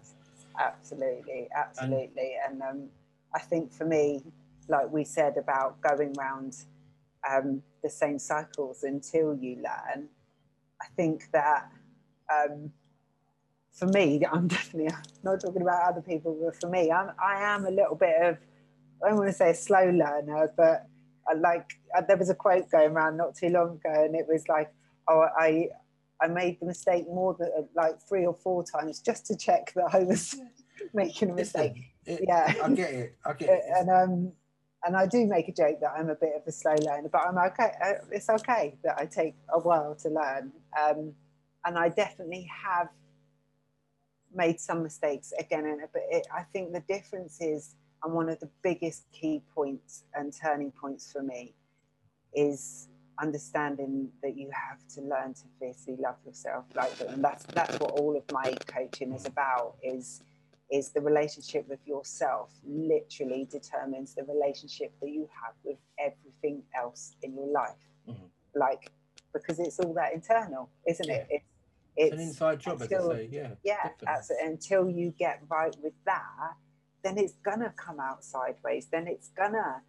Absolutely, 0.57 1.47
absolutely. 1.55 2.37
And, 2.47 2.61
and 2.61 2.61
um, 2.63 2.89
I 3.35 3.39
think 3.39 3.73
for 3.73 3.85
me, 3.85 4.23
like 4.67 4.89
we 4.91 5.03
said 5.03 5.35
about 5.37 5.81
going 5.81 6.15
around 6.17 6.55
um, 7.29 7.61
the 7.83 7.89
same 7.89 8.17
cycles 8.17 8.83
until 8.83 9.35
you 9.35 9.57
learn, 9.57 10.07
I 10.81 10.85
think 10.95 11.29
that 11.33 11.69
um, 12.33 12.71
for 13.75 13.87
me, 13.87 14.25
I'm 14.31 14.47
definitely 14.47 14.93
not 15.23 15.41
talking 15.41 15.61
about 15.61 15.89
other 15.89 16.01
people, 16.01 16.37
but 16.43 16.59
for 16.59 16.69
me, 16.69 16.91
I'm, 16.91 17.11
I 17.23 17.41
am 17.41 17.65
a 17.65 17.71
little 17.71 17.95
bit 17.95 18.15
of, 18.21 18.37
I 19.03 19.09
don't 19.09 19.17
want 19.17 19.29
to 19.29 19.33
say 19.33 19.51
a 19.51 19.55
slow 19.55 19.85
learner, 19.85 20.51
but 20.57 20.87
I 21.27 21.33
like, 21.33 21.69
uh, 21.95 22.01
there 22.01 22.17
was 22.17 22.29
a 22.29 22.35
quote 22.35 22.69
going 22.71 22.91
around 22.91 23.17
not 23.17 23.35
too 23.35 23.49
long 23.49 23.79
ago, 23.83 24.05
and 24.05 24.15
it 24.15 24.25
was 24.27 24.47
like, 24.47 24.71
oh, 25.07 25.25
I, 25.37 25.67
I 26.21 26.27
made 26.27 26.59
the 26.59 26.65
mistake 26.65 27.05
more 27.07 27.35
than 27.37 27.51
uh, 27.57 27.63
like 27.75 28.01
three 28.07 28.25
or 28.25 28.33
four 28.33 28.63
times 28.63 29.01
just 29.01 29.25
to 29.27 29.37
check 29.37 29.73
that 29.75 29.93
I 29.93 29.99
was 29.99 30.35
making 30.93 31.31
a 31.31 31.33
mistake. 31.33 31.73
It, 32.05 32.21
yeah, 32.27 32.53
I 32.63 32.69
get 32.69 32.93
it. 32.93 33.17
I 33.25 33.33
get 33.33 33.49
it. 33.49 33.61
And 33.77 33.89
um, 33.89 34.31
and 34.85 34.95
I 34.95 35.07
do 35.07 35.25
make 35.25 35.47
a 35.47 35.51
joke 35.51 35.79
that 35.81 35.93
I'm 35.97 36.09
a 36.09 36.15
bit 36.15 36.33
of 36.35 36.43
a 36.47 36.51
slow 36.51 36.75
learner, 36.75 37.09
but 37.11 37.21
I'm 37.27 37.37
okay. 37.39 37.71
Uh, 37.83 37.93
it's 38.11 38.29
okay 38.29 38.75
that 38.83 38.95
I 38.99 39.05
take 39.07 39.33
a 39.51 39.59
while 39.59 39.95
to 39.95 40.09
learn. 40.09 40.51
Um, 40.79 41.13
and 41.65 41.77
I 41.77 41.89
definitely 41.89 42.47
have 42.63 42.89
made 44.35 44.59
some 44.59 44.83
mistakes 44.83 45.33
again 45.39 45.65
and 45.65 45.81
but 45.93 46.01
it, 46.11 46.25
i 46.35 46.43
think 46.53 46.73
the 46.73 46.81
difference 46.81 47.41
is 47.41 47.75
and 48.03 48.13
one 48.13 48.29
of 48.29 48.39
the 48.39 48.49
biggest 48.61 49.05
key 49.11 49.41
points 49.53 50.03
and 50.13 50.33
turning 50.33 50.71
points 50.71 51.11
for 51.11 51.23
me 51.23 51.53
is 52.33 52.87
understanding 53.19 54.09
that 54.21 54.37
you 54.37 54.49
have 54.51 54.79
to 54.93 55.01
learn 55.01 55.33
to 55.33 55.43
fiercely 55.59 55.95
love 55.99 56.15
yourself 56.25 56.65
like 56.75 56.91
and 57.07 57.23
that's 57.23 57.45
that's 57.53 57.79
what 57.79 57.91
all 57.91 58.15
of 58.15 58.23
my 58.31 58.53
coaching 58.67 59.13
is 59.13 59.25
about 59.25 59.75
is 59.81 60.21
is 60.71 60.89
the 60.89 60.99
relationship 60.99 61.67
with 61.69 61.79
yourself 61.85 62.51
literally 62.67 63.47
determines 63.49 64.15
the 64.15 64.23
relationship 64.23 64.91
that 64.99 65.09
you 65.09 65.29
have 65.41 65.53
with 65.63 65.77
everything 65.99 66.61
else 66.77 67.15
in 67.21 67.33
your 67.33 67.47
life 67.47 67.71
mm-hmm. 68.09 68.25
like 68.59 68.91
because 69.31 69.59
it's 69.59 69.79
all 69.79 69.93
that 69.93 70.13
internal 70.13 70.69
isn't 70.87 71.07
yeah. 71.07 71.15
it 71.15 71.27
it's 71.29 71.54
it's, 71.95 72.13
an 72.13 72.19
inside 72.19 72.59
job, 72.59 72.81
until, 72.81 73.11
as 73.11 73.17
I 73.17 73.21
say. 73.21 73.29
Yeah. 73.31 73.49
Yeah. 73.63 74.21
until 74.43 74.89
you 74.89 75.13
get 75.17 75.41
right 75.49 75.75
with 75.81 75.93
that, 76.05 76.53
then 77.03 77.17
it's 77.17 77.35
gonna 77.43 77.73
come 77.77 77.99
out 77.99 78.23
sideways. 78.23 78.87
Then 78.91 79.07
it's 79.07 79.29
gonna 79.29 79.81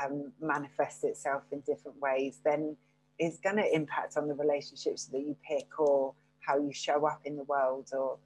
um, 0.00 0.32
manifest 0.40 1.04
itself 1.04 1.42
in 1.50 1.60
different 1.60 2.00
ways. 2.00 2.40
Then 2.44 2.76
it's 3.18 3.38
gonna 3.38 3.64
impact 3.72 4.16
on 4.16 4.28
the 4.28 4.34
relationships 4.34 5.06
that 5.06 5.20
you 5.20 5.36
pick 5.46 5.80
or 5.80 6.14
how 6.40 6.58
you 6.58 6.72
show 6.72 7.06
up 7.06 7.20
in 7.24 7.36
the 7.36 7.44
world, 7.44 7.90
or 7.92 8.18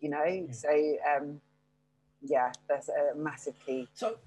you 0.00 0.10
know. 0.10 0.24
Yeah. 0.24 0.52
So 0.52 0.96
um, 1.16 1.40
yeah, 2.22 2.52
that's 2.68 2.88
a 2.88 3.16
massive 3.16 3.54
key. 3.64 3.88
So 3.94 4.18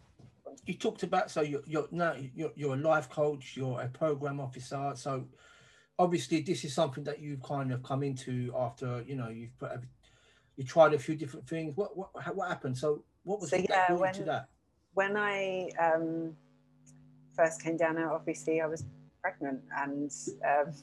you 0.66 0.74
talked 0.74 1.04
about 1.04 1.32
so 1.32 1.42
you're, 1.42 1.62
you're 1.66 1.88
now 1.92 2.16
you're, 2.36 2.52
you're 2.56 2.74
a 2.74 2.78
life 2.78 3.10
coach, 3.10 3.54
you're 3.56 3.80
a 3.82 3.88
program 3.88 4.40
officer. 4.40 4.94
So 4.96 5.26
obviously 6.02 6.42
this 6.42 6.64
is 6.64 6.74
something 6.74 7.04
that 7.04 7.20
you've 7.20 7.44
kind 7.44 7.72
of 7.72 7.84
come 7.84 8.04
into 8.04 8.54
after 8.58 9.04
you 9.08 9.16
know 9.16 9.30
you've 9.30 9.58
put 9.60 9.72
you 10.58 10.64
tried 10.66 10.94
a 10.94 11.00
few 11.00 11.16
different 11.16 11.48
things. 11.48 11.78
What 11.78 11.96
what 11.96 12.10
what 12.36 12.48
happened? 12.50 12.78
So 12.78 13.04
what 13.24 13.40
was 13.40 13.52
so, 13.52 13.58
it 13.58 13.68
yeah, 13.70 13.92
when, 13.94 14.14
to 14.14 14.24
that? 14.24 14.50
when 14.94 15.16
i 15.16 15.70
um, 15.80 16.36
first 17.36 17.62
came 17.64 17.78
down 17.78 17.98
here 17.98 18.10
obviously 18.12 18.62
i 18.62 18.66
was 18.66 18.84
pregnant 19.22 19.62
and 19.78 20.12
um, 20.46 20.74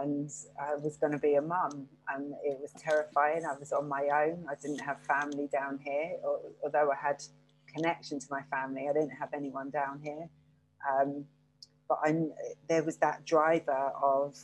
and 0.00 0.30
i 0.60 0.74
was 0.76 0.96
going 0.98 1.12
to 1.12 1.18
be 1.18 1.34
a 1.34 1.42
mum 1.42 1.88
and 2.14 2.34
it 2.44 2.58
was 2.60 2.72
terrifying. 2.78 3.42
I 3.44 3.58
was 3.58 3.72
on 3.72 3.88
my 3.88 4.08
own. 4.22 4.44
I 4.50 4.54
didn't 4.60 4.80
have 4.80 4.98
family 5.02 5.48
down 5.50 5.80
here 5.82 6.16
although 6.62 6.90
i 6.90 6.96
had 6.96 7.22
connection 7.74 8.18
to 8.18 8.26
my 8.30 8.42
family 8.50 8.86
i 8.88 8.92
didn't 8.92 9.16
have 9.22 9.32
anyone 9.34 9.70
down 9.70 10.00
here. 10.02 10.28
Um, 10.88 11.24
but 11.88 11.98
I, 12.02 12.14
there 12.68 12.84
was 12.84 12.96
that 12.98 13.24
driver 13.24 13.92
of, 14.02 14.36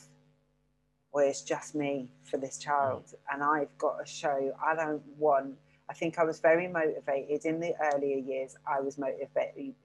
well, 1.13 1.27
it's 1.27 1.43
just 1.43 1.75
me 1.75 2.09
for 2.23 2.37
this 2.37 2.57
child, 2.57 3.05
mm. 3.05 3.13
and 3.31 3.43
I've 3.43 3.77
got 3.77 3.99
to 3.99 4.05
show. 4.05 4.51
I 4.65 4.75
don't 4.75 5.03
want. 5.17 5.55
I 5.89 5.93
think 5.93 6.17
I 6.17 6.23
was 6.23 6.39
very 6.39 6.67
motivated 6.67 7.45
in 7.45 7.59
the 7.59 7.73
earlier 7.93 8.17
years. 8.17 8.55
I 8.67 8.81
was 8.81 8.97
motivated 8.97 9.75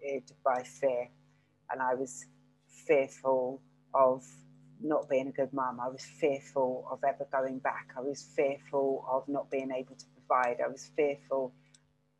by 0.44 0.62
fear, 0.62 1.08
and 1.70 1.82
I 1.82 1.94
was 1.94 2.24
fearful 2.86 3.60
of 3.94 4.24
not 4.82 5.08
being 5.08 5.28
a 5.28 5.32
good 5.32 5.52
mum. 5.52 5.78
I 5.78 5.88
was 5.88 6.02
fearful 6.02 6.88
of 6.90 7.00
ever 7.06 7.26
going 7.30 7.58
back. 7.58 7.90
I 7.96 8.00
was 8.00 8.22
fearful 8.34 9.04
of 9.10 9.28
not 9.28 9.50
being 9.50 9.70
able 9.70 9.94
to 9.94 10.06
provide. 10.16 10.56
I 10.64 10.68
was 10.68 10.90
fearful. 10.96 11.52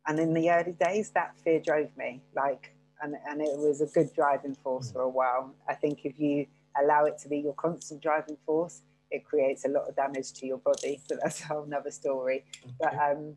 And 0.05 0.19
in 0.19 0.33
the 0.33 0.51
early 0.51 0.73
days, 0.73 1.11
that 1.11 1.37
fear 1.43 1.59
drove 1.59 1.89
me. 1.97 2.21
Like, 2.35 2.73
and, 3.01 3.15
and 3.27 3.41
it 3.41 3.57
was 3.57 3.81
a 3.81 3.85
good 3.87 4.13
driving 4.13 4.55
force 4.55 4.89
mm. 4.89 4.93
for 4.93 5.01
a 5.01 5.09
while. 5.09 5.53
I 5.67 5.73
think 5.73 6.05
if 6.05 6.19
you 6.19 6.45
allow 6.81 7.05
it 7.05 7.17
to 7.19 7.29
be 7.29 7.39
your 7.39 7.53
constant 7.53 8.01
driving 8.01 8.37
force, 8.45 8.81
it 9.09 9.25
creates 9.25 9.65
a 9.65 9.67
lot 9.67 9.87
of 9.87 9.95
damage 9.95 10.33
to 10.33 10.45
your 10.45 10.57
body. 10.57 11.01
But 11.09 11.19
that's 11.23 11.41
a 11.41 11.47
whole 11.47 11.65
nother 11.65 11.91
story. 11.91 12.45
Okay. 12.63 12.73
But 12.79 12.93
um, 12.93 13.35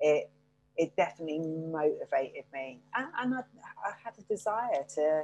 it 0.00 0.30
it 0.76 0.94
definitely 0.94 1.38
motivated 1.38 2.44
me, 2.52 2.80
and, 2.94 3.06
and 3.18 3.34
I, 3.34 3.38
I, 3.38 3.92
had 4.04 4.12
a 4.18 4.22
desire 4.22 4.84
to 4.96 5.22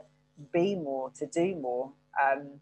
be 0.50 0.74
more, 0.74 1.10
to 1.18 1.26
do 1.26 1.54
more. 1.56 1.92
Um, 2.24 2.58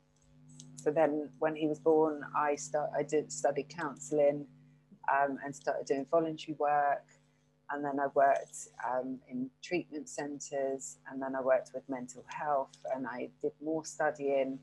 so 0.74 0.90
then, 0.90 1.30
when 1.38 1.54
he 1.54 1.68
was 1.68 1.78
born, 1.78 2.22
I 2.36 2.56
start 2.56 2.90
I 2.96 3.04
did 3.04 3.30
study 3.30 3.64
counselling 3.68 4.46
um, 5.12 5.38
and 5.44 5.54
started 5.54 5.86
doing 5.86 6.06
voluntary 6.10 6.56
work 6.58 7.04
and 7.70 7.84
then 7.84 8.00
I 8.00 8.06
worked 8.14 8.68
um, 8.88 9.18
in 9.28 9.48
treatment 9.62 10.08
centres, 10.08 10.98
and 11.10 11.22
then 11.22 11.34
I 11.36 11.40
worked 11.40 11.70
with 11.72 11.88
mental 11.88 12.24
health, 12.26 12.76
and 12.94 13.06
I 13.06 13.28
did 13.40 13.52
more 13.62 13.84
studying. 13.84 14.58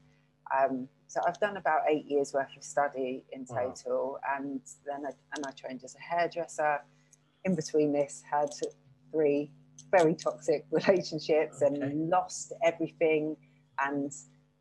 Um, 0.57 0.87
so 1.07 1.21
I've 1.25 1.39
done 1.39 1.57
about 1.57 1.81
eight 1.89 2.05
years 2.05 2.33
worth 2.33 2.55
of 2.55 2.63
study 2.63 3.23
in 3.31 3.45
total, 3.45 4.19
wow. 4.21 4.35
and 4.37 4.61
then 4.85 5.05
I, 5.05 5.11
and 5.35 5.45
I 5.45 5.51
trained 5.51 5.83
as 5.83 5.95
a 5.95 5.99
hairdresser. 5.99 6.79
In 7.45 7.55
between 7.55 7.93
this, 7.93 8.23
had 8.29 8.49
three 9.11 9.51
very 9.89 10.15
toxic 10.15 10.65
relationships 10.71 11.61
okay. 11.61 11.73
and 11.81 12.09
lost 12.09 12.51
everything, 12.63 13.37
and 13.79 14.11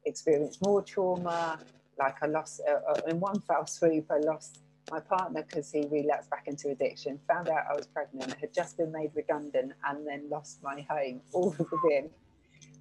experienced 0.05 0.65
more 0.65 0.83
trauma. 0.83 1.59
Like 1.99 2.23
I 2.23 2.27
lost 2.27 2.61
uh, 2.69 2.93
uh 2.93 3.01
in 3.09 3.19
one 3.19 3.41
fell 3.41 3.67
swoop, 3.67 4.07
I 4.11 4.19
lost 4.19 4.61
my 4.91 5.01
partner, 5.01 5.43
because 5.43 5.71
he 5.71 5.87
relapsed 5.91 6.31
back 6.31 6.45
into 6.47 6.71
addiction, 6.71 7.19
found 7.29 7.49
out 7.49 7.65
I 7.71 7.75
was 7.75 7.87
pregnant, 7.87 8.35
had 8.35 8.55
just 8.55 8.77
been 8.77 8.93
made 8.93 9.11
redundant, 9.15 9.73
and 9.85 10.07
then 10.07 10.29
lost 10.31 10.63
my 10.63 10.87
home 10.89 11.21
all 11.33 11.55
within 11.59 12.11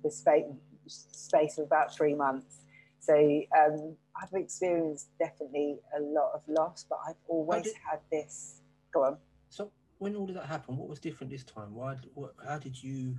the 0.03 0.12
space, 0.12 0.45
space 0.88 1.58
of 1.58 1.66
about 1.66 1.95
three 1.95 2.14
months. 2.14 2.62
So 2.99 3.16
um, 3.58 3.95
I've 4.20 4.34
experienced 4.34 5.10
definitely 5.20 5.78
a 5.97 6.01
lot 6.01 6.32
of 6.34 6.41
loss, 6.47 6.86
but 6.89 6.99
I've 7.08 7.16
always 7.28 7.64
did, 7.64 7.74
had 7.89 7.99
this. 8.12 8.62
Go 8.93 9.03
on. 9.03 9.18
So 9.49 9.72
when 9.99 10.16
all 10.16 10.28
of 10.28 10.36
that 10.36 10.45
happened, 10.45 10.78
what 10.78 10.88
was 10.88 10.99
different 10.99 11.32
this 11.32 11.43
time? 11.43 11.74
Why? 11.74 11.97
What, 12.14 12.34
how 12.47 12.58
did 12.58 12.82
you 12.82 13.16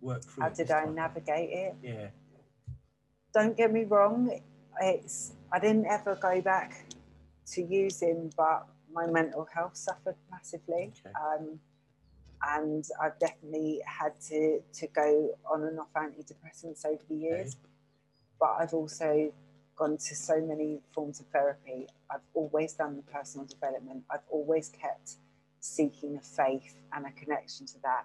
work 0.00 0.22
through? 0.22 0.44
How 0.44 0.50
did 0.50 0.70
I 0.70 0.84
time? 0.84 0.94
navigate 0.94 1.50
it? 1.50 1.74
Yeah. 1.82 2.08
Don't 3.32 3.56
get 3.56 3.72
me 3.72 3.84
wrong. 3.84 4.40
It's 4.80 5.32
I 5.52 5.58
didn't 5.58 5.86
ever 5.86 6.16
go 6.16 6.40
back 6.40 6.84
to 7.52 7.62
use 7.62 8.00
him, 8.02 8.30
but 8.36 8.66
my 8.92 9.06
mental 9.06 9.46
health 9.52 9.76
suffered 9.76 10.16
massively. 10.30 10.92
Okay. 11.06 11.12
Um, 11.14 11.58
and 12.46 12.84
I've 13.00 13.18
definitely 13.18 13.80
had 13.86 14.20
to, 14.28 14.60
to 14.74 14.86
go 14.88 15.30
on 15.50 15.62
and 15.64 15.78
off 15.78 15.92
antidepressants 15.96 16.84
over 16.84 17.02
the 17.08 17.14
years. 17.16 17.54
Okay. 17.54 17.70
But 18.38 18.56
I've 18.60 18.74
also 18.74 19.32
gone 19.76 19.96
to 19.96 20.14
so 20.14 20.40
many 20.40 20.80
forms 20.92 21.20
of 21.20 21.26
therapy. 21.26 21.86
I've 22.10 22.20
always 22.34 22.74
done 22.74 22.96
the 22.96 23.02
personal 23.02 23.46
development. 23.46 24.04
I've 24.10 24.26
always 24.30 24.68
kept 24.68 25.16
seeking 25.60 26.16
a 26.16 26.20
faith 26.20 26.76
and 26.92 27.06
a 27.06 27.10
connection 27.12 27.66
to 27.66 27.78
that. 27.82 28.04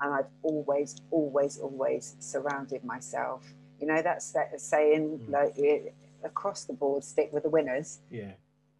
And 0.00 0.12
I've 0.12 0.30
always, 0.42 0.96
always, 1.10 1.58
always 1.58 2.16
surrounded 2.18 2.84
myself. 2.84 3.44
You 3.80 3.86
know, 3.86 4.02
that's 4.02 4.30
that 4.32 4.60
saying 4.60 5.20
Mm. 5.26 5.30
like 5.30 5.94
across 6.22 6.64
the 6.64 6.72
board, 6.74 7.02
stick 7.04 7.32
with 7.32 7.44
the 7.44 7.48
winners. 7.48 8.00
Yeah. 8.10 8.32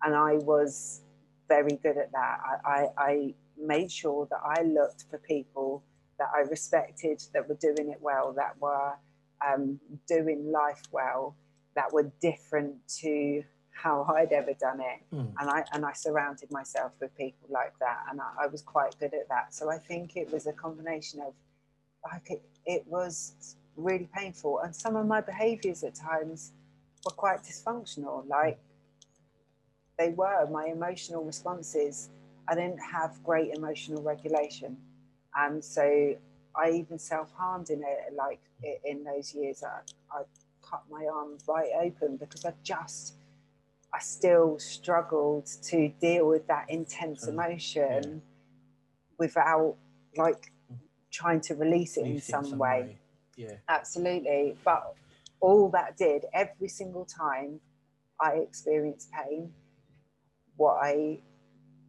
And 0.05 0.15
I 0.15 0.35
was 0.35 1.01
very 1.49 1.77
good 1.83 1.97
at 1.99 2.13
that. 2.13 2.39
I, 2.45 2.71
I, 2.71 2.89
I 2.99 3.35
made 3.59 3.91
sure 3.91 4.27
that 4.31 4.41
I 4.45 4.63
looked 4.63 5.05
for 5.11 5.19
people 5.19 5.83
that 6.19 6.29
I 6.35 6.41
respected, 6.41 7.23
that 7.33 7.49
were 7.49 7.57
doing 7.57 7.91
it 7.91 7.99
well, 8.01 8.33
that 8.35 8.61
were 8.61 8.93
um, 9.47 9.81
doing 10.07 10.51
life 10.53 10.83
well, 10.93 11.35
that 11.75 11.93
were 11.93 12.11
different 12.21 12.77
to 13.01 13.43
how 13.73 14.05
I'd 14.17 14.33
ever 14.33 14.55
done 14.55 14.81
it 14.81 15.03
Mm. 15.13 15.33
and 15.41 15.51
I 15.51 15.65
and 15.73 15.85
I 15.85 15.93
surrounded 15.93 16.51
myself 16.53 16.93
with 17.01 17.15
people 17.17 17.49
like 17.51 17.73
that, 17.81 18.05
and 18.11 18.21
I, 18.21 18.45
I 18.45 18.47
was 18.47 18.63
quite 18.63 18.97
good 19.01 19.13
at 19.15 19.29
that. 19.29 19.53
So 19.53 19.71
I 19.71 19.79
think 19.79 20.17
it 20.17 20.33
was 20.33 20.47
a 20.47 20.53
combination 20.53 21.21
of 21.21 21.35
like 22.05 22.31
it, 22.31 22.43
it 22.67 22.85
was 22.87 23.57
really 23.77 24.09
painful, 24.15 24.61
and 24.61 24.75
some 24.75 24.95
of 24.97 25.07
my 25.07 25.21
behaviours 25.21 25.83
at 25.83 25.95
times 25.97 26.53
were 27.05 27.13
quite 27.13 27.43
dysfunctional. 27.43 28.27
Like 28.29 28.59
they 29.99 30.11
were 30.11 30.47
my 30.51 30.67
emotional 30.67 31.25
responses. 31.25 32.11
I 32.49 32.55
didn't 32.55 32.79
have 32.81 33.23
great 33.25 33.55
emotional 33.55 34.03
regulation, 34.03 34.77
and 35.35 35.65
so 35.65 36.15
I 36.57 36.71
even 36.71 36.99
self 36.99 37.33
harmed 37.33 37.71
in 37.71 37.83
it. 37.83 38.15
Like 38.15 38.41
in 38.85 39.05
those 39.05 39.35
years, 39.35 39.63
I, 39.63 39.81
I 40.17 40.23
cut 40.63 40.83
my 40.91 41.07
arm 41.07 41.39
right 41.49 41.71
open 41.83 42.17
because 42.17 42.45
I 42.45 42.53
just 42.63 43.15
I 43.93 44.01
still 44.01 44.59
struggled 44.59 45.47
to 45.65 45.89
deal 46.01 46.27
with 46.27 46.47
that 46.49 46.67
intense 46.69 47.27
Mm, 47.27 47.29
emotion 47.29 48.23
without 49.19 49.77
like 50.17 50.53
trying 51.13 51.41
to 51.43 51.55
release 51.55 51.97
it 51.97 52.05
in 52.07 52.17
it 52.17 52.23
some, 52.23 52.59
way. 52.59 52.99
Yeah. 53.37 53.55
Absolutely. 53.69 54.57
But 54.65 54.95
all 55.41 55.69
that 55.71 55.97
did, 55.97 56.25
every 56.33 56.69
single 56.69 57.05
time 57.05 57.61
I 58.21 58.33
experienced 58.35 59.11
pain, 59.13 59.53
what 60.57 60.79
I 60.83 61.21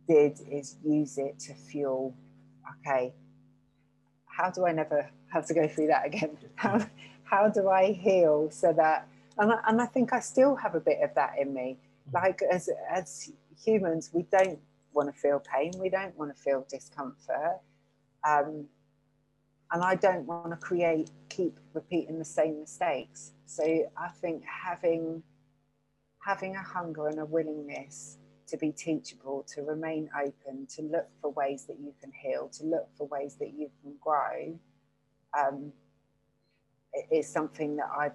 did 0.07 0.39
is 0.49 0.78
use 0.84 1.18
it 1.18 1.39
to 1.39 1.53
fuel, 1.53 2.16
okay, 2.80 3.13
how 4.26 4.49
do 4.49 4.66
I 4.66 4.72
never 4.72 5.09
have 5.32 5.45
to 5.47 5.53
go 5.53 5.68
through 5.68 5.88
that 5.88 6.05
again? 6.05 6.38
How, 6.55 6.86
how 7.24 7.49
do 7.49 7.70
I 7.70 7.91
heal 7.91 8.49
so 8.51 8.72
that, 8.74 9.07
and 9.38 9.51
I, 9.51 9.59
and 9.68 9.82
I 9.82 9.86
think 9.88 10.13
I 10.13 10.20
still 10.20 10.55
have 10.55 10.76
a 10.76 10.80
bit 10.80 10.99
of 11.01 11.13
that 11.16 11.34
in 11.39 11.53
me. 11.53 11.78
Like 12.13 12.41
as, 12.43 12.70
as 12.89 13.32
humans, 13.63 14.11
we 14.13 14.24
don't 14.24 14.59
want 14.93 15.13
to 15.13 15.20
feel 15.20 15.39
pain. 15.39 15.72
We 15.80 15.89
don't 15.89 16.16
want 16.18 16.36
to 16.36 16.41
feel 16.41 16.66
discomfort. 16.70 17.59
Um, 18.28 18.66
and 19.72 19.84
I 19.84 19.95
don't 19.95 20.26
want 20.26 20.51
to 20.51 20.57
create, 20.57 21.09
keep 21.30 21.59
repeating 21.74 22.20
the 22.20 22.26
same 22.26 22.59
mistakes. 22.59 23.32
So 23.45 23.63
I 23.97 24.09
think 24.22 24.43
having, 24.45 25.24
having 26.24 26.55
a 26.55 26.61
hunger 26.61 27.07
and 27.07 27.20
a 27.20 27.26
willingness 27.26 28.18
to 28.47 28.57
be 28.57 28.71
teachable, 28.71 29.45
to 29.55 29.61
remain 29.61 30.09
open, 30.17 30.67
to 30.75 30.81
look 30.83 31.07
for 31.21 31.31
ways 31.31 31.65
that 31.65 31.79
you 31.79 31.93
can 32.01 32.11
heal, 32.11 32.49
to 32.49 32.63
look 32.63 32.87
for 32.97 33.07
ways 33.07 33.35
that 33.39 33.53
you 33.53 33.69
can 33.81 33.93
grow, 33.99 34.57
um, 35.37 35.71
is 37.11 37.27
something 37.27 37.75
that 37.77 37.89
I've 37.97 38.13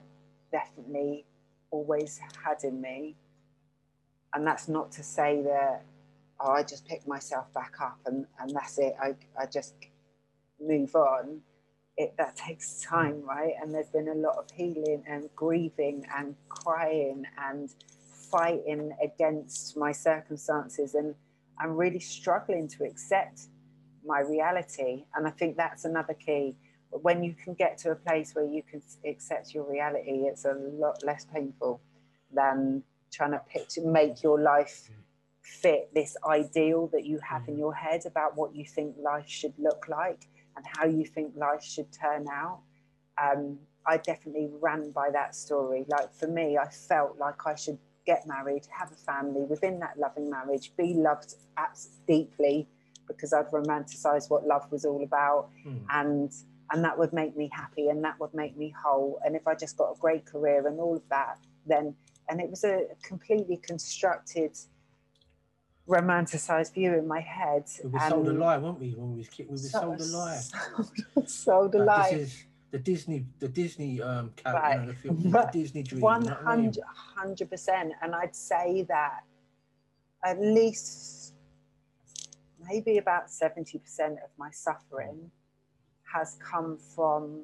definitely 0.52 1.26
always 1.70 2.20
had 2.44 2.64
in 2.64 2.80
me. 2.80 3.16
And 4.32 4.46
that's 4.46 4.68
not 4.68 4.92
to 4.92 5.02
say 5.02 5.42
that, 5.42 5.84
oh, 6.40 6.52
I 6.52 6.62
just 6.62 6.86
pick 6.86 7.06
myself 7.06 7.52
back 7.52 7.74
up 7.80 7.98
and, 8.06 8.26
and 8.38 8.50
that's 8.54 8.78
it. 8.78 8.94
I, 9.00 9.14
I 9.38 9.46
just 9.46 9.74
move 10.60 10.94
on. 10.94 11.40
It, 11.96 12.14
that 12.16 12.36
takes 12.36 12.80
time, 12.80 13.22
right? 13.26 13.52
And 13.60 13.74
there's 13.74 13.90
been 13.90 14.08
a 14.08 14.14
lot 14.14 14.36
of 14.38 14.50
healing 14.50 15.02
and 15.06 15.28
grieving 15.36 16.06
and 16.16 16.34
crying 16.48 17.24
and 17.36 17.68
fighting 18.30 18.92
against 19.02 19.76
my 19.76 19.92
circumstances 19.92 20.94
and 20.94 21.14
I'm 21.58 21.76
really 21.76 22.00
struggling 22.00 22.68
to 22.68 22.84
accept 22.84 23.48
my 24.04 24.20
reality. 24.20 25.04
And 25.14 25.26
I 25.26 25.30
think 25.30 25.56
that's 25.56 25.84
another 25.84 26.14
key. 26.14 26.56
When 26.90 27.22
you 27.22 27.34
can 27.34 27.54
get 27.54 27.78
to 27.78 27.90
a 27.92 27.94
place 27.94 28.34
where 28.34 28.46
you 28.46 28.62
can 28.62 28.82
accept 29.04 29.54
your 29.54 29.70
reality, 29.70 30.24
it's 30.24 30.44
a 30.44 30.54
lot 30.54 31.04
less 31.04 31.26
painful 31.26 31.80
than 32.32 32.82
trying 33.12 33.32
to 33.32 33.40
picture, 33.40 33.82
make 33.82 34.22
your 34.22 34.40
life 34.40 34.90
fit 35.42 35.90
this 35.94 36.16
ideal 36.26 36.88
that 36.92 37.04
you 37.04 37.18
have 37.28 37.46
in 37.48 37.58
your 37.58 37.74
head 37.74 38.02
about 38.06 38.36
what 38.36 38.54
you 38.54 38.64
think 38.64 38.94
life 38.98 39.28
should 39.28 39.52
look 39.58 39.86
like 39.88 40.26
and 40.56 40.64
how 40.76 40.86
you 40.86 41.04
think 41.04 41.32
life 41.36 41.62
should 41.62 41.92
turn 41.92 42.26
out. 42.32 42.60
Um, 43.22 43.58
I 43.86 43.96
definitely 43.96 44.48
ran 44.60 44.92
by 44.92 45.10
that 45.10 45.34
story. 45.34 45.84
Like 45.88 46.12
for 46.12 46.28
me, 46.28 46.56
I 46.56 46.68
felt 46.68 47.18
like 47.18 47.46
I 47.46 47.54
should 47.54 47.78
get 48.06 48.26
married, 48.26 48.66
have 48.76 48.90
a 48.92 48.96
family 48.96 49.42
within 49.42 49.78
that 49.80 49.98
loving 49.98 50.28
marriage, 50.30 50.72
be 50.76 50.94
loved 50.94 51.34
deeply 52.06 52.68
because 53.06 53.32
I'd 53.32 53.50
romanticise 53.50 54.30
what 54.30 54.46
love 54.46 54.70
was 54.70 54.84
all 54.84 55.02
about, 55.02 55.50
Mm. 55.66 55.84
and 55.90 56.32
and 56.72 56.84
that 56.84 56.96
would 56.96 57.12
make 57.12 57.36
me 57.36 57.50
happy, 57.52 57.88
and 57.88 58.04
that 58.04 58.18
would 58.20 58.32
make 58.32 58.56
me 58.56 58.72
whole. 58.84 59.18
And 59.24 59.34
if 59.34 59.48
I 59.48 59.54
just 59.56 59.76
got 59.76 59.90
a 59.90 59.98
great 59.98 60.24
career 60.24 60.68
and 60.68 60.78
all 60.78 60.96
of 60.96 61.08
that, 61.08 61.38
then 61.66 61.96
and 62.28 62.40
it 62.40 62.48
was 62.48 62.62
a 62.62 62.84
completely 63.02 63.56
constructed, 63.56 64.56
romanticized 65.88 66.74
view 66.74 66.94
in 66.94 67.08
my 67.08 67.20
head. 67.20 67.64
We 67.82 67.90
were 67.90 67.98
sold 68.08 68.28
a 68.28 68.32
lie, 68.32 68.58
weren't 68.58 68.78
we? 68.78 68.90
When 68.92 69.12
we 69.12 69.18
was 69.18 69.28
kids, 69.28 69.48
we 69.48 69.54
were 69.54 69.58
sold 69.58 70.00
a 70.00 70.04
lie. 70.04 70.36
Sold, 70.36 70.90
sold 71.28 71.74
a 71.74 71.78
Like, 71.78 71.86
lie. 71.86 72.10
This 72.18 72.28
is 72.32 72.44
the 72.70 72.78
Disney, 72.78 73.26
the 73.38 73.48
Disney 73.48 74.00
um, 74.00 74.32
character, 74.36 74.60
Right. 74.62 74.74
you 74.80 74.86
know, 74.86 74.92
the 74.92 74.98
film, 74.98 75.30
the 75.30 75.50
Disney 75.52 75.82
dream. 75.82 76.00
One 76.02 76.22
you 76.24 76.30
know 76.30 76.36
what 76.36 76.46
I 76.48 76.56
mean? 76.56 76.72
hundred 76.94 77.50
percent, 77.50 77.92
and 78.02 78.14
I'd 78.14 78.34
say 78.36 78.82
that 78.88 79.24
at 80.24 80.40
least 80.40 81.34
maybe 82.68 82.98
about 82.98 83.30
seventy 83.30 83.78
percent 83.78 84.18
of 84.24 84.30
my 84.38 84.50
suffering 84.50 85.30
has 86.12 86.36
come 86.40 86.76
from 86.76 87.42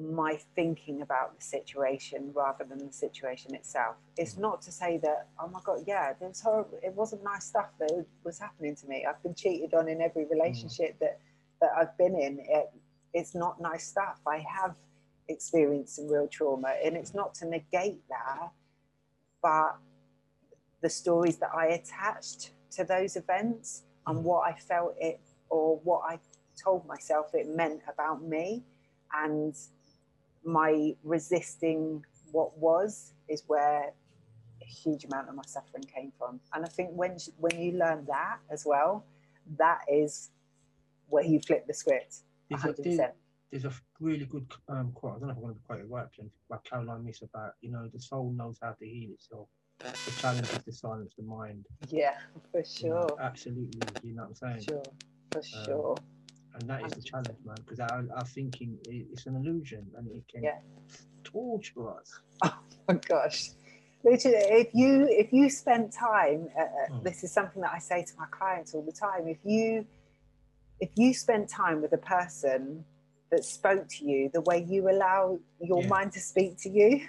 my 0.00 0.38
thinking 0.54 1.02
about 1.02 1.36
the 1.36 1.42
situation 1.44 2.30
rather 2.32 2.64
than 2.64 2.78
the 2.86 2.92
situation 2.92 3.52
itself. 3.54 3.96
It's 4.16 4.36
not 4.36 4.62
to 4.62 4.70
say 4.72 4.98
that 4.98 5.28
oh 5.40 5.48
my 5.48 5.60
god, 5.64 5.80
yeah, 5.86 6.12
there 6.20 6.28
was 6.28 6.40
horrible. 6.40 6.78
It 6.82 6.94
wasn't 6.94 7.24
nice 7.24 7.46
stuff 7.46 7.70
that 7.80 8.06
was 8.24 8.38
happening 8.38 8.76
to 8.76 8.86
me. 8.86 9.04
I've 9.08 9.20
been 9.24 9.34
cheated 9.34 9.74
on 9.74 9.88
in 9.88 10.00
every 10.00 10.26
relationship 10.26 10.98
that 11.00 11.18
that 11.60 11.70
I've 11.76 11.96
been 11.98 12.14
in. 12.14 12.38
It, 12.40 12.70
it's 13.14 13.34
not 13.34 13.60
nice 13.60 13.86
stuff. 13.86 14.20
I 14.26 14.38
have 14.38 14.74
experienced 15.28 15.96
some 15.96 16.08
real 16.08 16.28
trauma, 16.28 16.74
and 16.84 16.96
it's 16.96 17.14
not 17.14 17.34
to 17.36 17.46
negate 17.46 18.00
that, 18.08 18.50
but 19.42 19.78
the 20.80 20.90
stories 20.90 21.38
that 21.38 21.50
I 21.54 21.66
attached 21.68 22.52
to 22.72 22.84
those 22.84 23.16
events 23.16 23.84
and 24.06 24.18
Mm. 24.18 24.22
what 24.22 24.46
I 24.46 24.54
felt 24.58 24.96
it 24.98 25.20
or 25.50 25.78
what 25.78 26.02
I 26.04 26.20
told 26.56 26.86
myself 26.86 27.34
it 27.34 27.48
meant 27.48 27.82
about 27.88 28.22
me, 28.22 28.64
and 29.12 29.56
my 30.44 30.96
resisting 31.02 32.04
what 32.32 32.56
was 32.58 33.12
is 33.28 33.42
where 33.46 33.92
a 34.60 34.64
huge 34.64 35.04
amount 35.04 35.28
of 35.28 35.34
my 35.34 35.42
suffering 35.46 35.84
came 35.84 36.12
from. 36.18 36.40
And 36.52 36.64
I 36.64 36.68
think 36.68 36.90
when 36.92 37.18
when 37.38 37.60
you 37.60 37.72
learn 37.72 38.04
that 38.06 38.40
as 38.50 38.64
well, 38.66 39.04
that 39.58 39.80
is 39.88 40.30
where 41.08 41.24
you 41.24 41.40
flip 41.40 41.66
the 41.66 41.74
script. 41.74 42.22
There's 42.50 42.64
a, 42.64 42.74
there's, 42.82 43.00
there's 43.50 43.64
a 43.64 43.72
really 44.00 44.24
good 44.26 44.50
um, 44.68 44.92
quote. 44.92 45.16
I 45.16 45.18
don't 45.20 45.28
know 45.28 45.32
if 45.32 45.36
I'm 45.38 45.42
going 45.42 45.54
to 45.54 45.60
quote 45.66 45.80
it 45.80 45.88
right, 45.88 46.06
but 46.16 46.26
by 46.48 46.56
Caroline 46.68 47.04
Myss 47.04 47.22
about 47.22 47.52
you 47.60 47.70
know 47.70 47.88
the 47.92 48.00
soul 48.00 48.32
knows 48.36 48.58
how 48.62 48.72
to 48.72 48.86
heal 48.86 49.10
itself. 49.12 49.48
The 49.80 50.10
challenge 50.20 50.48
is 50.50 50.64
to 50.64 50.72
silence 50.72 51.12
the 51.16 51.24
mind. 51.24 51.64
Yeah, 51.90 52.14
for 52.52 52.62
you 52.80 52.90
know, 52.90 53.06
sure. 53.08 53.16
absolutely. 53.20 53.80
You 54.02 54.14
know 54.14 54.22
what 54.22 54.28
I'm 54.28 54.34
saying? 54.34 54.60
Sure, 54.62 54.82
for 55.30 55.38
Um, 55.38 55.42
sure. 55.66 55.96
And 56.54 56.68
that 56.68 56.84
is 56.84 56.94
the 56.94 57.00
100%. 57.02 57.04
challenge, 57.04 57.38
man, 57.44 57.56
because 57.64 57.78
our, 57.78 58.04
our 58.16 58.24
thinking 58.24 58.76
i- 58.90 59.06
it's 59.12 59.26
an 59.26 59.36
illusion 59.36 59.86
and 59.96 60.08
it 60.10 60.24
can 60.28 60.42
Yeah. 60.42 60.58
torture 61.24 61.90
us. 61.90 62.20
Oh 62.90 62.94
my 62.94 63.00
gosh. 63.06 63.50
Literally, 64.02 64.38
if 64.38 64.68
you 64.74 65.06
if 65.10 65.30
you 65.32 65.50
spend 65.50 65.92
time, 65.92 66.48
uh, 66.56 66.62
uh, 66.62 66.66
Mm. 66.90 67.02
this 67.02 67.22
is 67.22 67.30
something 67.32 67.60
that 67.60 67.72
I 67.74 67.78
say 67.78 68.02
to 68.02 68.12
my 68.16 68.24
clients 68.30 68.74
all 68.74 68.82
the 68.82 68.92
time. 68.92 69.28
If 69.28 69.38
you 69.44 69.84
if 70.80 70.90
you 70.96 71.12
spend 71.14 71.48
time 71.48 71.82
with 71.82 71.92
a 71.92 71.98
person 71.98 72.84
that 73.30 73.44
spoke 73.44 73.86
to 73.88 74.04
you 74.04 74.30
the 74.32 74.40
way 74.42 74.64
you 74.68 74.88
allow 74.90 75.38
your 75.60 75.82
Yeah. 75.82 75.88
mind 75.88 76.12
to 76.12 76.20
speak 76.20 76.56
to 76.58 76.70
you, 76.70 77.06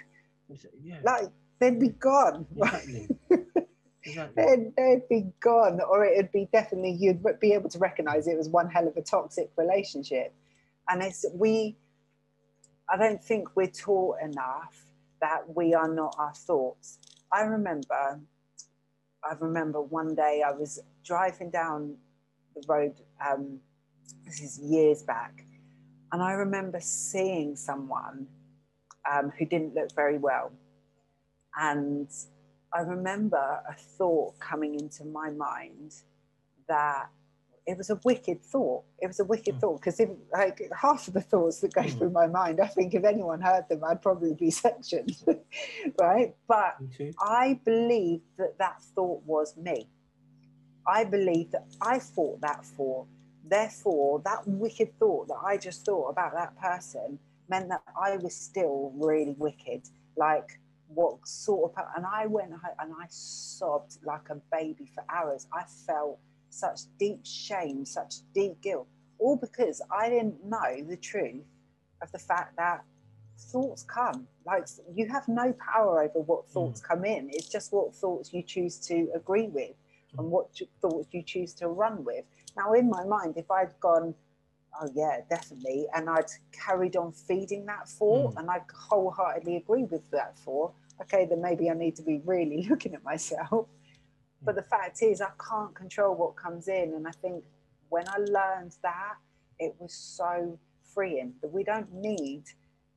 yeah, 0.82 1.00
like 1.02 1.28
they'd 1.58 1.78
be 1.80 1.88
gone. 1.88 2.46
exactly. 2.56 3.08
exactly. 4.04 4.44
they'd, 4.44 4.76
they'd 4.76 5.08
be 5.08 5.32
gone, 5.40 5.80
or 5.80 6.04
it'd 6.04 6.32
be 6.32 6.48
definitely 6.52 6.92
you'd 6.92 7.24
be 7.40 7.52
able 7.52 7.68
to 7.70 7.78
recognize 7.78 8.26
it 8.26 8.36
was 8.36 8.48
one 8.48 8.68
hell 8.68 8.86
of 8.88 8.96
a 8.96 9.02
toxic 9.02 9.50
relationship. 9.56 10.34
And 10.88 11.02
it's 11.02 11.24
we, 11.32 11.76
I 12.88 12.96
don't 12.96 13.22
think 13.22 13.54
we're 13.56 13.68
taught 13.68 14.16
enough 14.22 14.84
that 15.20 15.54
we 15.54 15.74
are 15.74 15.88
not 15.88 16.16
our 16.18 16.34
thoughts. 16.34 16.98
I 17.32 17.42
remember, 17.42 18.20
I 19.22 19.34
remember 19.38 19.80
one 19.80 20.14
day 20.14 20.42
I 20.44 20.50
was 20.50 20.80
driving 21.04 21.50
down 21.50 21.96
the 22.60 22.72
road. 22.72 22.94
Um, 23.24 23.60
this 24.24 24.40
is 24.40 24.58
years 24.58 25.02
back, 25.02 25.44
and 26.12 26.22
I 26.22 26.32
remember 26.32 26.80
seeing 26.80 27.56
someone 27.56 28.26
um, 29.10 29.30
who 29.38 29.44
didn't 29.44 29.74
look 29.74 29.94
very 29.94 30.18
well, 30.18 30.52
and 31.56 32.08
I 32.72 32.80
remember 32.80 33.62
a 33.68 33.74
thought 33.74 34.38
coming 34.38 34.78
into 34.78 35.04
my 35.04 35.30
mind 35.30 35.94
that 36.68 37.08
it 37.66 37.76
was 37.76 37.90
a 37.90 38.00
wicked 38.04 38.42
thought. 38.42 38.84
It 39.00 39.06
was 39.06 39.20
a 39.20 39.24
wicked 39.24 39.56
mm. 39.56 39.60
thought 39.60 39.80
because 39.80 40.00
if 40.00 40.10
like 40.32 40.60
half 40.78 41.08
of 41.08 41.14
the 41.14 41.20
thoughts 41.20 41.60
that 41.60 41.72
go 41.72 41.82
mm. 41.82 41.98
through 41.98 42.10
my 42.10 42.26
mind, 42.26 42.60
I 42.60 42.66
think 42.66 42.94
if 42.94 43.04
anyone 43.04 43.40
heard 43.40 43.68
them, 43.68 43.82
I'd 43.84 44.02
probably 44.02 44.34
be 44.34 44.50
sectioned, 44.64 45.16
right? 46.00 46.34
But 46.48 46.76
I 47.20 47.60
believe 47.64 48.20
that 48.38 48.58
that 48.58 48.82
thought 48.94 49.22
was 49.24 49.56
me. 49.56 49.88
I 50.86 51.04
believe 51.04 51.50
that 51.52 51.66
I 51.80 51.98
thought 51.98 52.40
that 52.40 52.64
for. 52.64 53.06
Therefore, 53.44 54.20
that 54.24 54.46
wicked 54.46 54.98
thought 54.98 55.28
that 55.28 55.40
I 55.44 55.56
just 55.56 55.84
thought 55.84 56.08
about 56.08 56.32
that 56.34 56.56
person 56.60 57.18
meant 57.48 57.68
that 57.68 57.82
I 58.00 58.16
was 58.16 58.34
still 58.34 58.92
really 58.94 59.34
wicked. 59.38 59.82
Like 60.16 60.60
what 60.88 61.26
sort 61.26 61.72
of, 61.76 61.84
and 61.96 62.04
I 62.06 62.26
went 62.26 62.50
and 62.50 62.92
I 62.92 63.06
sobbed 63.08 63.98
like 64.04 64.28
a 64.30 64.36
baby 64.52 64.90
for 64.94 65.04
hours. 65.08 65.46
I 65.52 65.64
felt 65.86 66.18
such 66.50 66.80
deep 66.98 67.24
shame, 67.24 67.84
such 67.84 68.14
deep 68.34 68.60
guilt, 68.60 68.88
all 69.18 69.36
because 69.36 69.80
I 69.90 70.08
didn't 70.08 70.44
know 70.44 70.84
the 70.88 70.96
truth 70.96 71.44
of 72.02 72.10
the 72.12 72.18
fact 72.18 72.56
that 72.56 72.84
thoughts 73.38 73.84
come. 73.84 74.26
Like 74.44 74.66
you 74.94 75.08
have 75.08 75.28
no 75.28 75.54
power 75.54 76.02
over 76.02 76.20
what 76.20 76.46
mm. 76.46 76.50
thoughts 76.50 76.80
mm. 76.80 76.84
come 76.84 77.04
in. 77.04 77.30
It's 77.32 77.48
just 77.48 77.72
what 77.72 77.94
thoughts 77.94 78.32
you 78.32 78.42
choose 78.42 78.78
to 78.88 79.08
agree 79.14 79.48
with 79.48 79.72
and 80.18 80.26
mm. 80.26 80.30
what 80.30 80.48
thoughts 80.80 81.08
you 81.12 81.22
choose 81.22 81.54
to 81.54 81.68
run 81.68 82.04
with. 82.04 82.24
Now, 82.56 82.72
in 82.74 82.88
my 82.88 83.04
mind, 83.04 83.34
if 83.36 83.50
I'd 83.50 83.78
gone, 83.80 84.14
oh 84.80 84.88
yeah, 84.94 85.20
definitely, 85.28 85.86
and 85.94 86.08
I'd 86.08 86.30
carried 86.52 86.96
on 86.96 87.12
feeding 87.12 87.66
that 87.66 87.88
thought, 87.88 88.34
mm. 88.34 88.40
and 88.40 88.50
I 88.50 88.60
wholeheartedly 88.72 89.56
agree 89.56 89.84
with 89.84 90.10
that 90.10 90.38
thought, 90.38 90.72
okay, 91.00 91.26
then 91.26 91.40
maybe 91.40 91.70
I 91.70 91.74
need 91.74 91.96
to 91.96 92.02
be 92.02 92.20
really 92.24 92.66
looking 92.70 92.94
at 92.94 93.04
myself 93.04 93.66
but 94.42 94.54
the 94.54 94.62
fact 94.62 95.02
is, 95.02 95.20
I 95.20 95.30
can't 95.50 95.74
control 95.74 96.14
what 96.14 96.36
comes 96.36 96.68
in. 96.68 96.94
And 96.94 97.06
I 97.06 97.10
think 97.10 97.44
when 97.88 98.08
I 98.08 98.16
learned 98.18 98.76
that, 98.82 99.14
it 99.58 99.74
was 99.78 99.92
so 99.92 100.58
freeing 100.94 101.34
that 101.42 101.52
we 101.52 101.62
don't 101.62 101.92
need 101.92 102.44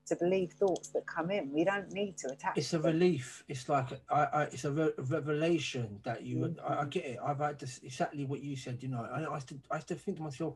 to 0.05 0.15
believe 0.15 0.51
thoughts 0.51 0.89
that 0.89 1.05
come 1.05 1.31
in. 1.31 1.51
We 1.51 1.63
don't 1.63 1.91
need 1.91 2.17
to 2.17 2.29
attack. 2.29 2.57
It's 2.57 2.73
a 2.73 2.77
them. 2.77 2.93
relief. 2.93 3.43
It's 3.47 3.69
like 3.69 3.87
I, 4.09 4.23
I, 4.23 4.43
it's 4.43 4.65
a 4.65 4.71
re- 4.71 4.91
revelation 4.97 5.99
that 6.03 6.23
you. 6.23 6.37
Mm-hmm. 6.37 6.71
I, 6.71 6.81
I, 6.81 6.85
get 6.85 7.05
it. 7.05 7.19
I've 7.23 7.39
had 7.39 7.59
this 7.59 7.79
exactly 7.83 8.25
what 8.25 8.41
you 8.41 8.55
said. 8.55 8.79
You 8.81 8.89
know, 8.89 9.07
I, 9.11 9.23
I 9.23 9.35
used 9.35 9.49
to, 9.49 9.59
I 9.71 9.75
used 9.75 9.87
to 9.89 9.95
think 9.95 10.17
to 10.17 10.23
myself 10.23 10.55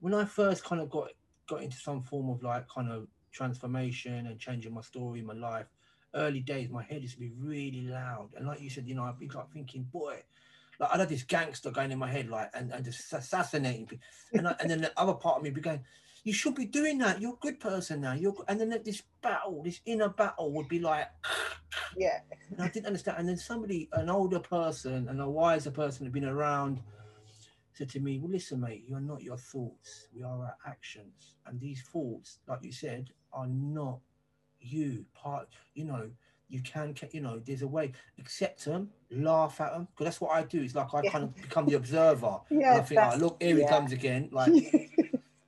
when 0.00 0.14
I 0.14 0.24
first 0.24 0.64
kind 0.64 0.80
of 0.80 0.90
got 0.90 1.10
got 1.46 1.62
into 1.62 1.76
some 1.76 2.02
form 2.02 2.30
of 2.30 2.42
like 2.42 2.68
kind 2.68 2.90
of 2.90 3.06
transformation 3.30 4.26
and 4.26 4.38
changing 4.38 4.74
my 4.74 4.80
story, 4.80 5.22
my 5.22 5.34
life 5.34 5.66
early 6.14 6.40
days, 6.40 6.68
my 6.68 6.82
head 6.82 7.02
used 7.02 7.14
to 7.14 7.20
be 7.20 7.32
really 7.38 7.82
loud. 7.82 8.30
And 8.36 8.46
like 8.46 8.60
you 8.60 8.70
said, 8.70 8.86
you 8.86 8.94
know, 8.94 9.04
I'd 9.04 9.18
be 9.18 9.28
like 9.28 9.50
thinking, 9.52 9.84
boy, 9.84 10.22
like 10.78 10.90
I 10.92 10.98
had 10.98 11.08
this 11.08 11.22
gangster 11.22 11.70
going 11.70 11.90
in 11.90 11.98
my 11.98 12.10
head, 12.10 12.28
like, 12.28 12.50
and, 12.54 12.72
and 12.72 12.84
just 12.84 13.12
assassinating 13.12 13.86
people. 13.86 14.06
And, 14.34 14.48
I, 14.48 14.54
and 14.60 14.70
then 14.70 14.80
the 14.82 14.92
other 14.96 15.14
part 15.14 15.38
of 15.38 15.42
me 15.42 15.50
be 15.50 15.60
going, 15.60 15.80
you 16.24 16.32
should 16.32 16.54
be 16.54 16.66
doing 16.66 16.98
that. 16.98 17.20
You're 17.20 17.34
a 17.34 17.40
good 17.40 17.60
person 17.60 18.00
now. 18.00 18.12
You're, 18.12 18.34
and 18.48 18.60
then 18.60 18.80
this 18.84 19.02
battle, 19.22 19.62
this 19.62 19.80
inner 19.86 20.08
battle 20.08 20.52
would 20.52 20.68
be 20.68 20.78
like, 20.78 21.08
yeah. 21.96 22.20
And 22.50 22.62
I 22.62 22.68
didn't 22.68 22.86
understand. 22.86 23.18
And 23.18 23.28
then 23.28 23.36
somebody, 23.36 23.88
an 23.92 24.08
older 24.08 24.38
person 24.38 25.08
and 25.08 25.20
a 25.20 25.28
wiser 25.28 25.70
person 25.70 26.06
had 26.06 26.12
been 26.12 26.24
around, 26.24 26.80
said 27.72 27.88
to 27.90 28.00
me, 28.00 28.18
well, 28.18 28.30
listen, 28.30 28.60
mate, 28.60 28.84
you're 28.86 29.00
not 29.00 29.22
your 29.22 29.36
thoughts. 29.36 30.08
We 30.14 30.22
are 30.22 30.38
our 30.42 30.56
actions. 30.66 31.34
And 31.46 31.60
these 31.60 31.82
thoughts, 31.82 32.38
like 32.46 32.60
you 32.62 32.72
said, 32.72 33.10
are 33.32 33.46
not 33.48 33.98
you 34.62 35.04
part 35.14 35.48
you 35.74 35.84
know 35.84 36.08
you 36.48 36.60
can 36.62 36.94
you 37.12 37.20
know 37.20 37.40
there's 37.44 37.62
a 37.62 37.66
way 37.66 37.92
accept 38.18 38.64
them 38.64 38.88
laugh 39.10 39.60
at 39.60 39.72
them 39.72 39.88
because 39.90 40.04
that's 40.04 40.20
what 40.20 40.30
i 40.32 40.42
do 40.42 40.62
it's 40.62 40.74
like 40.74 40.92
i 40.94 41.00
yeah. 41.02 41.10
kind 41.10 41.24
of 41.24 41.34
become 41.34 41.66
the 41.66 41.74
observer 41.74 42.38
yeah 42.50 42.76
i 42.76 42.80
think 42.80 43.00
oh, 43.00 43.16
look 43.16 43.42
here 43.42 43.56
yeah. 43.56 43.64
he 43.64 43.68
comes 43.68 43.92
again 43.92 44.28
like 44.32 44.52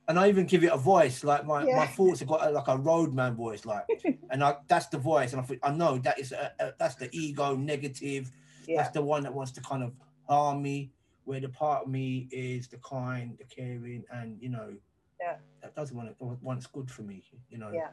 and 0.07 0.19
i 0.19 0.27
even 0.27 0.45
give 0.45 0.63
it 0.63 0.71
a 0.71 0.77
voice 0.77 1.23
like 1.23 1.45
my, 1.45 1.65
yeah. 1.65 1.77
my 1.77 1.87
thoughts 1.87 2.19
have 2.19 2.29
got 2.29 2.47
a, 2.47 2.49
like 2.51 2.67
a 2.67 2.77
roadman 2.77 3.35
voice 3.35 3.65
like 3.65 3.85
and 4.31 4.43
i 4.43 4.55
that's 4.67 4.87
the 4.87 4.97
voice 4.97 5.33
and 5.33 5.41
i 5.41 5.43
think 5.43 5.59
i 5.63 5.71
know 5.71 5.97
that 5.97 6.19
is 6.19 6.31
a, 6.31 6.51
a, 6.59 6.73
that's 6.77 6.95
the 6.95 7.09
ego 7.11 7.55
negative. 7.55 8.31
Yeah. 8.67 8.77
that's 8.77 8.93
the 8.93 9.01
one 9.01 9.21
that 9.23 9.33
wants 9.33 9.51
to 9.53 9.61
kind 9.61 9.83
of 9.83 9.93
harm 10.27 10.61
me 10.63 10.91
where 11.25 11.39
the 11.39 11.49
part 11.49 11.83
of 11.83 11.89
me 11.89 12.27
is 12.31 12.67
the 12.67 12.77
kind 12.77 13.37
the 13.37 13.43
caring 13.43 14.03
and 14.11 14.41
you 14.41 14.49
know 14.49 14.73
yeah. 15.19 15.35
that 15.61 15.75
doesn't 15.75 15.95
want 15.95 16.09
it 16.09 16.15
wants 16.19 16.67
good 16.67 16.89
for 16.89 17.03
me 17.03 17.23
you 17.49 17.57
know. 17.57 17.71
Yeah. 17.73 17.89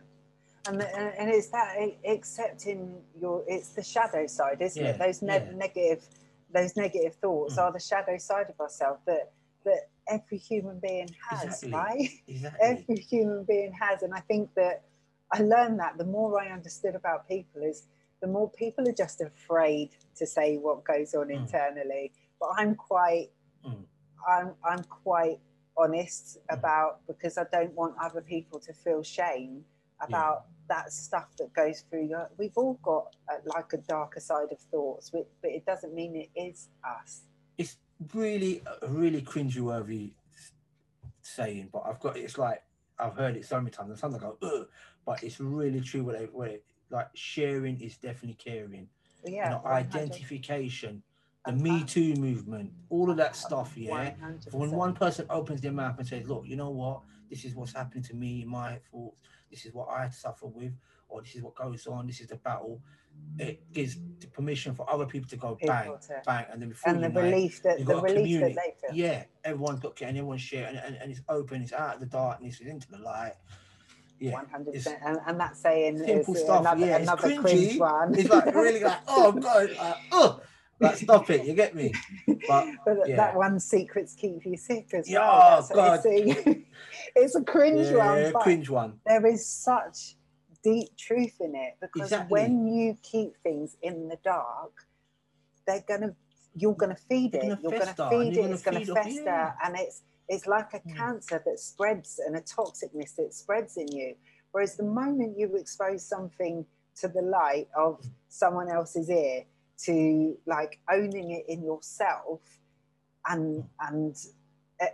And, 0.69 0.81
and 0.81 1.29
it's 1.29 1.49
that 1.49 1.77
accepting 2.07 3.01
your 3.21 3.43
it's 3.49 3.71
the 3.71 3.83
shadow 3.83 4.29
side 4.29 4.59
isn't 4.61 4.81
yeah, 4.81 4.91
it 4.91 4.99
those 4.99 5.21
ne- 5.21 5.51
negative 5.55 6.05
those 6.55 6.77
negative 6.77 7.17
thoughts 7.17 7.57
mm. 7.57 7.63
are 7.63 7.73
the 7.73 7.81
shadow 7.81 8.17
side 8.17 8.47
of 8.49 8.61
ourselves 8.61 9.01
that 9.07 9.33
that 9.65 9.89
every 10.09 10.39
human 10.39 10.79
being 10.81 11.09
has 11.29 11.63
exactly. 11.63 11.71
right 11.73 12.11
exactly. 12.29 12.61
every 12.63 12.97
human 12.97 13.45
being 13.45 13.73
has 13.73 14.03
and 14.03 14.13
i 14.15 14.21
think 14.21 14.49
that 14.55 14.83
i 15.33 15.41
learned 15.41 15.79
that 15.79 15.97
the 15.99 16.05
more 16.05 16.41
i 16.41 16.49
understood 16.49 16.95
about 16.95 17.29
people 17.29 17.63
is 17.63 17.87
the 18.21 18.27
more 18.27 18.51
people 18.51 18.89
are 18.89 18.95
just 18.95 19.21
afraid 19.21 19.91
to 20.17 20.27
say 20.27 20.57
what 20.57 20.85
goes 20.85 21.15
on 21.15 21.29
mm. 21.29 21.37
internally 21.37 22.13
but 22.41 22.51
i'm 22.57 22.75
quite 22.75 23.31
mm. 23.67 23.77
i'm 24.29 24.53
i'm 24.69 24.83
quite 24.85 25.39
honest 25.77 26.39
mm. 26.39 26.59
about 26.59 27.01
because 27.07 27.39
i 27.39 27.45
don't 27.53 27.73
want 27.75 27.95
other 28.01 28.21
people 28.21 28.59
to 28.59 28.73
feel 28.73 29.03
shame 29.03 29.65
about 30.01 30.45
yeah. 30.69 30.77
that 30.77 30.93
stuff 30.93 31.29
that 31.39 31.53
goes 31.53 31.85
through 31.89 32.07
your 32.07 32.29
we've 32.39 32.57
all 32.57 32.79
got 32.83 33.15
uh, 33.31 33.37
like 33.55 33.73
a 33.73 33.79
darker 33.79 34.21
side 34.21 34.51
of 34.51 34.59
thoughts 34.71 35.11
but 35.11 35.27
it 35.43 35.65
doesn't 35.65 35.95
mean 35.95 36.17
it 36.17 36.31
is 36.39 36.69
us 36.85 37.23
it's 37.59 37.77
really 38.15 38.63
really 38.89 39.23
cringeworthy 39.23 40.13
saying 41.21 41.69
but 41.73 41.83
i've 41.87 42.01
got 42.01 42.17
it's 42.17 42.39
like 42.39 42.63
i've 42.99 43.15
heard 43.15 43.37
it 43.37 43.45
so 43.45 43.59
many 43.59 43.71
times 43.71 43.91
and 43.91 43.99
sometimes 43.99 44.23
i 44.23 44.27
go 44.27 44.37
Ugh, 44.43 44.67
but 45.07 45.23
it's 45.23 45.41
really 45.41 45.81
true 45.81 46.05
what 46.05 46.15
it, 46.17 46.33
what 46.33 46.49
it 46.49 46.65
like 46.91 47.09
sharing 47.15 47.81
is 47.81 47.97
definitely 47.97 48.35
caring 48.35 48.89
yeah 49.25 49.45
you 49.45 49.51
know, 49.51 49.63
identification 49.67 51.03
the 51.45 51.51
Me 51.51 51.83
Too 51.83 52.15
movement, 52.15 52.71
all 52.89 53.11
of 53.11 53.17
that 53.17 53.35
stuff, 53.35 53.73
yeah. 53.77 54.13
100%. 54.23 54.55
When 54.55 54.71
one 54.71 54.95
person 54.95 55.27
opens 55.29 55.61
their 55.61 55.73
mouth 55.73 55.99
and 55.99 56.07
says, 56.07 56.29
"Look, 56.29 56.45
you 56.47 56.55
know 56.55 56.71
what? 56.71 57.01
This 57.29 57.45
is 57.45 57.57
what's 57.57 57.73
happening 57.73 58.05
to 58.05 58.15
me, 58.15 58.45
my 58.45 58.79
thoughts 58.93 59.17
this 59.53 59.67
is 59.67 59.75
what 59.75 59.89
I 59.91 60.09
suffer 60.09 60.47
with, 60.47 60.73
or 61.09 61.23
this 61.23 61.37
is 61.37 61.43
what 61.43 61.55
goes 61.55 61.87
on, 61.87 62.07
this 62.07 62.21
is 62.21 62.27
the 62.29 62.37
battle. 62.37 62.81
It 63.39 63.73
gives 63.73 63.97
the 64.21 64.27
permission 64.27 64.75
for 64.75 64.89
other 64.91 65.07
people 65.07 65.29
to 65.31 65.37
go 65.37 65.55
people 65.55 65.75
bang, 65.75 65.97
to, 66.09 66.23
bang, 66.27 66.47
and 66.53 66.61
then 66.61 66.69
before 66.69 66.93
and 66.93 67.03
the 67.03 67.09
relief 67.09 67.63
that 67.63 67.85
the 67.85 67.97
relief 67.97 68.41
that 68.41 68.55
they 68.55 68.75
feel. 68.81 68.95
Yeah, 68.95 69.25
everyone's 69.45 69.81
got 69.81 70.01
and 70.03 70.17
everyone's 70.17 70.43
sharing, 70.43 70.77
and, 70.77 70.79
and, 70.79 70.97
and, 70.97 71.11
it's 71.11 71.23
open, 71.29 71.63
it's 71.63 71.73
out 71.73 71.95
of 71.95 72.01
the 72.01 72.07
darkness, 72.07 72.61
it's 72.61 72.69
into 72.69 72.91
the 72.91 72.99
light. 72.99 73.33
Yeah, 74.21 74.33
one 74.33 74.47
hundred 74.47 74.75
percent, 74.75 74.99
and 75.27 75.41
that's 75.41 75.61
saying 75.61 75.99
simple 75.99 76.35
stuff. 76.35 76.61
Another, 76.61 76.87
yeah, 76.87 76.97
another 76.99 77.31
it's 77.31 77.41
cringy. 77.41 77.79
one. 77.79 78.15
It's 78.15 78.29
like 78.29 78.55
really 78.55 78.85
like, 78.85 79.01
oh 79.09 79.33
god, 79.33 79.71
like, 79.71 79.97
oh. 80.13 80.41
Like, 80.83 80.97
stop 80.97 81.31
it, 81.31 81.47
you 81.47 81.55
get 81.55 81.77
me. 81.77 81.95
But, 82.49 82.67
but 82.85 82.97
yeah. 83.07 83.15
that 83.15 83.37
one 83.37 83.61
secrets 83.61 84.15
keep 84.15 84.45
you 84.45 84.57
sick 84.57 84.89
as 84.95 85.09
yeah, 85.09 85.21
well. 85.21 85.69
Oh, 85.71 85.75
God. 85.75 86.01
It's, 86.05 86.61
it's 87.15 87.35
a 87.37 87.43
cringe 87.45 87.87
yeah, 87.87 88.33
one. 88.33 88.43
cringe 88.43 88.69
one. 88.69 88.95
There 89.07 89.25
is 89.27 89.47
such 89.47 90.17
deep 90.63 90.97
truth 90.97 91.41
in 91.41 91.55
it 91.55 91.77
because 91.81 92.13
exactly. 92.13 92.29
when 92.31 92.67
you 92.67 92.97
keep 93.03 93.37
things 93.43 93.77
in 93.83 94.09
the 94.09 94.19
dark, 94.25 94.73
they're 95.67 95.85
gonna 95.87 96.15
you're 96.55 96.75
gonna 96.75 96.97
feed 96.97 97.35
it. 97.35 97.59
You're 97.63 97.79
gonna 97.79 98.11
feed 98.11 98.37
it. 98.37 98.51
It's 98.51 98.63
gonna 98.63 98.85
fester, 98.85 99.23
yeah. 99.25 99.53
and 99.65 99.77
it's 99.79 100.03
it's 100.29 100.47
like 100.47 100.73
a 100.75 100.81
mm. 100.81 100.97
cancer 100.97 101.43
that 101.45 101.59
spreads 101.59 102.21
and 102.25 102.37
a 102.37 102.41
toxicness 102.41 103.17
that 103.17 103.35
spreads 103.35 103.77
in 103.77 103.89
you. 103.89 104.15
Whereas 104.53 104.77
the 104.77 104.85
moment 104.85 105.39
you 105.39 105.57
expose 105.57 106.05
something 106.05 106.65
to 107.01 107.09
the 107.09 107.23
light 107.23 107.69
of 107.75 108.01
hmm. 108.01 108.09
someone 108.29 108.71
else's 108.71 109.09
ear, 109.09 109.45
to 109.85 110.37
like 110.47 110.79
owning 110.91 111.31
it 111.31 111.45
in 111.49 111.65
yourself 111.65 112.41
and 113.27 113.65
and 113.81 114.17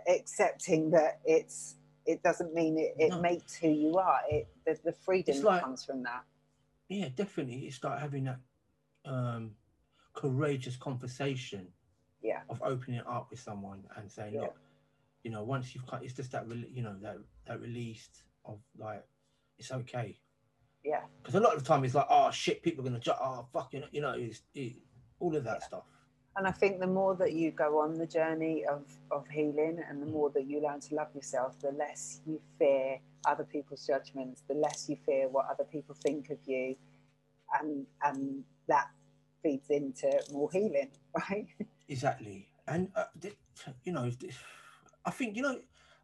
accepting 0.07 0.91
that 0.91 1.19
it's 1.25 1.75
it 2.09 2.23
doesn't 2.23 2.53
mean 2.53 2.77
it, 2.77 2.95
it 2.97 3.09
no. 3.09 3.21
makes 3.21 3.55
who 3.55 3.69
you 3.69 3.97
are 3.97 4.19
it 4.29 4.47
the, 4.65 4.77
the 4.83 4.91
freedom 4.91 5.41
like, 5.43 5.61
comes 5.61 5.83
from 5.85 6.03
that 6.03 6.23
yeah 6.87 7.07
definitely 7.15 7.67
it's 7.67 7.83
like 7.83 7.99
having 7.99 8.25
that 8.25 8.39
um 9.05 9.51
courageous 10.13 10.75
conversation 10.75 11.67
yeah 12.21 12.41
of 12.49 12.61
opening 12.63 12.99
it 12.99 13.07
up 13.07 13.27
with 13.29 13.39
someone 13.39 13.83
and 13.97 14.11
saying 14.11 14.33
yeah. 14.33 14.41
look 14.41 14.55
you 15.23 15.31
know 15.31 15.43
once 15.43 15.73
you've 15.73 15.87
cut 15.87 16.03
it's 16.03 16.13
just 16.13 16.31
that 16.31 16.45
you 16.71 16.81
know 16.81 16.95
that 17.01 17.17
that 17.47 17.61
released 17.61 18.23
of 18.45 18.59
like 18.77 19.05
it's 19.57 19.71
okay 19.71 20.17
yeah. 20.83 21.01
Because 21.21 21.35
a 21.35 21.39
lot 21.39 21.53
of 21.53 21.63
the 21.63 21.67
time 21.67 21.83
it's 21.83 21.95
like, 21.95 22.07
oh 22.09 22.31
shit, 22.31 22.63
people 22.63 22.83
are 22.83 22.89
gonna, 22.89 22.99
ju- 22.99 23.11
oh 23.19 23.45
fucking, 23.51 23.83
you 23.91 24.01
know, 24.01 24.13
it's 24.17 24.41
it, 24.53 24.77
all 25.19 25.35
of 25.35 25.43
that 25.43 25.57
yeah. 25.61 25.67
stuff. 25.67 25.83
And 26.37 26.47
I 26.47 26.51
think 26.51 26.79
the 26.79 26.87
more 26.87 27.15
that 27.15 27.33
you 27.33 27.51
go 27.51 27.79
on 27.79 27.95
the 27.95 28.05
journey 28.05 28.65
of, 28.65 28.83
of 29.11 29.27
healing 29.27 29.83
and 29.87 30.01
the 30.01 30.05
more 30.05 30.29
that 30.31 30.45
you 30.45 30.61
learn 30.61 30.79
to 30.81 30.95
love 30.95 31.13
yourself, 31.13 31.59
the 31.59 31.71
less 31.71 32.21
you 32.25 32.39
fear 32.57 32.99
other 33.25 33.43
people's 33.43 33.85
judgments, 33.85 34.43
the 34.47 34.53
less 34.53 34.87
you 34.87 34.97
fear 35.05 35.27
what 35.27 35.47
other 35.49 35.65
people 35.65 35.95
think 35.95 36.29
of 36.29 36.37
you. 36.45 36.75
And, 37.59 37.85
and 38.03 38.43
that 38.67 38.87
feeds 39.43 39.69
into 39.69 40.21
more 40.31 40.49
healing, 40.51 40.91
right? 41.29 41.47
Exactly. 41.87 42.47
And, 42.67 42.89
uh, 42.95 43.05
you 43.83 43.91
know, 43.91 44.09
I 45.03 45.11
think, 45.11 45.35
you 45.35 45.41
know, 45.41 45.59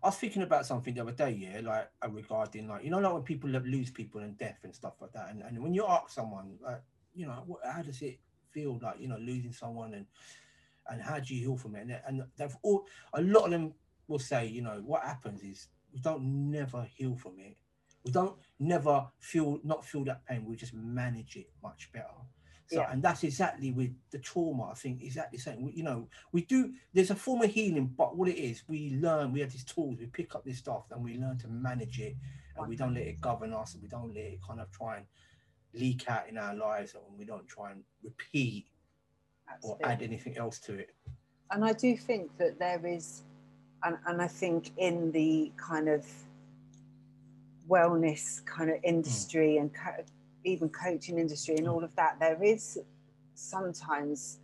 I 0.06 0.10
was 0.10 0.18
thinking 0.18 0.44
about 0.44 0.68
something 0.68 0.94
the 0.94 1.02
other 1.02 1.12
day, 1.12 1.32
yeah, 1.32 1.62
like 1.68 1.90
uh, 2.04 2.10
regarding 2.10 2.68
like 2.68 2.84
you 2.84 2.92
know, 2.92 3.00
like 3.00 3.12
when 3.12 3.24
people 3.24 3.50
lose 3.50 3.90
people 3.90 4.22
and 4.22 4.38
death 4.38 4.60
and 4.64 4.76
stuff 4.76 4.94
like 5.02 5.14
that, 5.14 5.32
and, 5.32 5.42
and 5.42 5.64
when 5.64 5.74
you 5.74 5.84
ask 5.88 6.12
someone, 6.12 6.58
like, 6.62 6.84
you 7.16 7.26
know, 7.26 7.42
what, 7.48 7.62
how 7.66 7.82
does 7.82 8.00
it 8.04 8.20
feel 8.56 8.80
like, 8.82 8.96
you 9.00 9.08
know, 9.08 9.18
losing 9.18 9.52
someone 9.52 9.94
and 9.94 10.06
and 10.88 11.02
how 11.02 11.20
do 11.20 11.36
you 11.36 11.42
heal 11.42 11.58
from 11.58 11.76
it? 11.76 11.82
And, 11.82 12.00
and 12.08 12.24
they've 12.38 12.56
all 12.64 12.86
a 13.14 13.22
lot 13.22 13.46
of 13.46 13.52
them 13.52 13.74
will 14.08 14.20
say, 14.20 14.48
you 14.48 14.62
know, 14.62 14.82
what 14.86 15.04
happens 15.04 15.44
is 15.44 15.68
we 15.94 16.00
don't 16.00 16.24
never 16.52 16.88
heal 16.96 17.16
from 17.16 17.34
it. 17.40 17.58
We 18.04 18.12
don't 18.12 18.36
never 18.60 19.08
feel 19.20 19.60
not 19.64 19.86
feel 19.86 20.06
that 20.06 20.26
pain. 20.26 20.46
We 20.46 20.56
just 20.56 20.74
manage 20.74 21.36
it 21.36 21.50
much 21.62 21.92
better. 21.92 22.22
So, 22.68 22.78
yeah. 22.78 22.92
and 22.92 23.04
that's 23.04 23.24
exactly 23.24 23.72
with 23.72 23.92
the 24.10 24.18
trauma. 24.18 24.72
I 24.72 24.74
think 24.74 25.04
exactly 25.04 25.38
the 25.38 25.44
same. 25.44 25.72
You 25.74 25.84
know, 25.84 26.08
we 26.32 26.42
do. 26.42 26.74
There's 26.94 27.12
a 27.12 27.16
form 27.16 27.44
of 27.44 27.52
healing, 27.52 27.94
but 27.96 28.18
what 28.18 28.28
it 28.28 28.38
is, 28.38 28.64
we 28.68 28.98
learn. 29.00 29.32
We 29.32 29.42
have 29.42 29.52
these 29.52 29.64
tools. 29.64 30.00
We 30.00 30.08
pick 30.08 30.34
up 30.34 30.44
this 30.44 30.58
stuff, 30.58 30.86
and 30.92 31.04
we 31.04 31.18
learn 31.18 31.38
to 31.40 31.48
manage 31.48 32.00
it, 32.00 32.16
and 32.58 32.68
we 32.68 32.76
don't 32.76 32.96
let 32.96 33.04
it 33.04 33.22
govern 33.22 33.54
us, 33.54 33.74
and 33.74 33.84
we 33.84 33.90
don't 33.90 34.14
let 34.14 34.24
it 34.24 34.40
kind 34.48 34.60
of 34.60 34.72
try 34.72 34.98
and 34.98 35.06
leak 35.76 36.10
out 36.10 36.30
in 36.30 36.38
our 36.38 36.56
lives, 36.56 36.96
and 36.96 37.04
we 37.18 37.26
don't 37.26 37.48
try 37.48 37.72
and 37.72 37.84
repeat 38.04 38.68
or 39.62 39.78
add 39.84 40.02
anything 40.02 40.38
else 40.38 40.60
to 40.60 40.74
it. 40.74 40.96
And 41.52 41.64
I 41.64 41.74
do 41.74 41.96
think 41.96 42.36
that 42.38 42.58
there 42.60 42.86
is, 42.86 43.24
and, 43.84 43.98
and 44.08 44.22
I 44.22 44.28
think 44.28 44.72
in 44.78 45.12
the 45.12 45.52
kind 45.58 45.88
of 45.90 46.06
wellness 47.70 48.44
kind 48.46 48.70
of 48.70 48.78
industry 48.84 49.58
mm. 49.60 49.62
and 49.62 49.72
even 50.44 50.70
coaching 50.70 51.20
industry 51.20 51.56
and 51.58 51.68
all 51.68 51.84
of 51.84 51.96
that, 51.96 52.18
there 52.20 52.42
is 52.42 52.78
sometimes, 53.36 54.40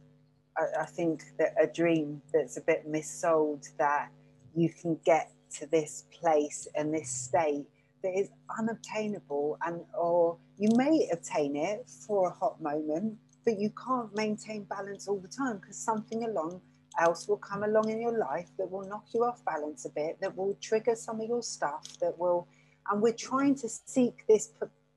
I, 0.57 0.81
I 0.81 0.85
think, 0.85 1.23
that 1.37 1.55
a 1.61 1.67
dream 1.67 2.21
that's 2.33 2.57
a 2.57 2.61
bit 2.61 2.89
missold 2.89 3.67
that 3.77 4.09
you 4.55 4.69
can 4.69 4.99
get 5.05 5.31
to 5.59 5.65
this 5.67 6.05
place 6.11 6.67
and 6.75 6.93
this 6.93 7.09
state 7.09 7.67
that 8.03 8.17
is 8.17 8.29
unobtainable 8.57 9.57
and 9.65 9.81
or 9.97 10.37
you 10.57 10.69
may 10.75 11.07
obtain 11.11 11.55
it 11.55 11.89
for 12.07 12.29
a 12.29 12.31
hot 12.31 12.61
moment 12.61 13.17
but 13.45 13.59
you 13.59 13.71
can't 13.71 14.15
maintain 14.15 14.63
balance 14.63 15.07
all 15.07 15.19
the 15.19 15.27
time 15.27 15.57
because 15.57 15.77
something 15.77 16.23
along 16.23 16.61
else 16.99 17.27
will 17.27 17.37
come 17.37 17.63
along 17.63 17.89
in 17.89 18.01
your 18.01 18.17
life 18.17 18.49
that 18.57 18.69
will 18.69 18.87
knock 18.87 19.05
you 19.13 19.23
off 19.23 19.43
balance 19.45 19.85
a 19.85 19.89
bit 19.89 20.17
that 20.21 20.35
will 20.35 20.57
trigger 20.61 20.95
some 20.95 21.21
of 21.21 21.27
your 21.27 21.41
stuff 21.41 21.87
that 21.99 22.17
will 22.17 22.47
and 22.89 23.01
we're 23.01 23.13
trying 23.13 23.55
to 23.55 23.69
seek 23.69 24.25
this 24.27 24.51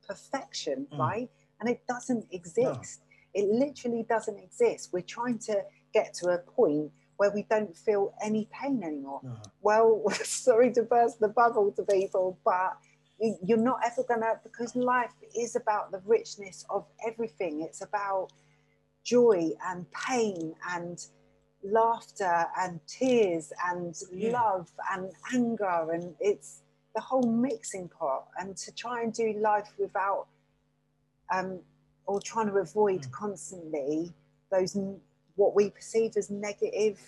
perfection, 0.07 0.87
mm. 0.93 0.99
right? 0.99 1.31
And 1.61 1.69
it 1.69 1.83
doesn't 1.89 2.27
exist. 2.31 3.01
No. 3.35 3.43
It 3.43 3.49
literally 3.49 4.05
doesn't 4.09 4.39
exist. 4.39 4.91
We're 4.93 5.01
trying 5.01 5.39
to 5.41 5.63
get 5.93 6.15
to 6.15 6.29
a 6.29 6.39
point 6.39 6.91
where 7.17 7.31
we 7.31 7.47
don't 7.49 7.77
feel 7.77 8.15
any 8.23 8.49
pain 8.53 8.83
anymore. 8.83 9.21
No. 9.23 9.37
Well, 9.63 10.03
sorry 10.25 10.73
to 10.73 10.83
burst 10.83 11.21
the 11.21 11.29
bubble 11.29 11.73
to 11.73 11.83
people, 11.83 12.39
but 12.45 12.77
you're 13.19 13.59
not 13.59 13.81
ever 13.85 14.05
gonna 14.07 14.41
because 14.43 14.75
life 14.75 15.15
is 15.37 15.57
about 15.57 15.91
the 15.93 16.01
richness 16.05 16.65
of 16.71 16.87
everything. 17.07 17.63
It's 17.63 17.83
about 17.83 18.31
joy 19.05 19.51
and 19.67 19.87
pain 19.93 20.55
and 20.71 20.99
laughter 21.63 22.47
and 22.61 22.81
tears 22.87 23.53
and 23.67 23.97
yeah. 24.13 24.33
love 24.33 24.71
and 24.93 25.11
anger 25.33 25.93
and 25.93 26.15
it's 26.21 26.63
the 26.95 27.01
whole 27.01 27.27
mixing 27.27 27.89
pot 27.89 28.29
and 28.39 28.57
to 28.57 28.73
try 28.73 29.03
and 29.03 29.13
do 29.13 29.33
life 29.41 29.73
without 29.79 30.27
um, 31.33 31.59
or 32.07 32.21
trying 32.21 32.47
to 32.47 32.57
avoid 32.57 33.01
mm. 33.01 33.11
constantly 33.13 34.13
those 34.51 34.77
what 35.37 35.55
we 35.55 35.71
perceive 35.71 36.13
as 36.17 36.31
negative 36.31 37.01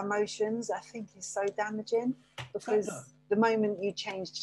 emotions 0.00 0.70
i 0.70 0.78
think 0.78 1.08
is 1.18 1.26
so 1.26 1.44
damaging 1.56 2.14
because 2.52 2.88
the 3.28 3.36
moment 3.36 3.82
you 3.82 3.92
change 3.92 4.42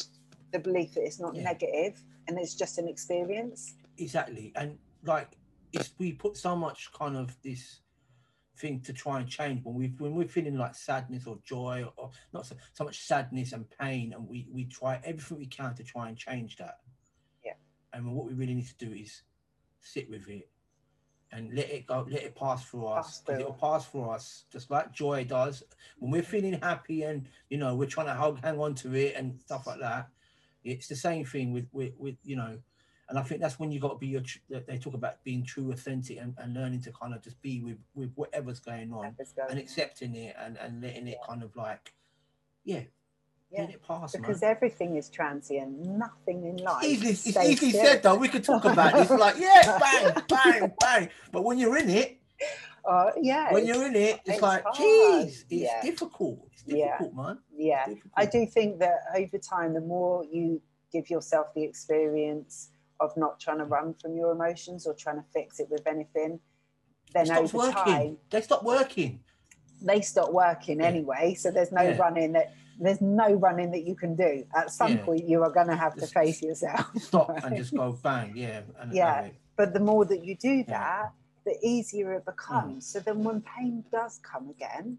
the 0.54 0.60
belief 0.60 0.94
that 0.94 1.02
it's 1.02 1.20
not 1.20 1.34
yeah. 1.34 1.42
negative 1.42 2.00
and 2.28 2.38
it's 2.38 2.54
just 2.54 2.78
an 2.78 2.88
experience. 2.88 3.74
Exactly. 3.98 4.52
And 4.54 4.78
like 5.04 5.36
it's 5.72 5.92
we 5.98 6.12
put 6.12 6.36
so 6.36 6.54
much 6.54 6.90
kind 6.92 7.16
of 7.16 7.36
this 7.42 7.80
thing 8.56 8.80
to 8.82 8.92
try 8.92 9.18
and 9.18 9.28
change 9.28 9.64
when 9.64 9.74
we 9.74 9.92
when 9.98 10.14
we're 10.14 10.28
feeling 10.28 10.56
like 10.56 10.76
sadness 10.76 11.26
or 11.26 11.38
joy 11.44 11.84
or, 11.96 12.10
not 12.32 12.46
so, 12.46 12.54
so 12.72 12.84
much 12.84 13.00
sadness 13.00 13.52
and 13.52 13.68
pain 13.80 14.12
and 14.14 14.28
we 14.28 14.46
we 14.52 14.64
try 14.66 15.00
everything 15.04 15.38
we 15.38 15.46
can 15.46 15.74
to 15.74 15.82
try 15.82 16.08
and 16.08 16.16
change 16.16 16.56
that. 16.56 16.76
Yeah. 17.44 17.54
And 17.92 18.14
what 18.14 18.26
we 18.26 18.34
really 18.34 18.54
need 18.54 18.68
to 18.68 18.86
do 18.86 18.92
is 18.92 19.22
sit 19.80 20.08
with 20.08 20.28
it 20.28 20.48
and 21.32 21.52
let 21.52 21.68
it 21.68 21.84
go 21.88 22.06
let 22.08 22.22
it 22.22 22.36
pass 22.36 22.64
through 22.64 22.86
us 22.86 23.22
because 23.26 23.40
it'll 23.40 23.54
pass 23.54 23.86
through 23.86 24.08
us 24.10 24.44
just 24.52 24.70
like 24.70 24.92
joy 24.92 25.24
does. 25.24 25.64
When 25.98 26.12
we're 26.12 26.22
feeling 26.22 26.60
happy 26.62 27.02
and 27.02 27.26
you 27.50 27.58
know 27.58 27.74
we're 27.74 27.88
trying 27.88 28.06
to 28.06 28.14
hug, 28.14 28.38
hang 28.44 28.60
on 28.60 28.76
to 28.76 28.94
it 28.94 29.16
and 29.16 29.40
stuff 29.40 29.66
like 29.66 29.80
that 29.80 30.10
it's 30.64 30.88
the 30.88 30.96
same 30.96 31.24
thing 31.24 31.52
with 31.52 31.66
with, 31.72 31.92
with 31.98 32.16
you 32.24 32.36
know 32.36 32.58
and 33.08 33.18
I 33.18 33.22
think 33.22 33.40
that's 33.40 33.58
when 33.58 33.70
you 33.70 33.80
got 33.80 33.90
to 33.90 33.98
be 33.98 34.06
your. 34.06 34.22
They 34.48 34.78
talk 34.78 34.94
about 34.94 35.22
being 35.24 35.44
true, 35.44 35.70
authentic, 35.72 36.18
and, 36.18 36.34
and 36.38 36.54
learning 36.54 36.80
to 36.82 36.92
kind 36.92 37.14
of 37.14 37.22
just 37.22 37.40
be 37.42 37.60
with 37.60 37.76
with 37.94 38.12
whatever's 38.14 38.60
going 38.60 38.92
on 38.92 39.14
going 39.36 39.50
and 39.50 39.58
accepting 39.58 40.14
it 40.14 40.34
and 40.38 40.56
and 40.56 40.82
letting 40.82 41.08
it 41.08 41.18
kind 41.26 41.42
of 41.42 41.54
like, 41.54 41.92
yeah. 42.64 42.82
Yeah, 43.52 43.68
it 43.68 43.82
pass, 43.86 44.16
because 44.16 44.42
man. 44.42 44.50
everything 44.50 44.96
is 44.96 45.08
transient. 45.08 45.86
Nothing 45.86 46.44
in 46.44 46.56
life. 46.56 46.82
Easily, 46.82 47.10
it's 47.10 47.26
easily 47.26 47.70
said 47.70 48.02
though. 48.02 48.16
We 48.16 48.26
could 48.26 48.42
talk 48.42 48.64
about 48.64 48.94
this 48.94 49.10
like, 49.10 49.36
yeah, 49.38 49.78
bang, 49.80 50.22
bang, 50.28 50.72
bang. 50.80 51.08
But 51.30 51.44
when 51.44 51.58
you're 51.58 51.76
in 51.76 51.88
it, 51.88 52.18
uh, 52.88 53.10
yeah, 53.20 53.52
when 53.52 53.66
you're 53.66 53.86
in 53.86 53.96
it, 53.96 54.20
it's, 54.24 54.34
it's 54.34 54.42
like, 54.42 54.64
geez, 54.76 55.44
it's 55.48 55.62
yeah. 55.62 55.80
difficult. 55.82 56.38
It's 56.52 56.62
difficult, 56.62 57.12
yeah. 57.16 57.22
man. 57.22 57.38
Yeah, 57.56 57.86
I 58.16 58.26
do 58.26 58.46
think 58.46 58.78
that 58.80 58.98
over 59.16 59.38
time, 59.38 59.74
the 59.74 59.80
more 59.80 60.24
you 60.24 60.60
give 60.92 61.10
yourself 61.10 61.48
the 61.54 61.62
experience 61.62 62.70
of 63.00 63.16
not 63.16 63.40
trying 63.40 63.58
to 63.58 63.64
run 63.64 63.94
from 63.94 64.16
your 64.16 64.32
emotions 64.32 64.86
or 64.86 64.94
trying 64.94 65.16
to 65.16 65.24
fix 65.32 65.60
it 65.60 65.68
with 65.70 65.86
anything, 65.86 66.40
then 67.12 67.30
over 67.30 67.58
working. 67.58 67.74
time 67.74 68.16
they 68.30 68.40
stop 68.40 68.62
working. 68.62 69.20
They 69.82 70.00
stop 70.00 70.32
working 70.32 70.80
yeah. 70.80 70.86
anyway, 70.86 71.34
so 71.34 71.50
there's 71.50 71.72
no 71.72 71.82
yeah. 71.82 71.96
running 71.96 72.32
that 72.32 72.54
there's 72.78 73.00
no 73.00 73.34
running 73.34 73.70
that 73.70 73.84
you 73.86 73.94
can 73.94 74.16
do. 74.16 74.44
At 74.56 74.70
some 74.70 74.96
yeah. 74.96 75.04
point, 75.04 75.28
you 75.28 75.42
are 75.42 75.50
going 75.50 75.68
to 75.68 75.76
have 75.76 75.94
just 75.94 76.12
to 76.12 76.20
face 76.20 76.42
yourself. 76.42 76.90
Stop 76.98 77.28
right? 77.28 77.44
and 77.44 77.56
just 77.62 77.74
go 77.74 77.92
bang, 77.92 78.32
yeah. 78.34 78.62
And, 78.80 78.92
yeah, 78.92 79.28
but 79.56 79.72
the 79.72 79.80
more 79.80 80.04
that 80.06 80.24
you 80.24 80.36
do 80.36 80.64
that, 80.64 81.12
the 81.44 81.56
easier 81.62 82.12
it 82.14 82.24
becomes. 82.24 82.84
Mm. 82.84 82.92
So 82.92 83.00
then, 83.00 83.22
when 83.22 83.42
pain 83.42 83.84
does 83.92 84.20
come 84.22 84.50
again, 84.50 84.98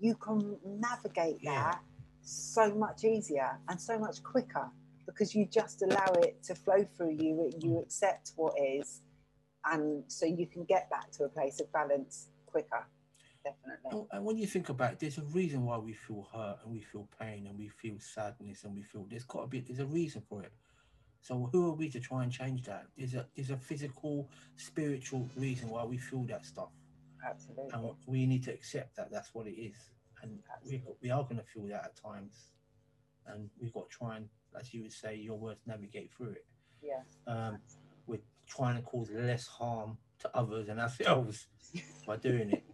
you 0.00 0.14
can 0.16 0.56
navigate 0.64 1.42
that 1.44 1.80
so 2.22 2.74
much 2.74 3.04
easier 3.04 3.58
and 3.68 3.80
so 3.80 3.98
much 3.98 4.22
quicker 4.22 4.68
because 5.06 5.34
you 5.34 5.46
just 5.46 5.82
allow 5.82 6.12
it 6.22 6.42
to 6.44 6.54
flow 6.54 6.86
through 6.96 7.12
you, 7.12 7.50
you 7.60 7.70
mm. 7.70 7.82
accept 7.82 8.32
what 8.36 8.54
is, 8.60 9.00
and 9.64 10.04
so 10.06 10.26
you 10.26 10.46
can 10.46 10.64
get 10.64 10.90
back 10.90 11.10
to 11.12 11.24
a 11.24 11.28
place 11.28 11.60
of 11.60 11.72
balance 11.72 12.28
quicker. 12.46 12.84
Definitely. 13.44 14.06
And 14.12 14.24
when 14.24 14.36
you 14.36 14.46
think 14.46 14.68
about 14.68 14.92
it, 14.92 14.98
there's 14.98 15.18
a 15.18 15.22
reason 15.22 15.64
why 15.64 15.78
we 15.78 15.92
feel 15.92 16.28
hurt 16.32 16.58
and 16.64 16.72
we 16.72 16.80
feel 16.80 17.08
pain 17.20 17.46
and 17.46 17.58
we 17.58 17.68
feel 17.68 17.98
sadness 17.98 18.64
and 18.64 18.74
we 18.74 18.82
feel 18.82 19.06
there's 19.08 19.24
got 19.24 19.42
to 19.42 19.46
be 19.46 19.60
there's 19.60 19.78
a 19.78 19.86
reason 19.86 20.22
for 20.28 20.42
it. 20.42 20.52
So 21.20 21.48
who 21.52 21.70
are 21.70 21.74
we 21.74 21.90
to 21.90 22.00
try 22.00 22.22
and 22.22 22.32
change 22.32 22.62
that? 22.64 22.86
There's 22.96 23.14
a 23.14 23.26
there's 23.36 23.50
a 23.50 23.56
physical, 23.56 24.30
spiritual 24.56 25.28
reason 25.36 25.68
why 25.68 25.84
we 25.84 25.98
feel 25.98 26.24
that 26.24 26.46
stuff. 26.46 26.70
Absolutely. 27.26 27.70
And 27.72 27.90
we 28.06 28.26
need 28.26 28.44
to 28.44 28.52
accept 28.52 28.96
that 28.96 29.10
that's 29.10 29.34
what 29.34 29.46
it 29.46 29.60
is. 29.60 29.76
And 30.22 30.38
we, 30.64 30.82
we 31.02 31.10
are 31.10 31.22
going 31.22 31.36
to 31.36 31.44
feel 31.44 31.66
that 31.68 31.84
at 31.84 31.96
times. 31.96 32.50
And 33.26 33.50
we've 33.60 33.72
got 33.72 33.90
to 33.90 33.96
try 33.96 34.16
and 34.16 34.28
as 34.58 34.72
you 34.72 34.82
would 34.82 34.92
say, 34.92 35.14
your 35.14 35.38
words 35.38 35.60
navigate 35.66 36.10
through 36.16 36.30
it. 36.30 36.44
Yeah. 36.82 37.02
Um, 37.26 37.58
we're 38.06 38.20
trying 38.46 38.76
to 38.76 38.82
cause 38.82 39.10
less 39.12 39.46
harm 39.46 39.98
to 40.20 40.30
others 40.36 40.68
and 40.68 40.80
ourselves 40.80 41.46
by 42.06 42.16
doing 42.16 42.50
it. 42.50 42.64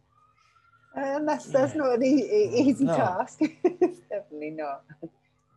And 0.94 1.26
that's 1.26 1.46
yeah. 1.46 1.52
that's 1.52 1.74
not 1.74 1.94
an 1.94 2.04
e- 2.04 2.68
easy 2.68 2.84
no. 2.84 2.96
task. 2.96 3.40
definitely 4.10 4.50
not. 4.50 4.82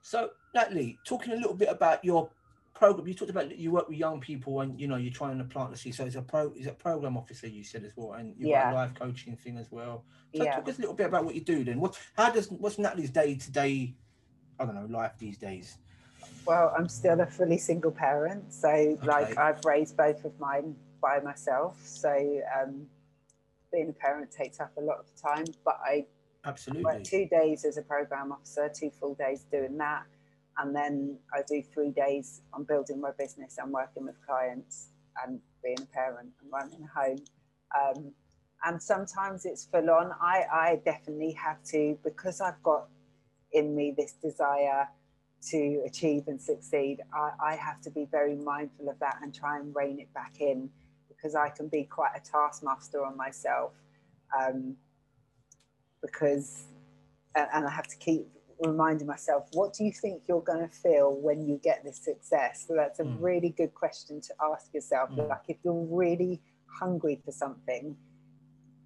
So, 0.02 0.32
Natalie, 0.56 0.98
talking 1.06 1.34
a 1.34 1.36
little 1.36 1.54
bit 1.54 1.70
about 1.70 2.04
your 2.04 2.30
program, 2.78 3.08
you 3.08 3.14
talked 3.14 3.32
about 3.32 3.58
you 3.58 3.72
work 3.72 3.90
with 3.90 3.98
young 3.98 4.20
people 4.20 4.62
and 4.62 4.80
you 4.80 4.88
know 4.88 4.96
you're 4.96 5.14
trying 5.14 5.38
to 5.38 5.44
plant 5.44 5.72
the 5.72 5.78
seed. 5.78 5.96
So, 5.96 6.06
it's 6.06 6.16
a 6.16 6.22
pro, 6.22 6.54
is 6.56 6.68
a 6.68 6.72
program 6.72 7.18
officer 7.18 7.48
you 7.48 7.64
said 7.64 7.84
as 7.84 7.94
well, 7.96 8.14
and 8.14 8.34
you've 8.38 8.50
yeah. 8.50 8.74
life 8.74 8.92
coaching 8.94 9.36
thing 9.36 9.58
as 9.58 9.72
well. 9.72 10.04
So, 10.36 10.44
yeah. 10.44 10.56
talk 10.56 10.70
us 10.70 10.78
a 10.78 10.82
little 10.82 10.96
bit 10.96 11.08
about 11.08 11.26
what 11.26 11.36
you 11.36 11.42
do 11.42 11.64
then. 11.64 11.80
What, 11.80 12.00
how 12.16 12.32
does 12.32 12.50
what's 12.52 12.78
Natalie's 12.78 13.10
day 13.10 13.36
to 13.36 13.52
day? 13.52 13.96
I 14.60 14.66
don't 14.66 14.76
know 14.76 14.88
life 14.90 15.14
these 15.18 15.38
days. 15.38 15.78
Well, 16.46 16.74
I'm 16.78 16.88
still 16.88 17.20
a 17.20 17.26
fully 17.26 17.58
single 17.58 17.92
parent, 17.92 18.54
so 18.54 18.70
okay. 18.70 19.06
like 19.06 19.38
I've 19.38 19.64
raised 19.66 19.98
both 19.98 20.24
of 20.24 20.40
mine 20.40 20.76
by 21.02 21.20
myself. 21.20 21.78
So 21.84 22.42
um, 22.58 22.88
being 23.72 23.90
a 23.90 23.94
parent 23.94 24.32
takes 24.32 24.60
up 24.60 24.72
a 24.78 24.82
lot 24.82 25.00
of 25.00 25.06
time, 25.22 25.46
but 25.66 25.80
I 25.84 26.06
Absolutely. 26.46 26.84
work 26.84 27.04
two 27.04 27.28
days 27.28 27.66
as 27.66 27.78
a 27.78 27.82
program 27.82 28.32
officer, 28.32 28.72
two 28.74 28.92
full 28.92 29.16
days 29.16 29.46
doing 29.52 29.78
that. 29.78 30.06
And 30.60 30.76
then 30.76 31.18
I 31.34 31.42
do 31.48 31.62
three 31.74 31.92
days 31.92 32.42
on 32.54 32.64
building 32.64 33.00
my 33.00 33.12
business 33.18 33.58
and 33.60 33.72
working 33.72 34.06
with 34.06 34.16
clients 34.26 34.90
and 35.24 35.40
being 35.64 35.78
a 35.82 35.86
parent 35.86 36.30
and 36.42 36.52
running 36.52 36.84
a 36.84 37.00
home. 37.00 37.20
Um, 37.76 38.12
and 38.66 38.82
sometimes 38.82 39.46
it's 39.46 39.66
full 39.66 39.90
on. 39.90 40.12
I, 40.20 40.46
I 40.52 40.82
definitely 40.84 41.34
have 41.34 41.64
to, 41.66 41.98
because 42.04 42.42
I've 42.42 42.62
got 42.64 42.88
in 43.52 43.76
me 43.76 43.94
this 43.96 44.14
desire 44.14 44.88
to 45.50 45.84
achieve 45.86 46.24
and 46.28 46.42
succeed, 46.42 47.02
I, 47.14 47.32
I 47.52 47.56
have 47.56 47.82
to 47.82 47.92
be 47.92 48.08
very 48.10 48.36
mindful 48.36 48.90
of 48.90 49.00
that 49.00 49.20
and 49.22 49.34
try 49.34 49.60
and 49.60 49.76
rein 49.76 50.00
it 50.00 50.12
back 50.14 50.38
in 50.40 50.70
because 51.08 51.36
I 51.36 51.50
can 51.50 51.68
be 51.68 51.84
quite 51.84 52.12
a 52.16 52.20
taskmaster 52.20 53.06
on 53.06 53.16
myself. 53.16 53.74
Um, 54.38 54.76
because, 56.02 56.66
and 57.36 57.66
I 57.66 57.70
have 57.70 57.88
to 57.88 57.98
keep 57.98 58.28
reminding 58.60 59.08
myself, 59.08 59.48
what 59.54 59.74
do 59.74 59.84
you 59.84 59.92
think 59.92 60.24
you're 60.28 60.42
going 60.42 60.68
to 60.68 60.74
feel 60.74 61.14
when 61.16 61.48
you 61.48 61.60
get 61.64 61.84
this 61.84 61.98
success? 61.98 62.66
So 62.68 62.76
that's 62.76 63.00
a 63.00 63.04
Mm. 63.04 63.22
really 63.22 63.50
good 63.50 63.74
question 63.74 64.20
to 64.22 64.34
ask 64.42 64.74
yourself. 64.74 65.10
Mm. 65.12 65.30
Like, 65.30 65.44
if 65.48 65.58
you're 65.64 65.74
really 65.86 66.42
hungry 66.66 67.22
for 67.24 67.32
something, 67.32 67.96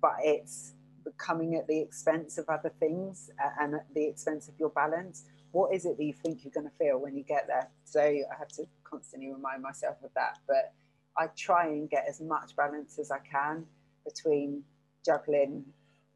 but 0.01 0.15
it's 0.19 0.73
coming 1.17 1.55
at 1.55 1.67
the 1.67 1.79
expense 1.79 2.37
of 2.37 2.47
other 2.49 2.69
things 2.79 3.29
and 3.59 3.75
at 3.75 3.93
the 3.93 4.05
expense 4.05 4.47
of 4.47 4.59
your 4.59 4.69
balance, 4.69 5.25
what 5.51 5.73
is 5.73 5.85
it 5.85 5.97
that 5.97 6.03
you 6.03 6.13
think 6.13 6.43
you're 6.43 6.51
going 6.51 6.69
to 6.69 6.75
feel 6.77 6.97
when 6.97 7.15
you 7.15 7.23
get 7.23 7.47
there? 7.47 7.69
So 7.83 8.01
I 8.01 8.23
have 8.37 8.47
to 8.49 8.65
constantly 8.83 9.31
remind 9.31 9.61
myself 9.61 9.97
of 10.03 10.13
that. 10.15 10.39
But 10.47 10.73
I 11.17 11.27
try 11.35 11.67
and 11.67 11.89
get 11.89 12.05
as 12.07 12.21
much 12.21 12.55
balance 12.55 12.97
as 12.99 13.11
I 13.11 13.19
can 13.19 13.65
between 14.05 14.63
juggling, 15.05 15.65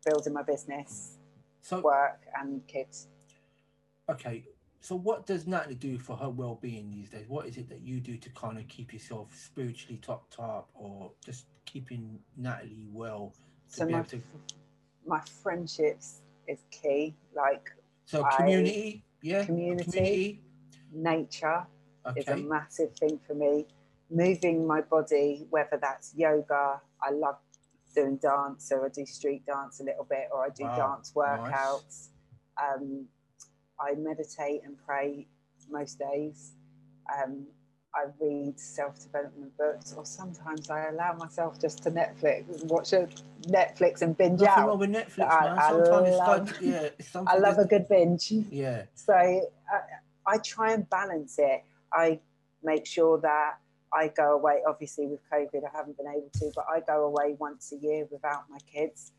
building 0.05 0.33
my 0.33 0.43
business, 0.43 1.17
So 1.61 1.81
work, 1.81 2.21
and 2.39 2.65
kids. 2.67 3.07
Okay. 4.09 4.45
So 4.81 4.95
what 4.95 5.25
does 5.25 5.47
Natalie 5.47 5.75
do 5.75 5.97
for 5.97 6.15
her 6.15 6.29
well-being 6.29 6.91
these 6.91 7.09
days? 7.09 7.25
What 7.27 7.47
is 7.47 7.57
it 7.57 7.67
that 7.69 7.81
you 7.81 7.99
do 7.99 8.17
to 8.17 8.29
kind 8.31 8.59
of 8.59 8.67
keep 8.67 8.93
yourself 8.93 9.35
spiritually 9.35 9.97
topped 9.97 10.37
up, 10.39 10.69
or 10.75 11.11
just 11.25 11.45
keeping 11.65 12.19
Natalie 12.37 12.87
well? 12.91 13.33
So 13.67 13.87
my, 13.87 14.03
to, 14.03 14.21
my 15.07 15.21
friendships 15.41 16.21
is 16.47 16.59
key, 16.69 17.15
like 17.35 17.71
so 18.05 18.23
I- 18.23 18.37
community, 18.37 19.03
yeah, 19.23 19.43
community, 19.43 20.43
nature 20.93 21.65
is 22.15 22.27
a 22.27 22.37
massive 22.37 22.93
thing 22.95 23.19
for 23.25 23.33
me. 23.33 23.65
Moving 24.11 24.67
my 24.67 24.81
body, 24.81 25.47
whether 25.49 25.79
that's 25.81 26.13
yoga, 26.15 26.79
I 27.01 27.09
love 27.11 27.37
doing 27.95 28.17
dance, 28.17 28.69
so 28.69 28.85
I 28.85 28.89
do 28.89 29.03
street 29.07 29.47
dance 29.47 29.79
a 29.79 29.83
little 29.83 30.03
bit, 30.07 30.29
or 30.31 30.45
I 30.45 30.49
do 30.49 30.65
Wow, 30.65 30.75
dance 30.75 31.13
workouts. 31.15 32.09
Um, 32.61 33.07
I 33.80 33.93
meditate 33.95 34.61
and 34.65 34.78
pray 34.86 35.28
most 35.69 35.99
days. 35.99 36.53
Um, 37.13 37.45
I 37.93 38.05
read 38.19 38.59
self 38.59 38.99
development 39.01 39.55
books, 39.57 39.93
or 39.97 40.05
sometimes 40.05 40.69
I 40.69 40.88
allow 40.89 41.13
myself 41.13 41.59
just 41.61 41.82
to 41.84 41.91
Netflix, 41.91 42.63
watch 42.65 42.91
a 42.93 43.07
Netflix 43.47 44.01
and 44.01 44.17
binge 44.17 44.41
Nothing 44.41 44.63
out. 44.63 44.67
wrong 44.67 44.80
with 44.80 44.89
Netflix, 44.89 45.30
I- 45.30 45.45
man. 45.45 45.61
Sometimes 45.69 46.07
it's 46.09 46.17
love- 46.17 46.47
like, 46.51 46.61
yeah, 46.61 46.89
I 47.28 47.38
love 47.38 47.57
a 47.57 47.65
good 47.65 47.88
binge. 47.88 48.32
yeah, 48.32 48.84
So 48.95 49.13
I, 49.13 49.41
I 50.28 50.38
try 50.39 50.73
and 50.73 50.89
balance 50.89 51.36
it. 51.39 51.63
I 51.93 52.19
make 52.63 52.86
sure 52.86 53.19
that 53.21 53.59
I 53.93 54.09
go 54.09 54.34
away. 54.34 54.61
Obviously, 54.67 55.07
with 55.07 55.21
COVID, 55.32 55.63
I 55.63 55.78
haven't 55.78 55.95
been 55.97 56.07
able 56.07 56.30
to, 56.34 56.51
but 56.53 56.65
I 56.69 56.82
go 56.82 57.05
away 57.05 57.36
once 57.39 57.71
a 57.71 57.78
year 57.78 58.07
without 58.11 58.43
my 58.49 58.57
kids. 58.71 59.13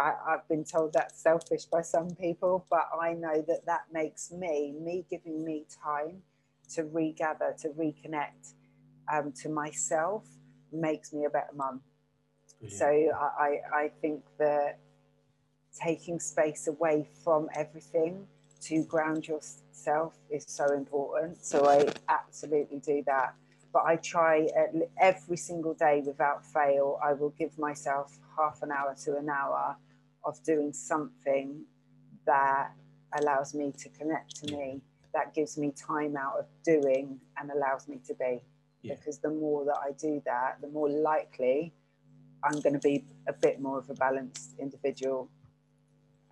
I, 0.00 0.14
I've 0.28 0.48
been 0.48 0.64
told 0.64 0.94
that's 0.94 1.20
selfish 1.20 1.66
by 1.66 1.82
some 1.82 2.10
people, 2.14 2.66
but 2.70 2.88
I 2.98 3.12
know 3.12 3.44
that 3.46 3.66
that 3.66 3.84
makes 3.92 4.32
me, 4.32 4.74
me 4.80 5.04
giving 5.10 5.44
me 5.44 5.66
time 5.82 6.22
to 6.74 6.84
regather, 6.84 7.54
to 7.60 7.68
reconnect 7.68 8.54
um, 9.12 9.32
to 9.42 9.48
myself, 9.48 10.24
makes 10.72 11.12
me 11.12 11.24
a 11.24 11.30
better 11.30 11.52
mum. 11.54 11.82
So 12.68 12.86
I, 12.86 13.42
I, 13.42 13.60
I 13.74 13.90
think 14.00 14.22
that 14.38 14.78
taking 15.78 16.20
space 16.20 16.66
away 16.66 17.06
from 17.24 17.48
everything 17.54 18.26
to 18.62 18.84
ground 18.84 19.26
yourself 19.26 20.14
is 20.30 20.44
so 20.46 20.72
important. 20.74 21.44
So 21.44 21.66
I 21.66 21.92
absolutely 22.08 22.78
do 22.78 23.02
that. 23.06 23.34
But 23.72 23.84
I 23.86 23.96
try 23.96 24.48
at 24.56 24.74
every 25.00 25.36
single 25.36 25.74
day 25.74 26.02
without 26.04 26.44
fail, 26.44 26.98
I 27.02 27.12
will 27.14 27.30
give 27.38 27.58
myself 27.58 28.18
half 28.36 28.62
an 28.62 28.72
hour 28.72 28.94
to 29.04 29.16
an 29.16 29.28
hour 29.28 29.76
of 30.24 30.42
doing 30.44 30.72
something 30.72 31.64
that 32.26 32.72
allows 33.18 33.54
me 33.54 33.72
to 33.78 33.88
connect 33.90 34.36
to 34.36 34.56
me, 34.56 34.80
that 35.12 35.34
gives 35.34 35.58
me 35.58 35.72
time 35.72 36.16
out 36.16 36.38
of 36.38 36.46
doing 36.64 37.18
and 37.38 37.50
allows 37.50 37.88
me 37.88 37.98
to 38.06 38.14
be. 38.14 38.40
Yeah. 38.82 38.94
Because 38.94 39.18
the 39.18 39.30
more 39.30 39.64
that 39.64 39.78
I 39.84 39.92
do 39.92 40.22
that, 40.24 40.60
the 40.60 40.68
more 40.68 40.88
likely 40.88 41.72
I'm 42.42 42.60
going 42.60 42.72
to 42.72 42.78
be 42.78 43.04
a 43.26 43.32
bit 43.32 43.60
more 43.60 43.78
of 43.78 43.90
a 43.90 43.94
balanced 43.94 44.54
individual 44.58 45.28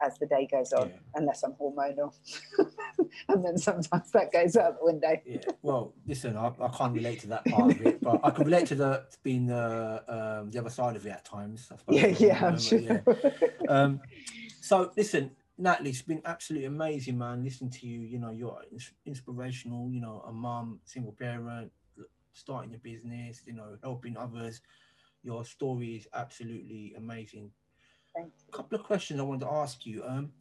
as 0.05 0.19
the 0.19 0.27
day 0.27 0.47
goes 0.51 0.73
on, 0.73 0.89
Yeah. 0.89 0.97
unless 1.15 1.43
I'm 1.43 1.53
hormonal. 1.55 2.15
and 3.29 3.45
then 3.45 3.59
sometimes 3.59 4.11
that 4.13 4.33
goes 4.33 4.57
out 4.57 4.79
the 4.79 4.85
window. 4.87 5.17
Yeah. 5.27 5.39
Well, 5.63 5.95
listen, 6.07 6.37
I, 6.37 6.53
I 6.61 6.69
can't 6.69 6.95
relate 6.95 7.21
to 7.21 7.27
that 7.29 7.45
part 7.47 7.73
of 7.73 7.81
it, 7.87 8.01
but 8.03 8.21
I 8.23 8.31
can 8.31 8.45
relate 8.45 8.67
to 8.69 8.75
the 8.75 9.05
being 9.23 9.47
the 9.47 10.05
um, 10.09 10.51
the 10.51 10.59
other 10.59 10.71
side 10.71 10.97
of 10.97 11.07
it 11.07 11.11
at 11.11 11.25
times. 11.25 11.71
I 11.71 11.93
Yeah, 11.93 12.07
yeah, 12.07 12.47
I'm 12.47 12.59
sure. 12.59 12.79
yeah. 12.79 13.01
Um, 13.69 14.01
so 14.61 14.93
listen, 14.97 15.31
Natalie, 15.57 15.91
it's 15.91 16.03
been 16.03 16.23
absolutely 16.25 16.67
amazing, 16.67 17.19
man. 17.19 17.43
Listening 17.45 17.71
to 17.71 17.87
you, 17.87 18.01
you 18.01 18.19
know, 18.19 18.31
you're 18.31 18.61
ins- 18.73 18.93
inspirational. 19.07 19.91
You 19.91 20.01
know, 20.01 20.23
a 20.27 20.33
mum, 20.33 20.81
single 20.85 21.13
parent, 21.13 21.73
starting 22.33 22.75
a 22.75 22.79
business, 22.79 23.43
you 23.47 23.55
know, 23.55 23.77
helping 23.83 24.17
others. 24.17 24.61
Your 25.25 25.45
story 25.45 25.97
is 25.97 26.07
absolutely 26.15 26.95
amazing. 26.97 27.51
Thank 28.19 28.33
A 28.53 28.57
couple 28.57 28.77
of 28.77 28.85
questions 28.85 29.21
I 29.21 29.23
wanted 29.23 29.47
to 29.47 29.53
ask 29.53 29.87
you. 29.87 30.03
Um, 30.05 30.33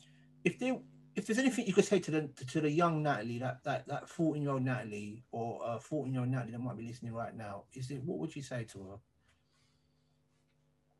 if 0.43 0.57
there, 0.57 0.79
if 1.15 1.27
there's 1.27 1.37
anything 1.37 1.67
you 1.67 1.73
could 1.73 1.85
say 1.85 1.99
to 1.99 2.09
the 2.09 2.29
to 2.47 2.59
the 2.59 2.71
young 2.71 3.03
Natalie, 3.03 3.37
that 3.37 3.63
that 3.65 3.87
that 3.87 4.09
14 4.09 4.41
year 4.41 4.51
old 4.51 4.63
Natalie 4.63 5.23
or 5.31 5.63
uh 5.63 5.77
14 5.77 6.11
year 6.11 6.21
old 6.21 6.31
Natalie 6.31 6.53
that 6.53 6.59
might 6.59 6.75
be 6.75 6.87
listening 6.87 7.13
right 7.13 7.35
now, 7.35 7.65
is 7.73 7.91
it 7.91 8.03
what 8.03 8.17
would 8.17 8.35
you 8.35 8.41
say 8.41 8.63
to 8.71 8.99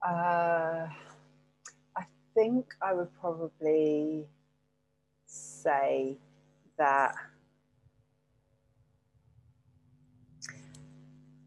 her? 0.04 0.08
Uh, 0.08 0.88
I 1.96 2.04
think 2.36 2.76
I 2.80 2.94
would 2.94 3.10
probably 3.20 4.28
say 5.26 6.20
that 6.78 7.16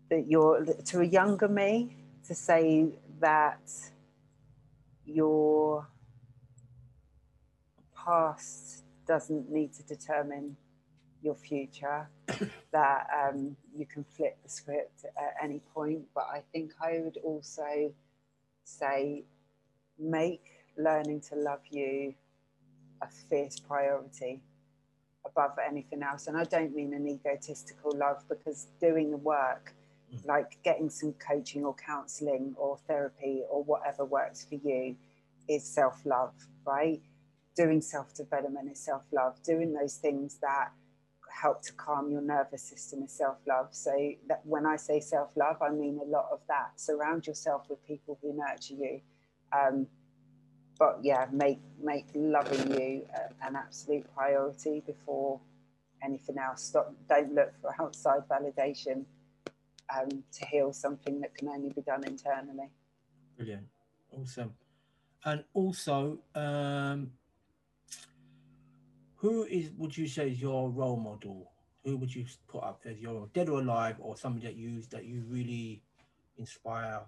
that 0.09 0.29
you're 0.29 0.65
to 0.65 1.01
a 1.01 1.05
younger 1.05 1.47
me 1.47 1.95
to 2.27 2.35
say 2.35 2.89
that 3.21 3.61
your 5.13 5.87
past 7.95 8.85
doesn't 9.07 9.51
need 9.51 9.73
to 9.75 9.83
determine 9.83 10.57
your 11.23 11.35
future 11.35 12.09
that 12.73 13.07
um, 13.15 13.57
you 13.77 13.85
can 13.87 14.05
flip 14.05 14.39
the 14.43 14.49
script 14.49 15.05
at 15.05 15.35
any 15.43 15.61
point 15.75 16.01
but 16.15 16.27
i 16.33 16.43
think 16.53 16.73
i 16.83 16.99
would 16.99 17.19
also 17.23 17.93
say 18.65 19.23
make 19.99 20.47
learning 20.79 21.21
to 21.21 21.35
love 21.35 21.61
you 21.71 22.15
a 23.03 23.09
fierce 23.29 23.59
priority 23.59 24.41
above 25.25 25.59
anything 25.67 26.03
else. 26.03 26.27
And 26.27 26.37
I 26.37 26.45
don't 26.45 26.75
mean 26.75 26.95
an 26.95 27.07
egotistical 27.07 27.93
love 27.97 28.25
because 28.29 28.69
doing 28.81 29.11
the 29.11 29.17
work. 29.17 29.75
Like 30.25 30.59
getting 30.63 30.91
some 30.91 31.15
coaching 31.15 31.65
or 31.65 31.75
counseling 31.75 32.55
or 32.57 32.77
therapy 32.87 33.43
or 33.49 33.63
whatever 33.63 34.05
works 34.05 34.45
for 34.45 34.57
you, 34.57 34.97
is 35.49 35.65
self 35.65 36.05
love, 36.05 36.35
right? 36.67 37.01
Doing 37.57 37.81
self 37.81 38.15
development 38.15 38.71
is 38.71 38.79
self 38.79 39.03
love. 39.13 39.43
Doing 39.43 39.73
those 39.73 39.97
things 39.97 40.39
that 40.43 40.73
help 41.33 41.63
to 41.63 41.73
calm 41.73 42.11
your 42.11 42.21
nervous 42.21 42.63
system 42.63 43.03
is 43.03 43.13
self 43.13 43.39
love. 43.47 43.69
So 43.71 43.93
that 44.29 44.41
when 44.45 44.67
I 44.67 44.77
say 44.77 45.01
self 45.01 45.37
love, 45.37 45.57
I 45.63 45.71
mean 45.71 46.01
a 46.03 46.09
lot 46.09 46.29
of 46.33 46.41
that. 46.49 46.73
Surround 46.77 47.27
yourself 47.27 47.69
with 47.69 47.85
people 47.87 48.19
who 48.23 48.35
nurture 48.37 48.75
you. 48.75 49.01
Um, 49.53 49.87
but 50.79 50.99
yeah, 51.03 51.27
make 51.33 51.59
make 51.83 52.07
loving 52.15 52.73
you 52.73 53.07
an 53.43 53.57
absolute 53.57 54.07
priority 54.15 54.83
before 54.87 55.41
anything 56.03 56.39
else. 56.39 56.63
Stop. 56.63 56.95
Don't 57.09 57.35
look 57.35 57.53
for 57.61 57.75
outside 57.81 58.23
validation 58.29 59.05
um, 59.97 60.23
to 60.33 60.47
heal 60.47 60.73
something 60.73 61.21
that 61.21 61.35
can 61.35 61.49
only 61.49 61.71
be 61.71 61.83
done 61.83 62.05
internally. 62.05 62.71
Brilliant, 63.37 63.67
awesome, 64.13 64.55
and 65.25 65.45
also, 65.55 66.19
um, 66.35 67.11
who 69.17 69.45
is 69.45 69.71
would 69.77 69.97
you 69.97 70.07
say 70.07 70.31
is 70.31 70.41
your 70.41 70.71
role 70.71 70.97
model? 70.97 71.51
Who 71.85 71.97
would 71.97 72.15
you 72.15 72.27
put 72.49 72.63
up 72.63 72.83
as 72.85 72.99
your 72.99 73.29
dead 73.33 73.49
or 73.49 73.61
alive, 73.61 73.97
or 74.01 74.17
somebody 74.17 74.47
that 74.47 74.57
you 74.57 74.83
that 74.91 75.05
you 75.05 75.25
really 75.29 75.83
inspire 76.37 77.01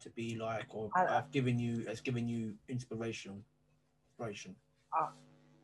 to 0.00 0.10
be 0.10 0.36
like, 0.36 0.66
or 0.70 0.90
I- 0.94 1.14
have 1.14 1.30
given 1.32 1.58
you 1.58 1.84
has 1.86 2.00
given 2.00 2.28
you 2.28 2.54
inspiration? 2.68 3.44
Inspiration. 4.18 4.56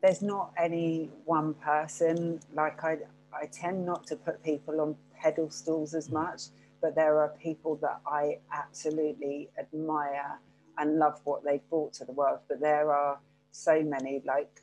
there's 0.01 0.21
not 0.21 0.53
any 0.57 1.09
one 1.25 1.53
person 1.55 2.39
like 2.53 2.83
i 2.83 2.97
i 3.33 3.45
tend 3.47 3.85
not 3.85 4.05
to 4.07 4.15
put 4.15 4.41
people 4.43 4.79
on 4.79 4.95
pedestals 5.21 5.93
as 5.93 6.07
Mm. 6.09 6.13
much 6.13 6.41
but 6.81 6.93
there 6.95 7.19
are 7.19 7.29
people 7.41 7.75
that 7.77 7.99
i 8.05 8.37
absolutely 8.51 9.49
admire 9.57 10.39
and 10.77 10.97
love 10.99 11.19
what 11.23 11.43
they've 11.43 11.67
brought 11.69 11.93
to 11.93 12.05
the 12.05 12.11
world 12.11 12.39
but 12.49 12.59
there 12.59 12.91
are 12.91 13.19
so 13.51 13.81
many 13.81 14.21
like 14.25 14.61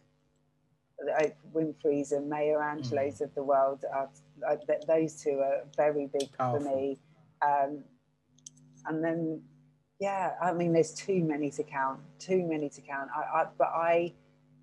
the 0.99 1.11
Oprah 1.13 1.35
Winfrey's 1.55 2.13
and 2.13 2.29
Maya 2.31 2.59
Angelou's 2.59 3.21
of 3.21 3.35
the 3.35 3.43
world 3.43 3.85
are 3.93 4.09
th- 4.67 4.83
those 4.87 5.21
two 5.23 5.41
are 5.41 5.63
very 5.77 6.07
big 6.07 6.31
Powerful. 6.39 6.61
for 6.61 6.77
me 6.77 6.99
um, 7.45 7.83
and 8.87 9.03
then 9.03 9.43
yeah 9.99 10.35
I 10.41 10.53
mean 10.53 10.73
there's 10.73 10.95
too 10.95 11.25
many 11.25 11.51
to 11.53 11.63
count 11.65 11.99
too 12.21 12.45
many 12.47 12.69
to 12.69 12.81
count 12.83 13.09
I, 13.17 13.21
I 13.41 13.47
but 13.59 13.69
I 13.69 14.13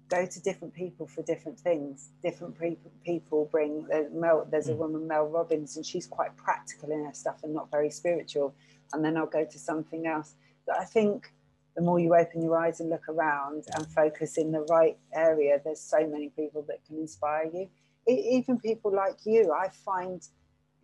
go 0.09 0.25
to 0.25 0.41
different 0.41 0.73
people 0.73 1.07
for 1.07 1.21
different 1.21 1.59
things. 1.59 2.09
Different 2.23 2.59
people 2.59 2.91
people 3.05 3.47
bring. 3.51 3.85
There's, 3.87 4.11
Mel, 4.11 4.45
there's 4.49 4.69
a 4.69 4.73
Mm. 4.73 4.77
woman, 4.77 5.07
Mel 5.07 5.27
Robbins, 5.27 5.77
and 5.77 5.85
she's 5.85 6.07
quite 6.07 6.35
practical 6.35 6.91
in 6.91 7.05
her 7.05 7.13
stuff 7.13 7.43
and 7.43 7.53
not 7.53 7.69
very 7.71 7.89
spiritual. 7.91 8.53
And 8.93 9.03
then 9.05 9.15
I'll 9.17 9.27
go 9.27 9.45
to 9.45 9.59
something 9.59 10.07
else. 10.07 10.35
But 10.65 10.77
I 10.79 10.85
think 10.85 11.31
the 11.75 11.81
more 11.81 11.99
you 11.99 12.15
open 12.15 12.41
your 12.41 12.57
eyes 12.57 12.79
and 12.79 12.89
look 12.89 13.07
around 13.07 13.65
and 13.75 13.87
focus 13.87 14.37
in 14.37 14.51
the 14.51 14.61
right 14.61 14.97
area, 15.13 15.61
there's 15.63 15.79
so 15.79 16.05
many 16.07 16.29
people 16.29 16.63
that 16.63 16.83
can 16.85 16.97
inspire 16.97 17.45
you. 17.53 17.69
E- 18.07 18.29
even 18.37 18.59
people 18.59 18.91
like 18.91 19.25
you, 19.25 19.53
I 19.53 19.69
find 19.69 20.27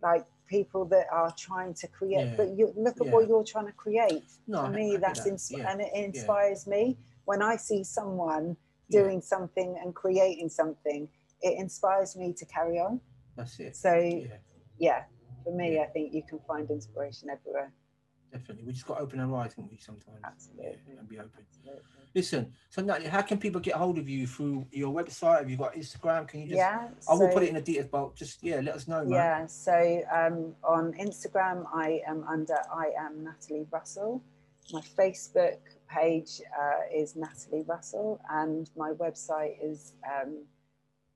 like 0.02 0.24
people 0.46 0.84
that 0.86 1.06
are 1.10 1.32
trying 1.36 1.74
to 1.74 1.88
create. 1.88 2.28
Yeah. 2.28 2.34
But 2.36 2.50
you 2.56 2.72
look 2.76 3.00
at 3.00 3.06
Yeah. 3.06 3.12
what 3.12 3.26
you're 3.28 3.42
trying 3.44 3.66
to 3.66 3.72
create. 3.72 4.24
No, 4.46 4.62
For 4.66 4.70
me, 4.70 4.96
that's 4.96 5.24
that. 5.24 5.50
Yeah. 5.58 5.70
and 5.72 5.80
it 5.80 5.92
inspires 5.92 6.66
me 6.68 6.96
when 7.24 7.42
I 7.42 7.56
see 7.56 7.82
someone 7.82 8.56
Yeah. 8.88 9.00
doing 9.02 9.20
something 9.20 9.78
and 9.82 9.94
creating 9.94 10.48
something, 10.48 11.08
it 11.42 11.58
inspires 11.58 12.16
me 12.16 12.32
to 12.34 12.44
carry 12.46 12.78
on. 12.78 13.00
That's 13.36 13.58
it. 13.60 13.76
So, 13.76 13.94
Yeah, 13.94 14.36
yeah, 14.78 15.04
for 15.44 15.52
me, 15.54 15.74
Yeah. 15.74 15.82
I 15.82 15.86
think 15.86 16.12
you 16.14 16.22
can 16.22 16.38
find 16.40 16.70
inspiration 16.70 17.30
everywhere. 17.30 17.72
definitely. 18.32 18.64
We 18.64 18.72
just 18.72 18.86
got 18.86 18.96
to 18.96 19.00
open 19.02 19.18
our 19.20 19.34
eyes, 19.36 19.52
haven't 19.54 19.70
we? 19.70 19.78
Sometimes. 19.78 20.18
Absolutely. 20.22 20.78
Yeah, 20.88 20.98
and 20.98 21.08
be 21.08 21.18
open. 21.18 21.30
Absolutely. 21.38 21.82
Listen, 22.14 22.52
so 22.70 22.82
Natalie, 22.82 23.08
how 23.08 23.22
can 23.22 23.38
people 23.38 23.60
get 23.60 23.74
hold 23.74 23.98
of 23.98 24.08
you 24.08 24.26
through 24.26 24.66
your 24.72 24.92
website? 24.92 25.38
Have 25.38 25.48
you 25.50 25.56
got 25.56 25.74
Instagram? 25.74 26.26
Can 26.28 26.40
you 26.40 26.46
just? 26.48 26.56
Yeah, 26.58 26.88
I 27.08 27.14
will 27.14 27.28
put 27.28 27.42
it 27.44 27.48
in 27.50 27.54
the 27.54 27.60
details, 27.62 27.88
but 27.90 28.14
just 28.14 28.42
yeah, 28.42 28.60
let 28.60 28.74
us 28.74 28.88
know, 28.88 29.02
man. 29.04 29.10
Yeah, 29.10 29.46
so 29.46 30.02
um, 30.12 30.54
on 30.64 30.92
Instagram, 30.94 31.64
I 31.72 32.02
am 32.06 32.24
under 32.24 32.56
I 32.72 32.86
am 32.98 33.24
Natalie 33.24 33.66
Russell. 33.70 34.22
My 34.72 34.80
Facebook 34.80 35.58
page 35.88 36.40
uh, 36.58 36.80
is 36.94 37.16
Natalie 37.16 37.64
Russell, 37.66 38.20
and 38.30 38.70
my 38.76 38.92
website 38.92 39.56
is 39.62 39.94
um, 40.04 40.44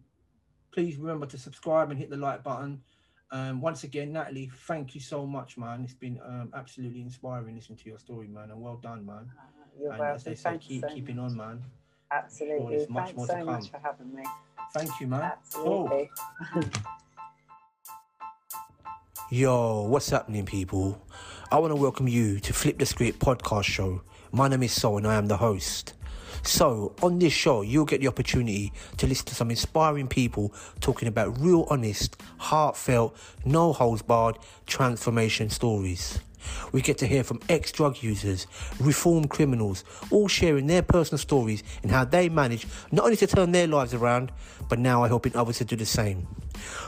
please 0.72 0.96
remember 0.96 1.26
to 1.26 1.38
subscribe 1.38 1.90
and 1.90 1.98
hit 1.98 2.10
the 2.10 2.16
like 2.16 2.44
button. 2.44 2.82
Um, 3.32 3.60
once 3.60 3.82
again, 3.82 4.12
Natalie, 4.12 4.50
thank 4.68 4.94
you 4.94 5.00
so 5.00 5.26
much, 5.26 5.58
man. 5.58 5.82
It's 5.82 5.94
been 5.94 6.20
um, 6.24 6.52
absolutely 6.54 7.00
inspiring 7.00 7.56
listening 7.56 7.78
to 7.78 7.88
your 7.88 7.98
story, 7.98 8.28
man. 8.28 8.50
And 8.50 8.60
well 8.60 8.76
done, 8.76 9.04
man. 9.04 9.28
uh, 9.36 9.82
you're 9.82 9.92
and 9.92 10.02
as 10.02 10.22
they 10.22 10.36
say, 10.36 10.50
Thanks 10.50 10.66
keep 10.66 10.82
so 10.82 10.88
keeping 10.88 11.16
much. 11.16 11.32
on, 11.32 11.36
man. 11.36 11.62
Absolutely. 12.12 12.86
much 12.88 13.12
Thanks 13.12 13.26
so 13.26 13.44
much 13.44 13.70
for 13.70 13.78
having 13.78 14.14
me. 14.14 14.22
Thank 14.72 15.00
you, 15.00 15.08
man. 15.08 15.22
Absolutely. 15.22 16.10
Yo, 19.28 19.82
what's 19.82 20.10
happening, 20.10 20.46
people? 20.46 21.02
I 21.50 21.58
want 21.58 21.72
to 21.72 21.76
welcome 21.76 22.06
you 22.06 22.38
to 22.38 22.52
Flip 22.52 22.78
the 22.78 22.86
Script 22.86 23.18
podcast 23.18 23.64
show. 23.64 24.02
My 24.30 24.46
name 24.46 24.62
is 24.62 24.70
So, 24.70 24.98
and 24.98 25.04
I 25.04 25.16
am 25.16 25.26
the 25.26 25.36
host. 25.36 25.94
So, 26.44 26.94
on 27.02 27.18
this 27.18 27.32
show, 27.32 27.62
you'll 27.62 27.86
get 27.86 28.00
the 28.00 28.06
opportunity 28.06 28.72
to 28.98 29.06
listen 29.08 29.26
to 29.26 29.34
some 29.34 29.50
inspiring 29.50 30.06
people 30.06 30.54
talking 30.78 31.08
about 31.08 31.40
real, 31.40 31.66
honest, 31.68 32.16
heartfelt, 32.38 33.16
no 33.44 33.72
holds 33.72 34.02
barred 34.02 34.38
transformation 34.64 35.50
stories. 35.50 36.20
We 36.70 36.80
get 36.80 36.98
to 36.98 37.06
hear 37.08 37.24
from 37.24 37.40
ex 37.48 37.72
drug 37.72 38.00
users, 38.04 38.46
reformed 38.78 39.30
criminals, 39.30 39.82
all 40.12 40.28
sharing 40.28 40.68
their 40.68 40.82
personal 40.82 41.18
stories 41.18 41.64
and 41.82 41.90
how 41.90 42.04
they 42.04 42.28
manage 42.28 42.68
not 42.92 43.06
only 43.06 43.16
to 43.16 43.26
turn 43.26 43.50
their 43.50 43.66
lives 43.66 43.92
around, 43.92 44.30
but 44.68 44.78
now 44.78 45.02
are 45.02 45.08
helping 45.08 45.34
others 45.34 45.58
to 45.58 45.64
do 45.64 45.74
the 45.74 45.84
same. 45.84 46.28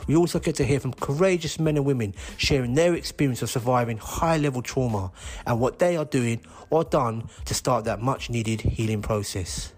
We 0.07 0.15
also 0.15 0.39
get 0.39 0.55
to 0.55 0.65
hear 0.65 0.79
from 0.79 0.93
courageous 0.93 1.59
men 1.59 1.77
and 1.77 1.85
women 1.85 2.15
sharing 2.37 2.73
their 2.73 2.93
experience 2.93 3.41
of 3.41 3.49
surviving 3.49 3.97
high 3.97 4.37
level 4.37 4.61
trauma 4.61 5.11
and 5.45 5.59
what 5.59 5.79
they 5.79 5.97
are 5.97 6.05
doing 6.05 6.41
or 6.69 6.83
done 6.83 7.29
to 7.45 7.53
start 7.53 7.85
that 7.85 8.01
much 8.01 8.29
needed 8.29 8.61
healing 8.61 9.01
process. 9.01 9.73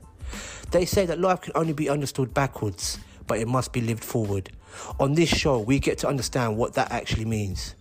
They 0.71 0.85
say 0.85 1.05
that 1.05 1.19
life 1.19 1.41
can 1.41 1.53
only 1.55 1.73
be 1.73 1.89
understood 1.89 2.33
backwards, 2.33 2.99
but 3.27 3.39
it 3.39 3.47
must 3.47 3.73
be 3.73 3.81
lived 3.81 4.03
forward. 4.03 4.49
On 4.99 5.13
this 5.13 5.29
show, 5.29 5.59
we 5.59 5.79
get 5.79 5.97
to 5.99 6.07
understand 6.07 6.57
what 6.57 6.73
that 6.75 6.91
actually 6.91 7.25
means. 7.25 7.75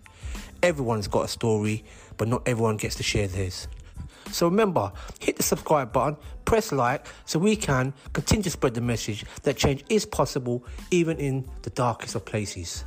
Everyone's 0.63 1.09
got 1.09 1.25
a 1.25 1.29
story, 1.29 1.85
but 2.17 2.29
not 2.29 2.43
everyone 2.47 2.77
gets 2.77 2.97
to 2.97 3.03
share 3.03 3.29
theirs. 3.29 3.69
So 4.33 4.47
remember, 4.49 4.93
hit 5.21 5.37
the 5.37 5.43
subscribe 5.43 5.93
button, 5.93 6.17
press 6.45 6.73
like, 6.73 7.07
so 7.25 7.39
we 7.39 7.57
can 7.57 7.93
continue 8.13 8.43
to 8.45 8.51
spread 8.51 8.75
the 8.75 8.81
message 8.81 9.25
that 9.43 9.57
change 9.57 9.85
is 9.89 10.07
possible 10.07 10.65
even 10.91 11.19
in 11.19 11.49
the 11.63 11.71
darkest 11.71 12.15
of 12.15 12.25
places. 12.25 12.85